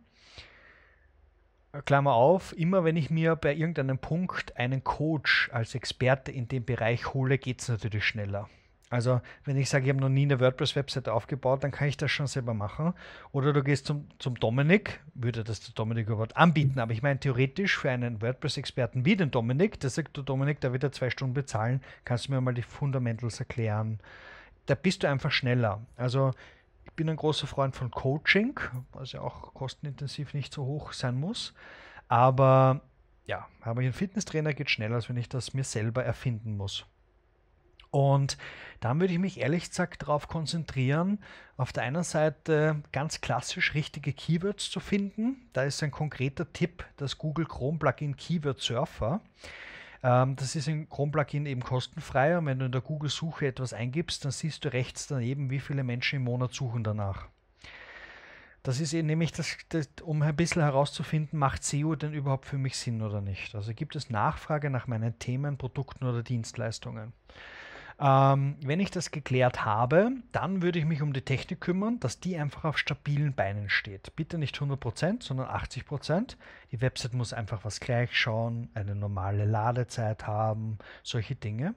Klammer 1.86 2.12
auf, 2.12 2.56
immer 2.56 2.84
wenn 2.84 2.96
ich 2.96 3.10
mir 3.10 3.36
bei 3.36 3.54
irgendeinem 3.54 3.98
Punkt 3.98 4.56
einen 4.58 4.84
Coach 4.84 5.48
als 5.50 5.74
Experte 5.74 6.30
in 6.30 6.46
dem 6.46 6.64
Bereich 6.64 7.14
hole, 7.14 7.38
geht 7.38 7.62
es 7.62 7.68
natürlich 7.68 8.04
schneller. 8.04 8.48
Also, 8.90 9.22
wenn 9.44 9.56
ich 9.56 9.70
sage, 9.70 9.86
ich 9.86 9.88
habe 9.88 10.00
noch 10.00 10.10
nie 10.10 10.22
eine 10.22 10.38
WordPress-Webseite 10.38 11.12
aufgebaut, 11.12 11.64
dann 11.64 11.70
kann 11.70 11.88
ich 11.88 11.96
das 11.96 12.10
schon 12.10 12.26
selber 12.26 12.52
machen. 12.52 12.92
Oder 13.32 13.54
du 13.54 13.64
gehst 13.64 13.86
zum, 13.86 14.06
zum 14.18 14.38
Dominik, 14.38 15.00
würde 15.14 15.42
das 15.42 15.60
der 15.60 15.74
Dominik 15.74 16.06
überhaupt 16.06 16.36
anbieten, 16.36 16.78
aber 16.78 16.92
ich 16.92 17.02
meine, 17.02 17.18
theoretisch 17.18 17.78
für 17.78 17.90
einen 17.90 18.20
WordPress-Experten 18.20 19.04
wie 19.06 19.16
den 19.16 19.30
Dominik, 19.30 19.80
der 19.80 19.90
sagt, 19.90 20.16
du 20.16 20.22
Dominik, 20.22 20.60
da 20.60 20.72
wird 20.72 20.84
er 20.84 20.92
zwei 20.92 21.10
Stunden 21.10 21.34
bezahlen, 21.34 21.80
kannst 22.04 22.28
du 22.28 22.32
mir 22.32 22.40
mal 22.42 22.54
die 22.54 22.62
Fundamentals 22.62 23.40
erklären. 23.40 23.98
Da 24.66 24.74
bist 24.74 25.02
du 25.02 25.08
einfach 25.08 25.32
schneller. 25.32 25.80
Also, 25.96 26.32
Ich 26.84 26.92
bin 26.92 27.08
ein 27.08 27.16
großer 27.16 27.46
Freund 27.46 27.74
von 27.74 27.90
Coaching, 27.90 28.58
was 28.92 29.12
ja 29.12 29.20
auch 29.20 29.54
kostenintensiv 29.54 30.34
nicht 30.34 30.52
so 30.52 30.64
hoch 30.64 30.92
sein 30.92 31.16
muss. 31.16 31.54
Aber 32.08 32.82
ja, 33.26 33.48
habe 33.62 33.82
ich 33.82 33.86
einen 33.86 33.94
Fitnesstrainer, 33.94 34.54
geht 34.54 34.70
schneller, 34.70 34.96
als 34.96 35.08
wenn 35.08 35.16
ich 35.16 35.28
das 35.28 35.54
mir 35.54 35.64
selber 35.64 36.04
erfinden 36.04 36.56
muss. 36.56 36.86
Und 37.90 38.38
dann 38.80 38.98
würde 38.98 39.12
ich 39.12 39.20
mich 39.20 39.38
ehrlich 39.38 39.68
gesagt 39.68 40.02
darauf 40.02 40.26
konzentrieren, 40.26 41.20
auf 41.56 41.72
der 41.72 41.84
einen 41.84 42.02
Seite 42.02 42.82
ganz 42.90 43.20
klassisch 43.20 43.74
richtige 43.74 44.12
Keywords 44.12 44.68
zu 44.68 44.80
finden. 44.80 45.48
Da 45.52 45.62
ist 45.62 45.80
ein 45.82 45.92
konkreter 45.92 46.52
Tipp 46.52 46.84
das 46.96 47.18
Google 47.18 47.46
Chrome 47.46 47.78
Plugin 47.78 48.16
Keyword 48.16 48.60
Surfer. 48.60 49.20
Ähm, 50.04 50.36
das 50.36 50.54
ist 50.54 50.68
ein 50.68 50.88
Chrome-Plugin 50.88 51.46
eben 51.46 51.62
kostenfrei 51.62 52.36
und 52.36 52.44
wenn 52.44 52.58
du 52.58 52.66
in 52.66 52.72
der 52.72 52.82
Google-Suche 52.82 53.46
etwas 53.46 53.72
eingibst, 53.72 54.24
dann 54.24 54.32
siehst 54.32 54.64
du 54.64 54.72
rechts 54.72 55.06
daneben, 55.06 55.48
wie 55.48 55.60
viele 55.60 55.82
Menschen 55.82 56.16
im 56.16 56.24
Monat 56.24 56.52
suchen 56.52 56.84
danach. 56.84 57.26
Das 58.62 58.80
ist 58.80 58.92
eben 58.92 59.06
nämlich, 59.06 59.32
das, 59.32 59.56
das, 59.70 59.88
um 60.02 60.22
ein 60.22 60.36
bisschen 60.36 60.62
herauszufinden, 60.62 61.38
macht 61.38 61.64
SEO 61.64 61.96
denn 61.96 62.12
überhaupt 62.12 62.46
für 62.46 62.58
mich 62.58 62.76
Sinn 62.76 63.00
oder 63.02 63.20
nicht? 63.22 63.54
Also 63.54 63.72
gibt 63.72 63.96
es 63.96 64.10
Nachfrage 64.10 64.68
nach 64.70 64.86
meinen 64.86 65.18
Themen, 65.18 65.56
Produkten 65.56 66.04
oder 66.04 66.22
Dienstleistungen? 66.22 67.12
Ähm, 68.00 68.56
wenn 68.64 68.80
ich 68.80 68.90
das 68.90 69.10
geklärt 69.10 69.64
habe, 69.64 70.10
dann 70.32 70.62
würde 70.62 70.78
ich 70.78 70.84
mich 70.84 71.00
um 71.00 71.12
die 71.12 71.22
Technik 71.22 71.60
kümmern, 71.60 72.00
dass 72.00 72.18
die 72.18 72.36
einfach 72.36 72.64
auf 72.64 72.78
stabilen 72.78 73.34
Beinen 73.34 73.70
steht. 73.70 74.16
Bitte 74.16 74.36
nicht 74.38 74.56
100%, 74.56 75.22
sondern 75.22 75.48
80%. 75.48 76.36
Die 76.72 76.80
Website 76.80 77.14
muss 77.14 77.32
einfach 77.32 77.64
was 77.64 77.80
gleich 77.80 78.16
schauen, 78.18 78.68
eine 78.74 78.94
normale 78.94 79.44
Ladezeit 79.44 80.26
haben, 80.26 80.78
solche 81.02 81.36
Dinge. 81.36 81.74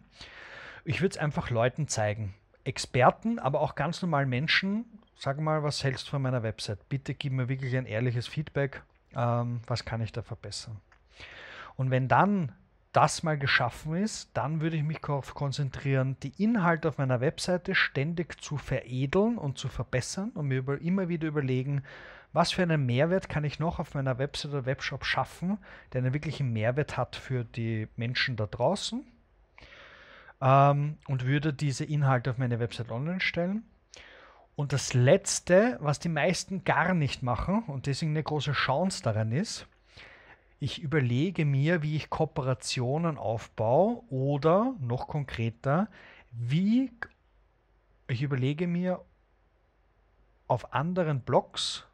Ich 0.86 1.02
würde 1.02 1.16
es 1.16 1.18
einfach 1.18 1.50
Leuten 1.50 1.88
zeigen. 1.88 2.34
Experten, 2.64 3.40
aber 3.40 3.62
auch 3.62 3.76
ganz 3.76 4.02
normalen 4.02 4.30
Menschen. 4.30 4.86
Sag 5.18 5.40
mal, 5.40 5.64
was 5.64 5.84
hältst 5.84 6.08
du 6.08 6.12
von 6.12 6.22
meiner 6.22 6.44
Website? 6.44 6.90
Bitte 6.90 7.14
gib 7.14 7.34
mir 7.34 7.48
wirklich 7.48 7.76
ein 7.78 7.86
ehrliches 7.86 8.28
Feedback. 8.28 8.82
Ähm, 9.16 9.62
was 9.68 9.86
kann 9.86 10.02
ich 10.02 10.12
da 10.12 10.22
verbessern? 10.22 10.78
Und 11.76 11.92
wenn 11.92 12.08
dann 12.08 12.54
das 12.92 13.24
mal 13.24 13.38
geschaffen 13.38 13.96
ist, 13.96 14.30
dann 14.34 14.62
würde 14.62 14.78
ich 14.78 14.84
mich 14.84 15.00
darauf 15.00 15.34
konzentrieren, 15.34 16.18
die 16.24 16.42
Inhalte 16.42 16.88
auf 16.88 16.98
meiner 16.98 17.22
Webseite 17.22 17.76
ständig 17.76 18.42
zu 18.42 18.58
veredeln 18.58 19.38
und 19.38 19.58
zu 19.58 19.68
verbessern 19.68 20.32
und 20.34 20.48
mir 20.48 20.60
über, 20.60 20.82
immer 20.82 21.10
wieder 21.10 21.28
überlegen, 21.28 21.84
was 22.34 22.52
für 22.52 22.64
einen 22.64 22.86
Mehrwert 22.86 23.30
kann 23.30 23.44
ich 23.44 23.60
noch 23.60 23.80
auf 23.80 23.94
meiner 23.94 24.18
Website 24.18 24.52
oder 24.52 24.66
Webshop 24.66 25.06
schaffen, 25.06 25.58
der 25.92 26.02
einen 26.02 26.14
wirklichen 26.14 26.52
Mehrwert 26.54 26.98
hat 26.98 27.16
für 27.16 27.44
die 27.44 27.88
Menschen 27.96 28.36
da 28.36 28.46
draußen 28.46 29.06
ähm, 30.42 30.98
und 31.08 31.26
würde 31.26 31.54
diese 31.54 31.86
Inhalte 31.86 32.32
auf 32.32 32.38
meine 32.38 32.60
Website 32.60 32.92
online 32.92 33.22
stellen. 33.22 33.64
Und 34.56 34.74
das 34.74 34.94
Letzte, 34.94 35.78
was 35.82 36.00
die 36.00 36.10
meisten 36.10 36.64
gar 36.64 36.94
nicht 36.94 37.22
machen 37.22 37.64
und 37.68 37.86
deswegen 37.86 38.12
eine 38.12 38.24
große 38.24 38.54
Chance 38.54 39.04
daran 39.04 39.32
ist, 39.32 39.68
ich 40.60 40.82
überlege 40.82 41.46
mir, 41.46 41.84
wie 41.84 41.96
ich 41.96 42.10
Kooperationen 42.10 43.18
aufbaue 43.18 44.04
oder 44.10 44.76
noch 44.80 45.08
konkreter, 45.08 45.88
wie 46.32 46.92
ich 48.08 48.22
überlege 48.24 48.68
mir 48.68 49.02
auf 50.48 50.74
anderen 50.74 51.22
Blogs 51.22 51.86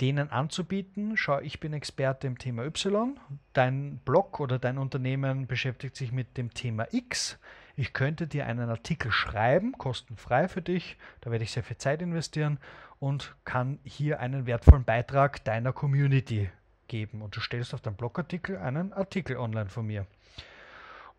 denen 0.00 0.30
anzubieten, 0.30 1.16
schau, 1.16 1.40
ich 1.40 1.60
bin 1.60 1.72
Experte 1.72 2.26
im 2.26 2.38
Thema 2.38 2.64
Y, 2.64 3.18
dein 3.52 3.98
Blog 3.98 4.40
oder 4.40 4.58
dein 4.58 4.78
Unternehmen 4.78 5.46
beschäftigt 5.46 5.96
sich 5.96 6.10
mit 6.10 6.36
dem 6.36 6.52
Thema 6.52 6.92
X. 6.92 7.38
Ich 7.76 7.92
könnte 7.92 8.26
dir 8.26 8.46
einen 8.46 8.70
Artikel 8.70 9.12
schreiben, 9.12 9.72
kostenfrei 9.72 10.48
für 10.48 10.62
dich, 10.62 10.96
da 11.20 11.30
werde 11.30 11.44
ich 11.44 11.52
sehr 11.52 11.62
viel 11.62 11.78
Zeit 11.78 12.02
investieren 12.02 12.58
und 12.98 13.36
kann 13.44 13.78
hier 13.84 14.20
einen 14.20 14.46
wertvollen 14.46 14.84
Beitrag 14.84 15.44
deiner 15.44 15.72
Community 15.72 16.50
geben 16.88 17.22
und 17.22 17.36
du 17.36 17.40
stellst 17.40 17.74
auf 17.74 17.80
deinem 17.80 17.96
Blogartikel 17.96 18.58
einen 18.58 18.92
Artikel 18.92 19.36
online 19.36 19.68
von 19.70 19.86
mir. 19.86 20.06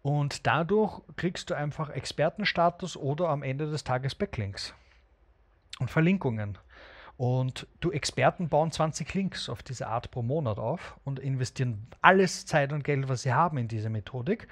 Und 0.02 0.46
dadurch 0.46 1.02
kriegst 1.16 1.50
du 1.50 1.56
einfach 1.56 1.90
Expertenstatus 1.90 2.96
oder 2.96 3.30
am 3.30 3.42
Ende 3.42 3.70
des 3.70 3.84
Tages 3.84 4.14
Backlinks 4.14 4.74
und 5.80 5.90
Verlinkungen. 5.90 6.58
Und 7.18 7.66
du 7.80 7.92
Experten 7.92 8.50
bauen 8.50 8.72
20 8.72 9.14
Links 9.14 9.50
auf 9.50 9.64
diese 9.64 9.88
Art 9.88 10.12
pro 10.12 10.22
Monat 10.22 10.60
auf 10.60 11.00
und 11.06 11.20
investieren 11.20 11.88
alles 12.02 12.46
Zeit 12.46 12.74
und 12.74 12.84
Geld, 12.84 13.08
was 13.08 13.24
sie 13.24 13.34
haben 13.34 13.58
in 13.58 13.68
diese 13.68 13.90
Methodik. 13.90 14.48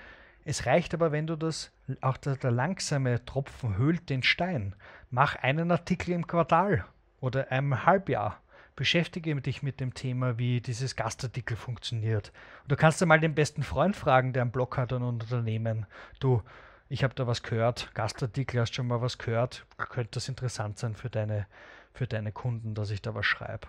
Es 0.46 0.66
reicht 0.66 0.94
aber, 0.94 1.12
wenn 1.12 1.28
du 1.28 1.36
das, 1.36 1.72
auch 2.02 2.18
der, 2.18 2.36
der 2.36 2.52
langsame 2.52 3.24
Tropfen 3.26 3.78
höhlt 3.78 4.10
den 4.10 4.24
Stein. 4.24 4.76
Mach 5.10 5.36
einen 5.36 5.72
Artikel 5.72 6.12
im 6.12 6.28
Quartal 6.28 6.86
oder 7.20 7.52
einem 7.52 7.86
Halbjahr 7.86 8.42
beschäftige 8.76 9.36
dich 9.42 9.64
mit 9.64 9.80
dem 9.80 9.94
Thema, 9.94 10.38
wie 10.38 10.62
dieses 10.62 10.96
Gastartikel 10.96 11.58
funktioniert. 11.58 12.32
Und 12.64 12.72
du 12.72 12.76
kannst 12.76 13.02
ja 13.02 13.08
mal 13.08 13.20
den 13.20 13.36
besten 13.36 13.64
Freund 13.64 13.96
fragen, 13.96 14.34
der 14.34 14.42
einen 14.42 14.52
Blog 14.52 14.78
hat 14.78 14.94
und 14.94 15.04
ein 15.04 15.08
Unternehmen. 15.08 15.86
Du, 16.20 16.42
ich 16.90 17.04
habe 17.04 17.14
da 17.14 17.28
was 17.28 17.44
gehört, 17.44 17.94
Gastartikel, 17.94 18.60
hast 18.60 18.76
schon 18.76 18.88
mal 18.88 19.02
was 19.02 19.18
gehört, 19.18 19.66
könnte 19.78 20.12
das 20.12 20.30
interessant 20.30 20.80
sein 20.80 20.96
für 20.96 21.10
deine, 21.10 21.48
für 21.94 22.08
deine 22.08 22.32
Kunden, 22.32 22.74
dass 22.74 22.90
ich 22.90 23.02
da 23.02 23.14
was 23.16 23.26
schreibe. 23.26 23.68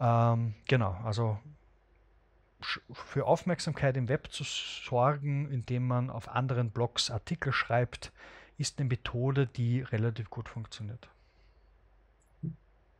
Ähm, 0.00 0.54
genau, 0.66 0.98
also 1.04 1.38
für 2.60 3.26
Aufmerksamkeit 3.26 3.96
im 3.96 4.08
Web 4.08 4.32
zu 4.32 4.44
sorgen, 4.44 5.50
indem 5.50 5.86
man 5.86 6.10
auf 6.10 6.28
anderen 6.28 6.70
Blogs 6.70 7.10
Artikel 7.10 7.52
schreibt, 7.52 8.12
ist 8.56 8.78
eine 8.78 8.88
Methode, 8.88 9.46
die 9.46 9.82
relativ 9.82 10.30
gut 10.30 10.48
funktioniert. 10.48 11.08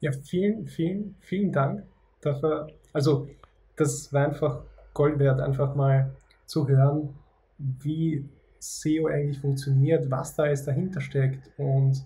Ja, 0.00 0.12
vielen, 0.12 0.66
vielen, 0.68 1.16
vielen 1.20 1.52
Dank 1.52 1.84
dafür. 2.20 2.68
Also, 2.92 3.28
das 3.76 4.12
war 4.12 4.26
einfach 4.26 4.62
Gold 4.94 5.18
wert, 5.18 5.40
einfach 5.40 5.74
mal 5.74 6.14
zu 6.46 6.68
hören, 6.68 7.14
wie 7.58 8.24
SEO 8.58 9.06
eigentlich 9.06 9.40
funktioniert, 9.40 10.10
was 10.10 10.34
da 10.34 10.44
alles 10.44 10.64
dahinter 10.64 11.00
steckt 11.00 11.50
und 11.58 12.04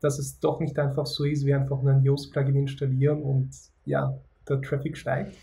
dass 0.00 0.18
es 0.18 0.38
doch 0.40 0.60
nicht 0.60 0.78
einfach 0.78 1.06
so 1.06 1.24
ist, 1.24 1.44
wie 1.46 1.54
einfach 1.54 1.82
nur 1.82 1.92
ein 1.92 2.02
Yoast-Plugin 2.02 2.56
installieren 2.56 3.22
und 3.22 3.50
ja, 3.86 4.18
der 4.48 4.60
Traffic 4.60 4.96
steigt. 4.96 5.36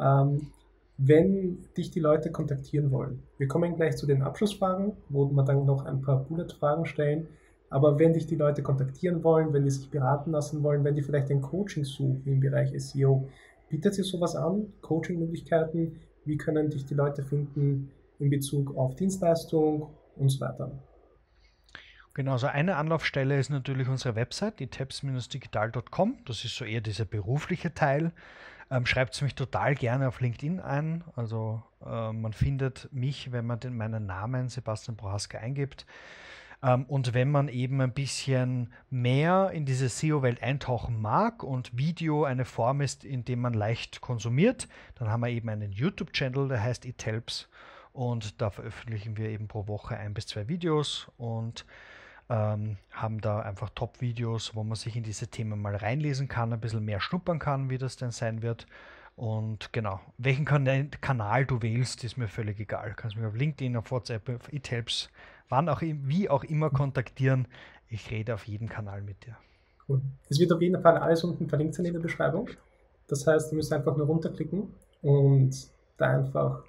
Ähm, 0.00 0.48
wenn 0.96 1.64
dich 1.76 1.90
die 1.90 2.00
Leute 2.00 2.30
kontaktieren 2.30 2.90
wollen, 2.92 3.22
wir 3.38 3.48
kommen 3.48 3.74
gleich 3.74 3.96
zu 3.96 4.06
den 4.06 4.22
Abschlussfragen, 4.22 4.92
wo 5.08 5.26
wir 5.26 5.42
dann 5.42 5.66
noch 5.66 5.84
ein 5.84 6.02
paar 6.02 6.24
Bullet-Fragen 6.24 6.86
stellen. 6.86 7.26
Aber 7.70 7.98
wenn 7.98 8.12
dich 8.12 8.26
die 8.26 8.36
Leute 8.36 8.62
kontaktieren 8.62 9.24
wollen, 9.24 9.52
wenn 9.52 9.64
die 9.64 9.70
sich 9.70 9.90
beraten 9.90 10.30
lassen 10.30 10.62
wollen, 10.62 10.84
wenn 10.84 10.94
die 10.94 11.02
vielleicht 11.02 11.30
ein 11.30 11.42
Coaching 11.42 11.84
suchen 11.84 12.22
im 12.26 12.40
Bereich 12.40 12.72
SEO, 12.76 13.28
bietet 13.68 13.94
sich 13.94 14.06
sowas 14.06 14.36
an? 14.36 14.72
Coaching-Möglichkeiten? 14.82 16.00
Wie 16.24 16.36
können 16.36 16.70
dich 16.70 16.86
die 16.86 16.94
Leute 16.94 17.22
finden 17.22 17.90
in 18.18 18.30
Bezug 18.30 18.76
auf 18.76 18.94
Dienstleistung 18.94 19.90
und 20.16 20.28
so 20.28 20.40
weiter? 20.40 20.70
Genau, 22.14 22.32
also 22.32 22.46
eine 22.46 22.76
Anlaufstelle 22.76 23.38
ist 23.38 23.50
natürlich 23.50 23.88
unsere 23.88 24.14
Website, 24.14 24.60
die 24.60 24.68
tabs-digital.com. 24.68 26.18
Das 26.26 26.44
ist 26.44 26.54
so 26.56 26.64
eher 26.64 26.80
dieser 26.80 27.04
berufliche 27.04 27.74
Teil. 27.74 28.12
Ähm, 28.70 28.86
Schreibt 28.86 29.14
es 29.14 29.22
mich 29.22 29.34
total 29.34 29.74
gerne 29.74 30.06
auf 30.06 30.20
LinkedIn 30.20 30.60
ein. 30.60 31.02
Also 31.16 31.62
äh, 31.84 32.12
man 32.12 32.32
findet 32.32 32.88
mich, 32.92 33.32
wenn 33.32 33.46
man 33.46 33.58
den, 33.58 33.76
meinen 33.76 34.06
Namen 34.06 34.48
Sebastian 34.48 34.96
Prohaska 34.96 35.38
eingibt. 35.38 35.86
Ähm, 36.64 36.84
und 36.86 37.14
wenn 37.14 37.30
man 37.30 37.48
eben 37.48 37.80
ein 37.80 37.92
bisschen 37.92 38.72
mehr 38.90 39.50
in 39.52 39.66
diese 39.66 39.88
SEO-Welt 39.88 40.42
eintauchen 40.42 41.00
mag 41.00 41.42
und 41.42 41.76
Video 41.76 42.24
eine 42.24 42.44
Form 42.44 42.80
ist, 42.80 43.04
in 43.04 43.24
dem 43.24 43.40
man 43.40 43.54
leicht 43.54 44.00
konsumiert, 44.00 44.66
dann 44.94 45.08
haben 45.10 45.20
wir 45.20 45.28
eben 45.28 45.48
einen 45.50 45.72
YouTube-Channel, 45.72 46.48
der 46.48 46.62
heißt 46.62 46.86
It 46.86 47.04
Helps. 47.04 47.48
Und 47.92 48.40
da 48.40 48.50
veröffentlichen 48.50 49.16
wir 49.16 49.28
eben 49.28 49.46
pro 49.46 49.68
Woche 49.68 49.96
ein 49.96 50.14
bis 50.14 50.26
zwei 50.26 50.48
Videos 50.48 51.08
und 51.16 51.64
ähm, 52.28 52.76
haben 52.90 53.20
da 53.20 53.40
einfach 53.40 53.70
Top-Videos, 53.70 54.56
wo 54.56 54.64
man 54.64 54.74
sich 54.74 54.96
in 54.96 55.04
diese 55.04 55.28
Themen 55.28 55.60
mal 55.60 55.76
reinlesen 55.76 56.26
kann, 56.26 56.52
ein 56.52 56.60
bisschen 56.60 56.84
mehr 56.84 57.00
schnuppern 57.00 57.38
kann, 57.38 57.70
wie 57.70 57.78
das 57.78 57.96
denn 57.96 58.10
sein 58.10 58.42
wird. 58.42 58.66
Und 59.14 59.72
genau, 59.72 60.00
welchen 60.18 60.44
kan 60.44 60.90
Kanal 61.00 61.46
du 61.46 61.62
wählst, 61.62 62.02
ist 62.02 62.16
mir 62.16 62.26
völlig 62.26 62.58
egal. 62.58 62.88
Du 62.88 62.96
kannst 62.96 63.16
mich 63.16 63.26
auf 63.26 63.36
LinkedIn, 63.36 63.76
auf 63.76 63.92
WhatsApp, 63.92 64.28
auf 64.28 64.52
It 64.52 64.72
Helps 64.72 65.08
wann 65.48 65.68
auch, 65.68 65.82
wie 65.82 66.28
auch 66.28 66.44
immer 66.44 66.70
kontaktieren. 66.70 67.46
Ich 67.88 68.10
rede 68.10 68.34
auf 68.34 68.44
jedem 68.44 68.68
Kanal 68.68 69.02
mit 69.02 69.24
dir. 69.24 69.36
Cool. 69.88 70.00
Es 70.28 70.38
wird 70.38 70.52
auf 70.52 70.60
jeden 70.60 70.80
Fall 70.80 70.96
alles 70.96 71.24
unten 71.24 71.48
verlinkt 71.48 71.74
sein 71.74 71.86
in 71.86 71.92
der 71.92 72.00
Beschreibung. 72.00 72.48
Das 73.08 73.26
heißt, 73.26 73.52
du 73.52 73.56
musst 73.56 73.72
einfach 73.72 73.96
nur 73.96 74.06
runterklicken 74.06 74.68
und 75.02 75.54
da 75.98 76.06
einfach 76.06 76.64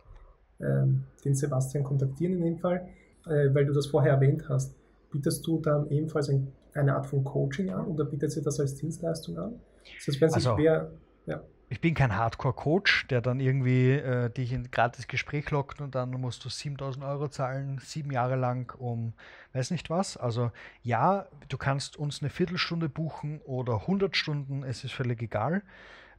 ähm, 0.60 1.06
den 1.24 1.34
Sebastian 1.34 1.84
kontaktieren 1.84 2.34
in 2.34 2.44
dem 2.44 2.58
Fall, 2.58 2.88
äh, 3.26 3.54
weil 3.54 3.66
du 3.66 3.74
das 3.74 3.88
vorher 3.88 4.14
erwähnt 4.14 4.48
hast. 4.50 4.76
Bietest 5.12 5.48
du 5.48 5.62
dann 5.62 5.90
ebenfalls 5.90 6.30
ein, 6.30 6.52
eine 6.74 6.96
Art 6.96 7.06
von 7.06 7.24
Coaching 7.24 7.70
an 7.70 7.88
oder 7.88 8.04
bietet 8.04 8.32
sie 8.32 8.42
das 8.42 8.60
als 8.60 8.76
Dienstleistung 8.76 9.38
an? 9.38 9.54
Das 9.84 10.08
heißt, 10.08 10.22
wenn 10.22 10.30
sich 10.30 10.48
also, 10.48 10.58
wer, 10.58 10.92
ja 11.26 11.42
ich 11.76 11.82
bin 11.82 11.94
kein 11.94 12.16
Hardcore-Coach, 12.16 13.08
der 13.10 13.20
dann 13.20 13.42
irgendwie 13.42 13.92
äh, 13.92 14.30
dich 14.30 14.54
in 14.54 14.62
ein 14.62 14.72
gratis 14.72 15.10
Gespräch 15.10 15.52
lockt 15.52 15.82
und 15.82 15.94
dann 15.94 16.10
musst 16.12 16.46
du 16.46 16.50
7000 16.50 17.04
Euro 17.04 17.28
zahlen, 17.28 17.80
sieben 17.84 18.12
Jahre 18.12 18.38
lang, 18.38 18.74
um 18.78 19.12
weiß 19.52 19.72
nicht 19.72 19.90
was. 19.90 20.16
Also 20.16 20.52
ja, 20.84 21.28
du 21.50 21.58
kannst 21.58 21.98
uns 21.98 22.22
eine 22.22 22.30
Viertelstunde 22.30 22.88
buchen 22.88 23.42
oder 23.42 23.82
100 23.82 24.16
Stunden, 24.16 24.64
es 24.64 24.86
ist 24.86 24.94
völlig 24.94 25.22
egal. 25.22 25.64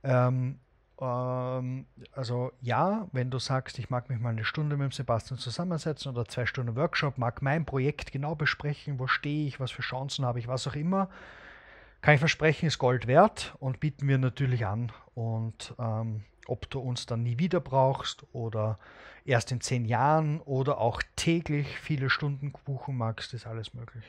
Ähm, 0.05 0.59
ähm, 1.01 1.87
also 2.13 2.53
ja, 2.61 3.09
wenn 3.13 3.31
du 3.31 3.39
sagst, 3.39 3.79
ich 3.79 3.89
mag 3.89 4.11
mich 4.11 4.21
mal 4.21 4.29
eine 4.29 4.45
Stunde 4.45 4.77
mit 4.77 4.85
dem 4.85 4.93
Sebastian 4.93 5.39
zusammensetzen 5.39 6.13
oder 6.13 6.27
zwei 6.27 6.45
Stunden 6.45 6.77
Workshop, 6.77 7.17
mag 7.17 7.41
mein 7.41 7.65
Projekt 7.65 8.13
genau 8.13 8.35
besprechen, 8.35 8.99
wo 8.99 9.07
stehe 9.07 9.47
ich, 9.47 9.59
was 9.59 9.71
für 9.71 9.81
Chancen 9.81 10.27
habe 10.27 10.39
ich, 10.39 10.49
was 10.49 10.67
auch 10.67 10.77
immer, 10.77 11.09
kann 12.07 12.15
ich 12.15 12.21
versprechen, 12.21 12.67
ist 12.67 12.79
Gold 12.79 13.09
wert 13.09 13.57
und 13.59 13.81
bieten 13.81 14.07
wir 14.07 14.17
natürlich 14.17 14.65
an. 14.65 14.93
Und 15.17 15.75
ähm, 15.77 16.21
ob 16.47 16.71
du 16.71 16.79
uns 16.79 17.05
dann 17.05 17.25
nie 17.25 17.41
wieder 17.41 17.59
brauchst 17.59 18.25
oder 18.33 18.79
erst 19.25 19.51
in 19.51 19.61
zehn 19.61 19.85
Jahren 19.85 20.41
oder 20.43 20.79
auch 20.79 21.03
täglich 21.17 21.67
viele 21.81 22.09
Stunden 22.09 22.53
buchen 22.65 22.97
magst, 22.97 23.35
ist 23.35 23.49
alles 23.49 23.75
möglich. 23.75 24.05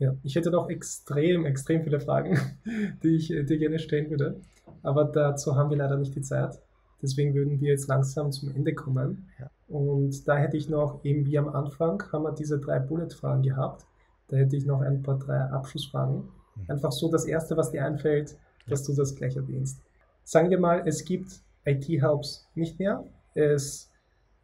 Ja, 0.00 0.16
ich 0.24 0.34
hätte 0.34 0.50
noch 0.50 0.68
extrem, 0.68 1.46
extrem 1.46 1.84
viele 1.84 2.00
Fragen, 2.00 2.36
die 3.04 3.14
ich 3.14 3.28
dir 3.28 3.58
gerne 3.58 3.78
stellen 3.78 4.10
würde. 4.10 4.40
Aber 4.82 5.04
dazu 5.04 5.54
haben 5.54 5.70
wir 5.70 5.76
leider 5.76 5.96
nicht 5.96 6.16
die 6.16 6.22
Zeit. 6.22 6.58
Deswegen 7.02 7.34
würden 7.34 7.60
wir 7.60 7.68
jetzt 7.68 7.86
langsam 7.86 8.32
zum 8.32 8.52
Ende 8.52 8.74
kommen. 8.74 9.28
Ja. 9.38 9.48
Und 9.68 10.26
da 10.26 10.36
hätte 10.38 10.56
ich 10.56 10.68
noch, 10.68 11.04
eben 11.04 11.24
wie 11.24 11.38
am 11.38 11.50
Anfang, 11.50 12.02
haben 12.10 12.24
wir 12.24 12.32
diese 12.32 12.58
drei 12.58 12.80
Bullet-Fragen 12.80 13.44
gehabt. 13.44 13.86
Da 14.30 14.36
hätte 14.36 14.56
ich 14.56 14.64
noch 14.64 14.80
ein 14.80 15.02
paar 15.02 15.18
drei 15.18 15.40
Abschlussfragen. 15.40 16.16
Mhm. 16.16 16.64
Einfach 16.68 16.92
so 16.92 17.10
das 17.10 17.24
Erste, 17.24 17.56
was 17.56 17.70
dir 17.70 17.84
einfällt, 17.84 18.36
dass 18.68 18.84
du 18.84 18.94
das 18.94 19.14
gleich 19.14 19.36
erwähnst. 19.36 19.80
Sagen 20.24 20.50
wir 20.50 20.58
mal, 20.58 20.82
es 20.86 21.04
gibt 21.04 21.40
IT-Hubs 21.64 22.48
nicht 22.54 22.78
mehr. 22.78 23.04
Es 23.34 23.90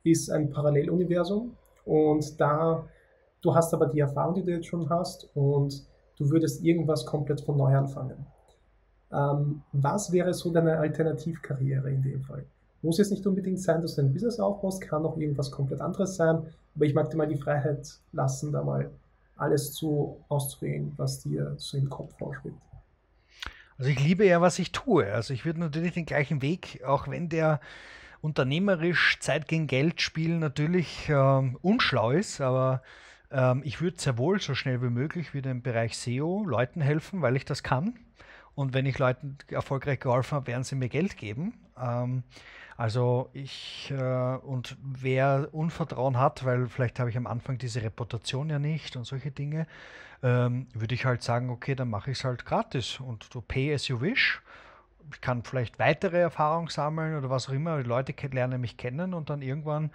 ist 0.05 0.31
ein 0.31 0.51
Paralleluniversum 0.51 1.57
und 1.85 2.41
da 2.41 2.87
Du 3.47 3.55
hast 3.55 3.73
aber 3.73 3.87
die 3.87 4.01
Erfahrung, 4.01 4.35
die 4.35 4.43
du 4.43 4.51
jetzt 4.51 4.67
schon 4.67 4.91
hast 4.91 5.31
und 5.37 5.87
du 6.19 6.31
würdest 6.31 6.65
irgendwas 6.65 7.07
komplett 7.07 7.41
von 7.41 7.57
neu 7.57 7.77
anfangen. 7.77 8.27
Ähm, 9.13 9.63
was 9.73 10.11
wäre 10.11 10.35
so 10.35 10.51
deine 10.51 10.79
Alternativkarriere 10.79 11.91
in 11.93 12.03
dem 12.03 12.23
Fall? 12.23 12.45
Muss 12.83 12.99
jetzt 12.99 13.13
nicht 13.13 13.25
unbedingt 13.25 13.61
sein, 13.61 13.83
dass 13.83 13.95
du 13.95 14.03
ein 14.03 14.13
Business 14.13 14.41
aufbaust, 14.41 14.81
kann 14.81 15.07
auch 15.07 15.17
irgendwas 15.17 15.53
komplett 15.53 15.81
anderes 15.81 16.17
sein, 16.17 16.43
aber 16.75 16.85
ich 16.87 16.95
mag 16.95 17.09
dir 17.09 17.19
mal 17.19 17.29
die 17.29 17.37
Freiheit 17.37 18.01
lassen, 18.11 18.51
da 18.51 18.65
mal 18.65 18.91
alles 19.37 19.75
zu 19.75 20.25
auszuwählen, 20.29 20.93
was 20.97 21.21
dir 21.21 21.55
so 21.57 21.77
im 21.77 21.89
Kopf 21.89 22.17
vorschwebt. 22.19 22.57
Also 23.79 23.91
ich 23.91 24.01
liebe 24.01 24.25
ja, 24.25 24.41
was 24.41 24.59
ich 24.59 24.73
tue. 24.73 25.13
Also 25.13 25.35
ich 25.35 25.45
würde 25.45 25.61
natürlich 25.61 25.95
den 25.95 26.07
gleichen 26.07 26.41
Weg, 26.41 26.83
auch 26.85 27.09
wenn 27.09 27.29
der 27.29 27.61
unternehmerisch 28.23 29.19
Zeit 29.21 29.47
gegen 29.47 29.67
Geld 29.67 30.01
spielen 30.01 30.39
natürlich 30.39 31.09
ähm, 31.09 31.59
unschlau 31.61 32.11
ist, 32.11 32.41
aber 32.41 32.83
ähm, 33.31 33.63
ich 33.65 33.81
würde 33.81 34.01
sehr 34.01 34.19
wohl 34.19 34.41
so 34.41 34.55
schnell 34.55 34.83
wie 34.83 34.91
möglich 34.91 35.35
wieder 35.35 35.51
im 35.51 35.63
Bereich 35.63 35.97
SEO 35.97 36.45
Leuten 36.47 36.81
helfen, 36.81 37.23
weil 37.23 37.37
ich 37.37 37.45
das 37.45 37.63
kann. 37.63 37.99
Und 38.55 38.73
wenn 38.73 38.87
ich 38.87 38.99
Leuten 38.99 39.37
erfolgreich 39.49 40.01
geholfen 40.01 40.37
habe, 40.37 40.47
werden 40.47 40.65
sie 40.65 40.77
mir 40.77 40.89
Geld 40.89 41.19
geben. 41.19 41.53
Ähm, 41.81 42.23
also 42.77 43.31
ich 43.33 43.91
äh, 43.91 44.37
und 44.37 44.77
wer 44.83 45.49
Unvertrauen 45.53 46.19
hat, 46.19 46.45
weil 46.45 46.69
vielleicht 46.69 46.99
habe 47.01 47.09
ich 47.11 47.17
am 47.17 47.27
Anfang 47.27 47.59
diese 47.59 47.83
Reputation 47.83 48.51
ja 48.51 48.59
nicht 48.59 48.97
und 48.97 49.05
solche 49.05 49.31
Dinge, 49.31 49.67
ähm, 50.23 50.67
würde 50.75 50.95
ich 50.95 51.07
halt 51.07 51.23
sagen, 51.23 51.51
okay, 51.51 51.75
dann 51.75 51.89
mache 51.89 52.11
ich 52.11 52.19
es 52.19 52.25
halt 52.25 52.45
gratis 52.45 53.01
und 53.01 53.35
du 53.35 53.41
pay 53.41 53.73
as 53.73 53.89
you 53.89 54.01
wish. 54.01 54.43
Ich 55.13 55.21
kann 55.21 55.45
vielleicht 55.45 55.79
weitere 55.79 56.19
Erfahrungen 56.19 56.69
sammeln 56.69 57.17
oder 57.17 57.31
was 57.31 57.49
auch 57.49 57.53
immer. 57.53 57.79
Die 57.83 57.89
Leute 57.89 58.15
lernen 58.29 58.61
mich 58.61 58.77
kennen 58.77 59.15
und 59.15 59.31
dann 59.31 59.41
irgendwann 59.41 59.91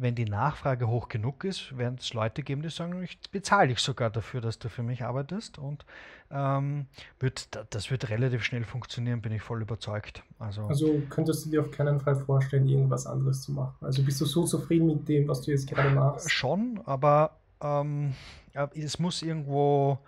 wenn 0.00 0.14
die 0.14 0.24
Nachfrage 0.24 0.88
hoch 0.88 1.08
genug 1.08 1.44
ist, 1.44 1.76
werden 1.76 1.98
es 2.00 2.14
Leute 2.14 2.42
geben, 2.42 2.62
die 2.62 2.70
sagen, 2.70 3.02
ich 3.02 3.18
bezahle 3.30 3.68
dich 3.68 3.80
sogar 3.80 4.08
dafür, 4.08 4.40
dass 4.40 4.58
du 4.58 4.70
für 4.70 4.82
mich 4.82 5.04
arbeitest. 5.04 5.58
Und 5.58 5.84
ähm, 6.30 6.86
wird, 7.18 7.48
das 7.70 7.90
wird 7.90 8.08
relativ 8.08 8.42
schnell 8.42 8.64
funktionieren, 8.64 9.20
bin 9.20 9.32
ich 9.32 9.42
voll 9.42 9.60
überzeugt. 9.60 10.22
Also, 10.38 10.62
also 10.62 11.02
könntest 11.10 11.44
du 11.44 11.50
dir 11.50 11.60
auf 11.60 11.70
keinen 11.70 12.00
Fall 12.00 12.16
vorstellen, 12.16 12.66
irgendwas 12.66 13.06
anderes 13.06 13.42
zu 13.42 13.52
machen? 13.52 13.74
Also 13.82 14.02
bist 14.02 14.20
du 14.22 14.24
so 14.24 14.44
zufrieden 14.44 14.86
mit 14.86 15.06
dem, 15.06 15.28
was 15.28 15.42
du 15.42 15.50
jetzt 15.50 15.68
gerade 15.68 15.90
machst? 15.90 16.30
Schon, 16.30 16.80
aber 16.86 17.36
ähm, 17.60 18.14
es 18.74 18.98
muss 18.98 19.20
irgendwo 19.20 19.98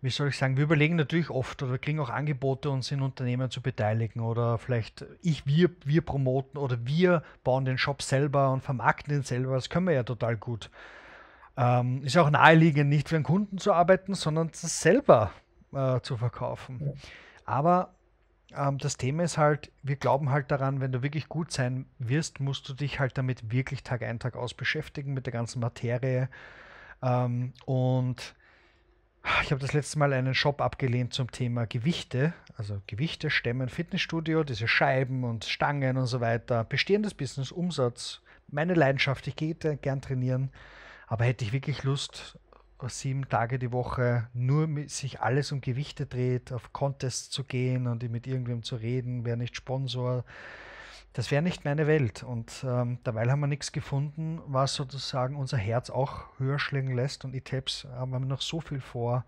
wie 0.00 0.10
soll 0.10 0.28
ich 0.28 0.38
sagen, 0.38 0.56
wir 0.56 0.64
überlegen 0.64 0.96
natürlich 0.96 1.28
oft 1.28 1.62
oder 1.62 1.76
kriegen 1.76 1.98
auch 1.98 2.10
Angebote, 2.10 2.70
uns 2.70 2.90
in 2.92 3.02
Unternehmen 3.02 3.50
zu 3.50 3.60
beteiligen 3.60 4.20
oder 4.20 4.58
vielleicht 4.58 5.04
ich, 5.22 5.44
wir, 5.44 5.70
wir 5.84 6.02
promoten 6.02 6.58
oder 6.58 6.78
wir 6.86 7.22
bauen 7.42 7.64
den 7.64 7.78
Shop 7.78 8.02
selber 8.02 8.52
und 8.52 8.62
vermarkten 8.62 9.12
den 9.12 9.22
selber. 9.22 9.54
Das 9.54 9.70
können 9.70 9.86
wir 9.86 9.94
ja 9.94 10.04
total 10.04 10.36
gut. 10.36 10.70
Ähm, 11.56 12.04
ist 12.04 12.16
auch 12.16 12.30
naheliegend, 12.30 12.88
nicht 12.88 13.08
für 13.08 13.16
einen 13.16 13.24
Kunden 13.24 13.58
zu 13.58 13.72
arbeiten, 13.72 14.14
sondern 14.14 14.48
das 14.48 14.80
selber 14.80 15.32
äh, 15.72 16.00
zu 16.00 16.16
verkaufen. 16.16 16.80
Ja. 16.80 16.92
Aber 17.44 17.94
ähm, 18.56 18.78
das 18.78 18.96
Thema 18.96 19.24
ist 19.24 19.36
halt, 19.36 19.72
wir 19.82 19.96
glauben 19.96 20.30
halt 20.30 20.52
daran, 20.52 20.80
wenn 20.80 20.92
du 20.92 21.02
wirklich 21.02 21.28
gut 21.28 21.50
sein 21.50 21.86
wirst, 21.98 22.38
musst 22.38 22.68
du 22.68 22.74
dich 22.74 23.00
halt 23.00 23.18
damit 23.18 23.50
wirklich 23.50 23.82
Tag 23.82 24.02
ein, 24.02 24.20
Tag 24.20 24.36
aus 24.36 24.54
beschäftigen 24.54 25.12
mit 25.12 25.26
der 25.26 25.32
ganzen 25.32 25.58
Materie. 25.58 26.28
Ähm, 27.02 27.52
und 27.66 28.36
ich 29.42 29.50
habe 29.50 29.60
das 29.60 29.72
letzte 29.72 29.98
Mal 29.98 30.12
einen 30.12 30.34
Shop 30.34 30.60
abgelehnt 30.60 31.12
zum 31.12 31.30
Thema 31.30 31.66
Gewichte, 31.66 32.34
also 32.56 32.80
Gewichte, 32.86 33.30
Stämmen, 33.30 33.68
Fitnessstudio, 33.68 34.44
diese 34.44 34.68
Scheiben 34.68 35.24
und 35.24 35.44
Stangen 35.44 35.96
und 35.96 36.06
so 36.06 36.20
weiter. 36.20 36.64
Bestehendes 36.64 37.14
Business, 37.14 37.52
Umsatz, 37.52 38.20
meine 38.48 38.74
Leidenschaft, 38.74 39.26
ich 39.26 39.36
gehe 39.36 39.54
gern 39.54 40.00
trainieren, 40.00 40.50
aber 41.06 41.24
hätte 41.24 41.44
ich 41.44 41.52
wirklich 41.52 41.84
Lust, 41.84 42.38
sieben 42.86 43.28
Tage 43.28 43.58
die 43.58 43.72
Woche 43.72 44.28
nur 44.34 44.68
sich 44.86 45.20
alles 45.20 45.50
um 45.50 45.60
Gewichte 45.60 46.06
dreht, 46.06 46.52
auf 46.52 46.72
Contests 46.72 47.30
zu 47.30 47.42
gehen 47.44 47.86
und 47.86 48.08
mit 48.10 48.26
irgendwem 48.26 48.62
zu 48.62 48.76
reden, 48.76 49.24
wer 49.24 49.36
nicht 49.36 49.56
Sponsor, 49.56 50.24
das 51.12 51.30
wäre 51.30 51.42
nicht 51.42 51.64
meine 51.64 51.86
Welt. 51.86 52.22
Und 52.22 52.64
ähm, 52.66 52.98
dabei 53.04 53.28
haben 53.28 53.40
wir 53.40 53.46
nichts 53.46 53.72
gefunden, 53.72 54.40
was 54.46 54.74
sozusagen 54.74 55.36
unser 55.36 55.56
Herz 55.56 55.90
auch 55.90 56.26
höher 56.38 56.58
schlägen 56.58 56.94
lässt. 56.94 57.24
Und 57.24 57.34
E-Tabs 57.34 57.86
haben 57.90 58.10
wir 58.10 58.20
noch 58.20 58.40
so 58.40 58.60
viel 58.60 58.80
vor. 58.80 59.24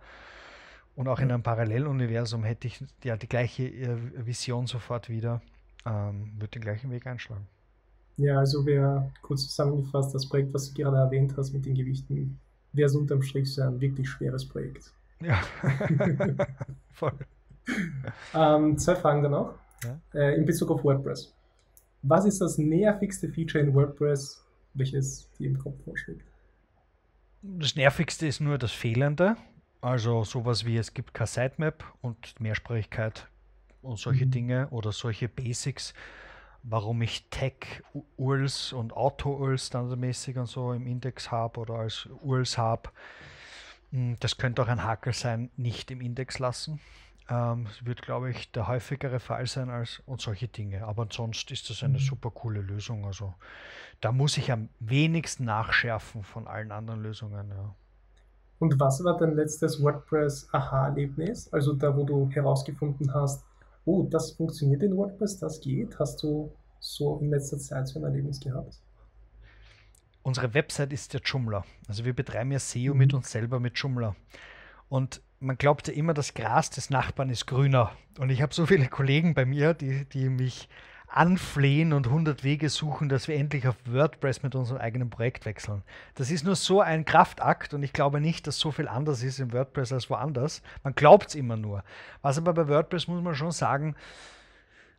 Und 0.97 1.09
auch 1.09 1.21
in 1.21 1.31
einem 1.31 1.43
Paralleluniversum 1.43 2.45
hätte 2.45 2.67
ich 2.67 2.85
ja 3.05 3.17
die 3.17 3.29
gleiche 3.29 3.65
äh, 3.65 4.27
Vision 4.27 4.67
sofort 4.67 5.09
wieder, 5.09 5.41
ähm, 5.87 6.33
würde 6.35 6.49
den 6.49 6.63
gleichen 6.63 6.91
Weg 6.91 7.07
einschlagen. 7.07 7.47
Ja, 8.17 8.39
also 8.39 8.67
wäre 8.67 9.11
kurz 9.23 9.49
zusammengefasst, 9.49 10.15
das 10.15 10.29
Projekt, 10.29 10.53
was 10.53 10.69
du 10.69 10.83
gerade 10.83 10.99
erwähnt 10.99 11.35
hast 11.37 11.53
mit 11.53 11.65
den 11.65 11.75
Gewichten, 11.75 12.39
wäre 12.73 12.87
es 12.87 12.95
unterm 12.95 13.23
Strich 13.23 13.55
so 13.55 13.63
ein 13.63 13.81
wirklich 13.81 14.09
schweres 14.09 14.47
Projekt. 14.47 14.93
Ja, 15.21 15.41
voll. 16.93 17.15
ähm, 18.35 18.77
zwei 18.77 18.97
Fragen 18.97 19.23
dann 19.23 19.33
noch. 19.33 19.55
Ja? 19.85 19.99
Äh, 20.21 20.37
in 20.37 20.45
Bezug 20.45 20.71
auf 20.71 20.85
WordPress. 20.85 21.33
Was 22.03 22.25
ist 22.25 22.41
das 22.41 22.57
nervigste 22.59 23.29
Feature 23.29 23.63
in 23.63 23.75
WordPress, 23.75 24.43
welches 24.75 25.31
dir 25.39 25.49
im 25.49 25.59
Kopf 25.59 25.83
vorschlägt? 25.85 26.25
Das 27.43 27.75
nervigste 27.75 28.27
ist 28.27 28.41
nur 28.41 28.59
das 28.59 28.73
Fehlende. 28.73 29.37
Also 29.81 30.25
sowas 30.25 30.65
wie 30.67 30.77
es 30.77 30.93
gibt 30.93 31.15
kein 31.15 31.27
Sitemap 31.27 31.85
und 32.03 32.39
Mehrsprachigkeit 32.39 33.29
und 33.83 33.99
solche 33.99 34.27
mhm. 34.27 34.31
Dinge 34.31 34.69
oder 34.71 34.93
solche 34.93 35.29
Basics, 35.29 35.95
warum 36.63 37.01
ich 37.01 37.27
Tag-URLs 37.31 38.75
und 38.75 38.93
Auto-URLs 38.93 39.69
standardmäßig 39.69 40.37
und 40.37 40.47
so 40.47 40.73
im 40.73 40.87
Index 40.87 41.31
habe 41.31 41.61
oder 41.61 41.75
als 41.75 42.07
URLs 42.23 42.59
habe. 42.59 42.91
Hm, 43.91 44.17
das 44.21 44.37
könnte 44.37 44.63
auch 44.63 44.69
ein 44.69 44.85
Hakel 44.85 45.15
sein, 45.15 45.51
nicht 45.57 45.91
im 45.91 46.03
Index 46.03 46.39
lassen. 46.39 46.79
Ähm, 47.31 47.69
wird, 47.85 48.03
glaube 48.03 48.31
ich, 48.31 48.51
der 48.51 48.67
häufigere 48.67 49.21
Fall 49.21 49.47
sein 49.47 49.71
als 49.71 50.03
und 50.05 50.21
solche 50.21 50.49
Dinge. 50.49 50.85
Aber 50.85 51.07
sonst 51.11 51.51
ist 51.53 51.71
das 51.71 51.85
eine 51.85 51.95
mhm. 51.95 51.99
super 51.99 52.31
coole 52.33 52.61
Lösung. 52.61 53.07
Also 53.07 53.35
da 54.01 54.11
muss 54.11 54.37
ich 54.37 54.51
am 54.51 54.69
wenigsten 54.81 55.45
nachschärfen 55.45 56.25
von 56.25 56.49
allen 56.49 56.73
anderen 56.73 57.03
Lösungen. 57.03 57.51
Ja. 57.51 57.75
Und 58.59 58.81
was 58.81 59.05
war 59.05 59.17
dein 59.17 59.37
letztes 59.37 59.81
WordPress-Aha-Erlebnis? 59.81 61.53
Also 61.53 61.73
da, 61.73 61.97
wo 61.97 62.05
du 62.05 62.29
herausgefunden 62.31 63.15
hast, 63.15 63.45
oh, 63.85 64.03
das 64.11 64.33
funktioniert 64.33 64.83
in 64.83 64.97
WordPress, 64.97 65.39
das 65.39 65.61
geht. 65.61 65.99
Hast 66.01 66.23
du 66.25 66.53
so 66.81 67.19
in 67.21 67.31
letzter 67.31 67.59
Zeit 67.59 67.87
so 67.87 68.01
ein 68.01 68.05
Erlebnis 68.05 68.41
gehabt? 68.41 68.81
Unsere 70.23 70.53
Website 70.53 70.93
ist 70.93 71.15
der 71.15 71.21
Joomla. 71.21 71.65
Also 71.87 72.05
wir 72.05 72.13
betreiben 72.13 72.51
ja 72.51 72.59
SEO 72.59 72.93
mhm. 72.93 72.99
mit 72.99 73.15
uns 73.15 73.31
selber 73.31 73.61
mit 73.61 73.79
Joomla. 73.79 74.17
Und 74.89 75.23
man 75.41 75.57
glaubt 75.57 75.89
ja 75.89 75.95
immer, 75.95 76.15
das 76.15 76.35
Gras 76.35 76.71
des 76.71 76.91
Nachbarn 76.91 77.31
ist 77.31 77.47
grüner. 77.47 77.93
Und 78.19 78.31
ich 78.31 78.43
habe 78.43 78.55
so 78.55 78.67
viele 78.67 78.89
Kollegen 78.89 79.35
bei 79.35 79.47
mir, 79.47 79.73
die, 79.75 80.05
die 80.05 80.29
mich 80.29 80.69
anflehen 81.09 81.93
und 81.93 82.07
100 82.07 82.45
Wege 82.45 82.69
suchen, 82.69 83.09
dass 83.09 83.27
wir 83.27 83.35
endlich 83.35 83.67
auf 83.67 83.75
WordPress 83.85 84.43
mit 84.43 84.55
unserem 84.55 84.81
eigenen 84.81 85.11
Projekt 85.11 85.45
wechseln. 85.45 85.83
Das 86.15 86.31
ist 86.31 86.45
nur 86.45 86.55
so 86.55 86.81
ein 86.81 87.05
Kraftakt 87.05 87.75
und 87.75 87.83
ich 87.83 87.93
glaube 87.93 88.21
nicht, 88.21 88.47
dass 88.47 88.59
so 88.59 88.71
viel 88.71 88.87
anders 88.87 89.23
ist 89.23 89.41
in 89.41 89.53
WordPress 89.53 89.93
als 89.93 90.09
woanders. 90.09 90.63
Man 90.85 90.95
glaubt 90.95 91.31
es 91.31 91.35
immer 91.35 91.57
nur. 91.57 91.83
Was 92.23 92.39
aber 92.39 92.55
bei 92.55 92.69
WordPress 92.69 93.09
muss 93.09 93.23
man 93.23 93.35
schon 93.35 93.51
sagen, 93.51 93.97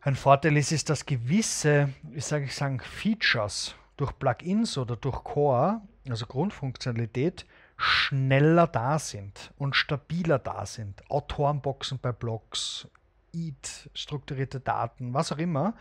ein 0.02 0.16
Vorteil 0.16 0.58
ist, 0.58 0.72
ist, 0.72 0.90
dass 0.90 1.06
gewisse, 1.06 1.90
wie 2.04 2.20
sage 2.20 2.46
ich 2.46 2.56
sagen, 2.56 2.80
Features 2.80 3.76
durch 3.96 4.18
Plugins 4.18 4.78
oder 4.78 4.96
durch 4.96 5.24
Core, 5.24 5.82
also 6.10 6.26
Grundfunktionalität, 6.26 7.46
schneller 7.82 8.68
da 8.68 9.00
sind 9.00 9.54
und 9.58 9.76
stabiler 9.76 10.40
da 10.40 10.66
sind. 10.66 11.10
Autorenboxen 11.10 12.00
bei 12.00 12.12
Blogs, 12.12 12.88
EAT, 13.34 13.90
strukturierte 13.94 14.60
Daten, 14.60 15.14
was 15.14 15.32
auch 15.32 15.38
immer. 15.38 15.76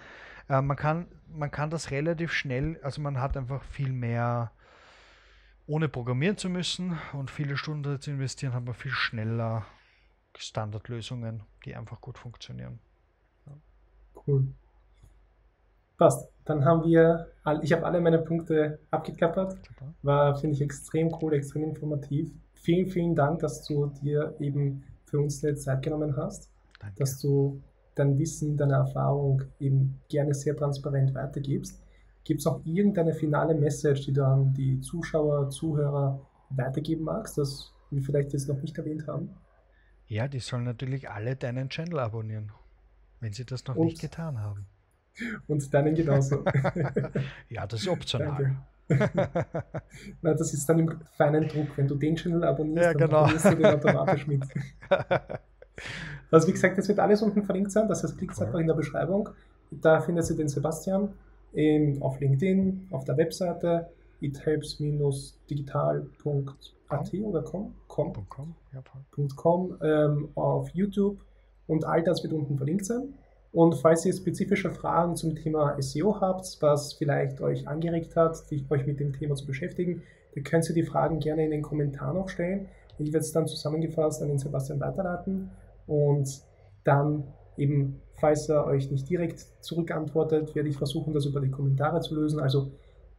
Äh, 0.48 0.62
man, 0.62 0.76
kann, 0.76 1.06
man 1.28 1.50
kann 1.50 1.70
das 1.70 1.90
relativ 1.90 2.32
schnell, 2.32 2.80
also 2.82 3.00
man 3.00 3.20
hat 3.20 3.36
einfach 3.36 3.62
viel 3.62 3.92
mehr, 3.92 4.50
ohne 5.66 5.88
programmieren 5.88 6.36
zu 6.36 6.48
müssen 6.48 6.98
und 7.12 7.30
viele 7.30 7.56
Stunden 7.56 8.00
zu 8.00 8.10
investieren, 8.10 8.54
hat 8.54 8.64
man 8.64 8.74
viel 8.74 8.90
schneller 8.90 9.66
Standardlösungen, 10.36 11.42
die 11.64 11.76
einfach 11.76 12.00
gut 12.00 12.18
funktionieren. 12.18 12.80
Cool. 14.26 14.48
Passt. 15.96 16.28
Dann 16.50 16.64
haben 16.64 16.82
wir, 16.84 17.28
ich 17.62 17.72
habe 17.72 17.86
alle 17.86 18.00
meine 18.00 18.18
Punkte 18.18 18.80
abgeklappert. 18.90 19.56
War, 20.02 20.34
finde 20.36 20.56
ich, 20.56 20.62
extrem 20.62 21.14
cool, 21.22 21.34
extrem 21.34 21.62
informativ. 21.62 22.32
Vielen, 22.54 22.88
vielen 22.88 23.14
Dank, 23.14 23.38
dass 23.38 23.64
du 23.64 23.86
dir 24.02 24.34
eben 24.40 24.82
für 25.04 25.20
uns 25.20 25.44
eine 25.44 25.54
Zeit 25.54 25.82
genommen 25.82 26.16
hast. 26.16 26.50
Danke. 26.80 26.96
Dass 26.98 27.20
du 27.20 27.62
dein 27.94 28.18
Wissen, 28.18 28.56
deine 28.56 28.74
Erfahrung 28.74 29.44
eben 29.60 30.00
gerne 30.08 30.34
sehr 30.34 30.56
transparent 30.56 31.14
weitergibst. 31.14 31.80
Gibt 32.24 32.40
es 32.40 32.46
auch 32.48 32.60
irgendeine 32.64 33.14
finale 33.14 33.54
Message, 33.54 34.06
die 34.06 34.12
du 34.12 34.26
an 34.26 34.52
die 34.52 34.80
Zuschauer, 34.80 35.50
Zuhörer 35.50 36.20
weitergeben 36.50 37.04
magst, 37.04 37.38
das 37.38 37.72
wir 37.90 38.02
vielleicht 38.02 38.32
jetzt 38.32 38.48
noch 38.48 38.60
nicht 38.60 38.76
erwähnt 38.76 39.06
haben? 39.06 39.30
Ja, 40.08 40.26
die 40.26 40.40
sollen 40.40 40.64
natürlich 40.64 41.08
alle 41.08 41.36
deinen 41.36 41.68
Channel 41.68 42.00
abonnieren, 42.00 42.50
wenn 43.20 43.32
sie 43.32 43.44
das 43.44 43.64
noch 43.66 43.76
Und 43.76 43.86
nicht 43.86 44.00
getan 44.00 44.40
haben. 44.40 44.66
Und 45.48 45.72
deinen 45.72 45.94
genauso. 45.94 46.44
ja, 47.48 47.66
das 47.66 47.82
ist 47.82 47.88
optional. 47.88 48.56
Na, 50.22 50.34
das 50.34 50.52
ist 50.52 50.68
dann 50.68 50.80
im 50.80 51.00
feinen 51.16 51.48
Druck. 51.48 51.68
Wenn 51.76 51.86
du 51.86 51.94
den 51.94 52.16
Channel 52.16 52.42
abonnierst, 52.44 52.84
ja, 52.84 52.92
genau. 52.92 53.06
dann 53.06 53.16
abonnierst 53.16 53.44
du 53.44 53.56
den 53.56 53.66
automatisch 53.66 54.26
mit. 54.26 54.42
Also 56.30 56.46
wie 56.46 56.52
gesagt, 56.52 56.78
das 56.78 56.88
wird 56.88 57.00
alles 57.00 57.22
unten 57.22 57.42
verlinkt 57.42 57.72
sein. 57.72 57.88
Das 57.88 58.04
heißt, 58.04 58.16
klickt 58.16 58.34
cool. 58.38 58.46
einfach 58.46 58.60
in 58.60 58.66
der 58.66 58.74
Beschreibung. 58.74 59.28
Da 59.70 60.00
findet 60.00 60.28
ihr 60.30 60.36
den 60.36 60.48
Sebastian 60.48 61.12
in, 61.52 62.00
auf 62.02 62.20
LinkedIn, 62.20 62.88
auf 62.90 63.04
der 63.04 63.16
Webseite 63.16 63.90
ithelps-digital.at 64.20 67.14
oder 67.22 67.42
com, 67.42 67.74
com, 67.88 68.12
com, 68.28 68.54
ja, 68.72 68.82
com 69.34 69.76
ähm, 69.82 70.28
auf 70.34 70.68
YouTube 70.70 71.18
und 71.66 71.84
all 71.84 72.02
das 72.02 72.22
wird 72.22 72.32
unten 72.32 72.56
verlinkt 72.56 72.84
sein. 72.84 73.14
Und 73.52 73.74
falls 73.74 74.06
ihr 74.06 74.12
spezifische 74.12 74.70
Fragen 74.70 75.16
zum 75.16 75.34
Thema 75.34 75.80
SEO 75.80 76.20
habt, 76.20 76.56
was 76.60 76.92
vielleicht 76.92 77.40
euch 77.40 77.66
angeregt 77.66 78.14
hat, 78.14 78.44
euch 78.70 78.86
mit 78.86 79.00
dem 79.00 79.12
Thema 79.12 79.34
zu 79.34 79.46
beschäftigen, 79.46 80.02
dann 80.34 80.44
könnt 80.44 80.68
ihr 80.68 80.74
die 80.74 80.84
Fragen 80.84 81.18
gerne 81.18 81.44
in 81.44 81.50
den 81.50 81.62
Kommentaren 81.62 82.16
auch 82.16 82.28
stellen. 82.28 82.68
Ich 82.98 83.12
werde 83.12 83.24
es 83.24 83.32
dann 83.32 83.46
zusammengefasst 83.46 84.22
an 84.22 84.28
den 84.28 84.38
Sebastian 84.38 84.78
weiterleiten 84.78 85.50
und 85.86 86.42
dann 86.84 87.24
eben, 87.56 88.00
falls 88.14 88.48
er 88.48 88.66
euch 88.66 88.90
nicht 88.90 89.08
direkt 89.08 89.44
zurückantwortet, 89.60 90.54
werde 90.54 90.68
ich 90.68 90.76
versuchen, 90.76 91.12
das 91.12 91.26
über 91.26 91.40
die 91.40 91.50
Kommentare 91.50 92.00
zu 92.00 92.14
lösen. 92.14 92.38
Also 92.40 92.70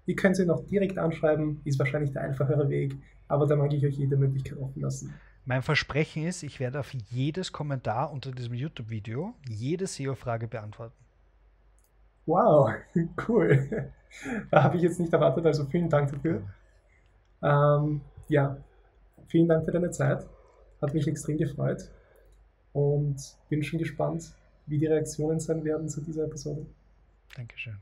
ihr 0.05 0.15
könnt 0.15 0.37
sie 0.37 0.45
noch 0.45 0.65
direkt 0.65 0.97
anschreiben, 0.97 1.61
ist 1.65 1.79
wahrscheinlich 1.79 2.11
der 2.11 2.21
einfachere 2.21 2.69
Weg, 2.69 2.95
aber 3.27 3.47
da 3.47 3.55
mag 3.55 3.73
ich 3.73 3.85
euch 3.85 3.97
jede 3.97 4.15
Möglichkeit 4.17 4.59
offen 4.59 4.81
lassen. 4.81 5.13
Mein 5.45 5.63
Versprechen 5.63 6.25
ist, 6.25 6.43
ich 6.43 6.59
werde 6.59 6.79
auf 6.79 6.93
jedes 7.09 7.51
Kommentar 7.51 8.11
unter 8.11 8.31
diesem 8.31 8.53
YouTube-Video 8.53 9.33
jede 9.49 9.87
SEO-Frage 9.87 10.47
beantworten. 10.47 10.95
Wow, 12.25 12.71
cool. 13.27 13.91
Da 14.51 14.63
habe 14.63 14.77
ich 14.77 14.83
jetzt 14.83 14.99
nicht 14.99 15.11
erwartet, 15.11 15.45
also 15.45 15.65
vielen 15.65 15.89
Dank 15.89 16.11
dafür. 16.11 16.43
Ähm, 17.41 18.01
ja, 18.27 18.57
vielen 19.27 19.47
Dank 19.47 19.65
für 19.65 19.71
deine 19.71 19.89
Zeit. 19.89 20.25
Hat 20.81 20.93
mich 20.93 21.07
extrem 21.07 21.37
gefreut 21.37 21.89
und 22.73 23.17
bin 23.49 23.63
schon 23.63 23.79
gespannt, 23.79 24.33
wie 24.67 24.77
die 24.77 24.87
Reaktionen 24.87 25.39
sein 25.39 25.63
werden 25.63 25.89
zu 25.89 26.01
dieser 26.01 26.25
Episode. 26.25 26.65
Dankeschön. 27.35 27.77